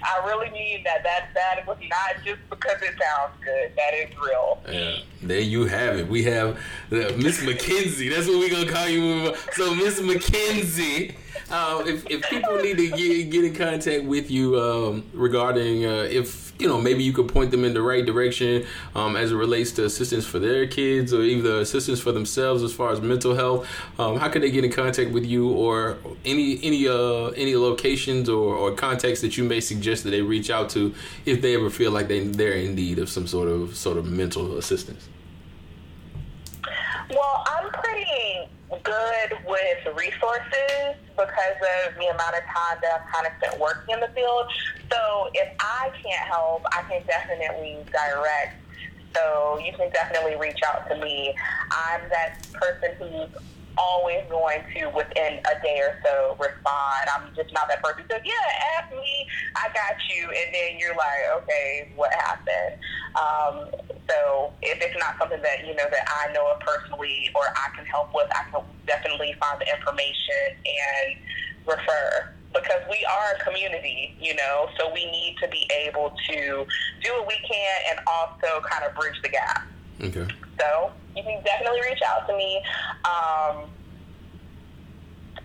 I 0.03 0.25
really 0.25 0.49
mean 0.51 0.83
that. 0.83 1.03
That 1.03 1.29
that 1.33 1.65
was 1.67 1.77
not 1.89 2.23
just 2.25 2.39
because 2.49 2.81
it 2.81 2.95
sounds 3.01 3.33
good. 3.43 3.71
That 3.75 3.93
is 3.93 4.09
real. 4.17 4.61
Yeah, 4.69 4.99
there 5.21 5.39
you 5.39 5.65
have 5.65 5.97
it. 5.97 6.07
We 6.07 6.23
have 6.23 6.57
uh, 6.91 7.13
Miss 7.17 7.41
McKenzie. 7.41 8.13
That's 8.13 8.27
what 8.27 8.39
we're 8.39 8.49
gonna 8.49 8.71
call 8.71 8.87
you. 8.87 9.35
So 9.53 9.73
Miss 9.75 9.99
McKenzie. 9.99 11.15
Uh, 11.49 11.83
if, 11.85 12.05
if 12.09 12.21
people 12.29 12.57
need 12.57 12.77
to 12.77 12.89
get, 12.89 13.29
get 13.29 13.45
in 13.45 13.55
contact 13.55 14.03
with 14.03 14.29
you 14.29 14.59
um, 14.59 15.05
regarding 15.13 15.85
uh, 15.85 16.07
if 16.09 16.46
you 16.59 16.67
know 16.67 16.79
maybe 16.79 17.03
you 17.03 17.13
could 17.13 17.27
point 17.27 17.51
them 17.51 17.63
in 17.63 17.73
the 17.73 17.81
right 17.81 18.05
direction 18.05 18.65
um, 18.95 19.15
as 19.15 19.31
it 19.31 19.35
relates 19.35 19.71
to 19.73 19.85
assistance 19.85 20.25
for 20.25 20.39
their 20.39 20.67
kids 20.67 21.13
or 21.13 21.21
either 21.21 21.59
assistance 21.59 21.99
for 21.99 22.11
themselves 22.11 22.63
as 22.63 22.73
far 22.73 22.91
as 22.91 23.01
mental 23.01 23.35
health, 23.35 23.67
um, 23.99 24.17
how 24.17 24.29
can 24.29 24.41
they 24.41 24.51
get 24.51 24.63
in 24.63 24.71
contact 24.71 25.11
with 25.11 25.25
you 25.25 25.51
or 25.51 25.97
any 26.25 26.59
any 26.63 26.87
uh, 26.87 27.27
any 27.29 27.55
locations 27.55 28.29
or, 28.29 28.55
or 28.55 28.71
contacts 28.71 29.21
that 29.21 29.37
you 29.37 29.43
may 29.43 29.59
suggest 29.59 30.03
that 30.03 30.11
they 30.11 30.21
reach 30.21 30.49
out 30.49 30.69
to 30.69 30.93
if 31.25 31.41
they 31.41 31.55
ever 31.55 31.69
feel 31.69 31.91
like 31.91 32.07
they 32.07 32.19
they're 32.19 32.53
in 32.53 32.75
need 32.75 32.99
of 32.99 33.09
some 33.09 33.27
sort 33.27 33.47
of 33.47 33.75
sort 33.75 33.97
of 33.97 34.05
mental 34.05 34.57
assistance. 34.57 35.07
Well, 37.09 37.43
I'm 37.47 37.69
pretty 37.71 38.49
good 38.83 39.29
with 39.47 39.95
resources 39.95 40.99
because 41.15 41.57
of 41.87 41.95
the 41.95 42.07
amount 42.07 42.35
of 42.35 42.43
time 42.51 42.77
that 42.81 42.99
I've 42.99 43.13
kind 43.13 43.27
of 43.27 43.31
spent 43.39 43.61
working 43.61 43.95
in 43.95 44.01
the 44.01 44.09
field. 44.13 44.45
So 44.91 45.29
if 45.33 45.47
I 45.59 45.89
can't 46.03 46.27
help, 46.27 46.63
I 46.73 46.83
can 46.89 47.01
definitely 47.07 47.77
direct. 47.91 48.59
So 49.15 49.57
you 49.63 49.71
can 49.71 49.89
definitely 49.91 50.35
reach 50.35 50.59
out 50.67 50.89
to 50.89 50.97
me. 50.97 51.33
I'm 51.71 52.01
that 52.09 52.45
person 52.53 52.91
who's 52.99 53.41
always 53.77 54.23
going 54.29 54.59
to, 54.75 54.89
within 54.89 55.39
a 55.39 55.63
day 55.63 55.79
or 55.79 55.95
so, 56.03 56.35
respond. 56.39 57.07
I'm 57.15 57.29
just 57.35 57.53
not 57.53 57.67
that 57.69 57.81
person 57.81 58.03
So 58.09 58.17
yeah, 58.25 58.79
ask 58.79 58.91
me, 58.91 59.27
I 59.55 59.67
got 59.73 59.95
you. 60.09 60.23
And 60.23 60.53
then 60.53 60.79
you're 60.79 60.95
like, 60.95 61.43
okay, 61.43 61.91
what 61.95 62.11
happened? 62.13 62.75
Um, 63.15 63.86
if 64.77 64.85
it's 64.85 64.99
not 64.99 65.17
something 65.17 65.41
that, 65.41 65.65
you 65.65 65.73
know, 65.73 65.89
that 65.89 66.05
I 66.05 66.31
know 66.33 66.45
of 66.53 66.59
personally 66.61 67.29
or 67.33 67.41
I 67.41 67.75
can 67.75 67.85
help 67.85 68.13
with, 68.13 68.29
I 68.29 68.45
can 68.51 68.61
definitely 68.85 69.33
find 69.41 69.59
the 69.59 69.65
information 69.73 70.53
and 70.53 71.17
refer. 71.65 72.33
Because 72.53 72.81
we 72.89 73.05
are 73.05 73.35
a 73.35 73.43
community, 73.43 74.15
you 74.21 74.33
know, 74.35 74.69
so 74.79 74.91
we 74.93 75.05
need 75.05 75.35
to 75.41 75.47
be 75.49 75.67
able 75.85 76.13
to 76.29 76.65
do 77.03 77.09
what 77.17 77.27
we 77.27 77.37
can 77.45 77.77
and 77.91 77.99
also 78.07 78.61
kind 78.69 78.85
of 78.85 78.95
bridge 78.95 79.19
the 79.21 79.29
gap. 79.29 79.67
Okay. 80.01 80.25
So 80.59 80.91
you 81.15 81.23
can 81.23 81.43
definitely 81.43 81.81
reach 81.81 82.01
out 82.05 82.27
to 82.27 82.37
me. 82.37 82.61
Um, 83.05 83.69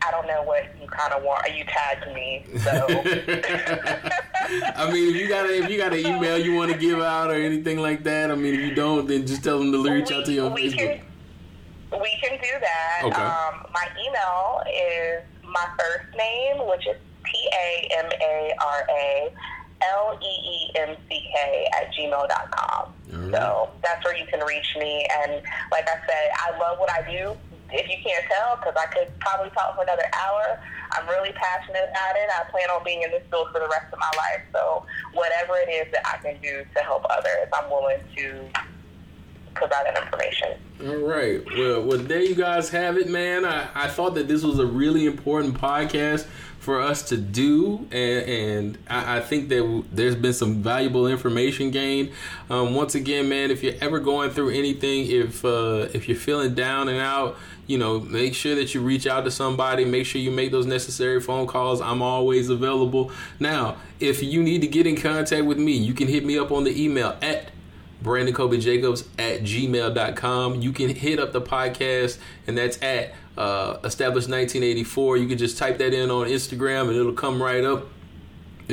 I 0.05 0.11
don't 0.11 0.27
know 0.27 0.43
what 0.43 0.65
you 0.81 0.87
kind 0.89 1.13
of 1.13 1.23
want. 1.23 1.47
Are 1.47 1.51
you 1.51 1.65
tagged 1.65 2.13
me, 2.15 2.45
so 2.59 2.71
I 4.77 4.91
mean, 4.91 5.15
if 5.15 5.21
you 5.21 5.29
got 5.29 5.47
a, 5.47 5.63
if 5.63 5.71
you 5.71 5.79
got 5.79 5.93
an 5.93 6.01
email 6.01 6.39
you 6.39 6.55
want 6.55 6.73
to 6.73 6.79
give 6.79 7.01
out 7.01 7.31
or 7.31 7.35
anything 7.35 7.79
like 7.81 8.03
that, 8.05 8.31
I 8.31 8.35
mean, 8.35 8.55
if 8.55 8.61
you 8.61 8.75
don't, 8.75 9.07
then 9.07 9.27
just 9.27 9.45
tell 9.45 9.59
them 9.59 9.73
to 9.73 9.83
reach 9.91 10.11
out 10.11 10.25
to 10.27 10.33
you 10.33 10.47
on 10.47 10.55
we 10.55 10.65
Facebook. 10.65 11.01
Can, 11.91 12.01
we 12.01 12.19
can 12.23 12.39
do 12.41 12.49
that. 12.61 13.01
Okay. 13.05 13.23
Um, 13.23 13.67
my 13.73 13.87
email 14.05 14.63
is 14.69 15.23
my 15.45 15.69
first 15.79 16.17
name, 16.17 16.67
which 16.69 16.87
is 16.87 16.97
T 17.25 17.49
A 17.53 17.89
M 17.99 18.11
A 18.21 18.55
R 18.61 18.87
A 18.91 19.33
L 19.95 20.19
E 20.21 20.27
E 20.27 20.71
M 20.77 20.97
C 21.09 21.21
K 21.35 21.69
at 21.81 21.93
gmail.com. 21.95 22.93
Right. 23.13 23.33
So 23.33 23.71
that's 23.83 24.05
where 24.05 24.17
you 24.17 24.27
can 24.27 24.41
reach 24.41 24.77
me. 24.79 25.07
And 25.23 25.43
like 25.71 25.89
I 25.89 25.97
said, 26.07 26.31
I 26.35 26.59
love 26.59 26.79
what 26.79 26.91
I 26.91 27.11
do. 27.11 27.37
If 27.73 27.89
you 27.89 27.97
can't 28.03 28.25
tell, 28.31 28.57
because 28.57 28.75
I 28.77 28.87
could 28.93 29.09
probably 29.21 29.51
talk 29.51 29.77
for 29.77 29.83
another 29.83 30.05
hour, 30.13 30.61
I'm 30.93 31.09
really 31.09 31.33
passionate 31.33 31.89
about 31.91 32.17
it. 32.17 32.29
I 32.31 32.51
plan 32.51 32.69
on 32.71 32.85
being 32.85 33.03
in 33.03 33.11
this 33.11 33.23
field 33.31 33.49
for 33.53 33.61
the 33.61 33.69
rest 33.69 33.93
of 33.93 33.99
my 33.99 34.11
life. 34.17 34.43
So 34.53 34.85
whatever 35.15 35.57
it 35.57 35.71
is 35.71 35.91
that 35.93 36.07
I 36.07 36.19
can 36.19 36.41
do 36.43 36.65
to 36.77 36.83
help 36.83 37.05
others, 37.09 37.49
I'm 37.53 37.71
willing 37.71 38.01
to 38.17 38.49
provide 39.55 39.87
that 39.87 40.03
information. 40.03 40.59
All 40.87 41.07
right. 41.07 41.45
Well, 41.57 41.83
well, 41.83 41.99
there 41.99 42.21
you 42.23 42.35
guys 42.35 42.71
have 42.71 42.97
it, 42.97 43.09
man. 43.09 43.45
I, 43.45 43.69
I 43.75 43.89
thought 43.89 44.15
that 44.15 44.29
this 44.29 44.43
was 44.43 44.59
a 44.59 44.67
really 44.67 45.07
important 45.07 45.59
podcast 45.59 46.27
for 46.59 46.81
us 46.81 47.03
to 47.03 47.17
do, 47.17 47.89
and, 47.91 48.29
and 48.29 48.79
I, 48.89 49.17
I 49.17 49.21
think 49.21 49.49
that 49.49 49.59
w- 49.59 49.85
there's 49.91 50.15
been 50.15 50.33
some 50.33 50.63
valuable 50.63 51.09
information 51.09 51.73
gained. 51.73 52.13
Um, 52.49 52.75
once 52.75 52.95
again, 52.95 53.29
man, 53.29 53.51
if 53.51 53.65
you're 53.65 53.75
ever 53.81 53.99
going 53.99 54.31
through 54.31 54.51
anything, 54.51 55.11
if 55.11 55.45
uh, 55.45 55.89
if 55.93 56.09
you're 56.09 56.17
feeling 56.17 56.55
down 56.55 56.89
and 56.89 56.99
out, 56.99 57.37
you 57.67 57.79
know, 57.79 58.01
make 58.01 58.35
sure 58.35 58.55
that 58.55 58.75
you 58.75 58.81
reach 58.81 59.07
out 59.07 59.25
to 59.25 59.31
somebody. 59.31 59.85
Make 59.85 60.07
sure 60.07 60.21
you 60.21 60.31
make 60.31 60.51
those 60.51 60.67
necessary 60.67 61.21
phone 61.21 61.47
calls. 61.47 61.81
I'm 61.81 62.03
always 62.03 62.49
available. 62.49 63.11
Now, 63.39 63.77
if 64.01 64.23
you 64.23 64.43
need 64.43 64.61
to 64.63 64.67
get 64.67 64.87
in 64.87 64.97
contact 64.97 65.45
with 65.45 65.59
me, 65.59 65.73
you 65.73 65.95
can 65.95 66.09
hit 66.09 66.25
me 66.25 66.39
up 66.39 66.51
on 66.51 66.65
the 66.65 66.83
email 66.85 67.17
at 67.23 67.51
Brandon 68.03 68.35
Kobe 68.35 68.59
Jacobs 68.59 69.03
at 69.19 69.43
gmail.com. 69.43 70.61
You 70.61 70.73
can 70.73 70.89
hit 70.89 71.19
up 71.19 71.33
the 71.33 71.41
podcast, 71.41 72.19
and 72.47 72.59
that's 72.59 72.83
at 72.83 73.15
uh, 73.39 73.79
Established 73.85 74.29
1984. 74.29 75.19
You 75.19 75.29
can 75.29 75.39
just 75.39 75.57
type 75.57 75.79
that 75.79 75.95
in 75.95 76.11
on 76.11 76.27
Instagram, 76.27 76.89
and 76.89 76.97
it'll 76.97 77.13
come 77.13 77.43
right 77.43 77.65
up. 77.65 77.87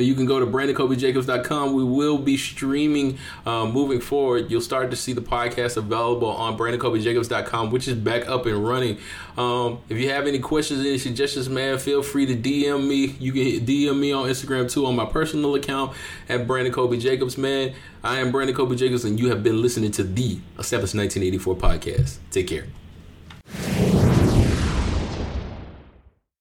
You 0.02 0.14
can 0.14 0.26
go 0.26 0.40
to 0.40 0.46
BrandonKobeJacobs.com. 0.46 1.74
We 1.74 1.84
will 1.84 2.18
be 2.18 2.36
streaming 2.36 3.18
uh, 3.46 3.66
moving 3.66 4.00
forward. 4.00 4.50
You'll 4.50 4.60
start 4.60 4.90
to 4.90 4.96
see 4.96 5.12
the 5.12 5.20
podcast 5.20 5.76
available 5.76 6.28
on 6.28 6.56
BrandonKobeJacobs.com, 6.56 7.70
which 7.70 7.88
is 7.88 7.94
back 7.94 8.28
up 8.28 8.46
and 8.46 8.66
running. 8.66 8.98
Um, 9.36 9.80
if 9.88 9.98
you 9.98 10.10
have 10.10 10.26
any 10.26 10.38
questions, 10.38 10.80
any 10.80 10.98
suggestions, 10.98 11.48
man, 11.48 11.78
feel 11.78 12.02
free 12.02 12.26
to 12.26 12.36
DM 12.36 12.88
me. 12.88 13.16
You 13.18 13.32
can 13.32 13.66
DM 13.66 13.98
me 13.98 14.12
on 14.12 14.28
Instagram 14.28 14.70
too 14.70 14.86
on 14.86 14.96
my 14.96 15.06
personal 15.06 15.54
account 15.54 15.96
at 16.28 16.46
Brandon 16.46 16.72
Kobe 16.72 16.98
Jacobs, 16.98 17.38
man. 17.38 17.74
I 18.02 18.18
am 18.18 18.32
Brandon 18.32 18.56
Kobe 18.56 18.76
Jacobs, 18.76 19.04
and 19.04 19.18
you 19.20 19.28
have 19.28 19.42
been 19.42 19.60
listening 19.60 19.90
to 19.92 20.04
the 20.04 20.40
Established 20.58 20.94
1984 20.94 21.56
podcast. 21.56 22.18
Take 22.30 22.48
care. 22.48 22.66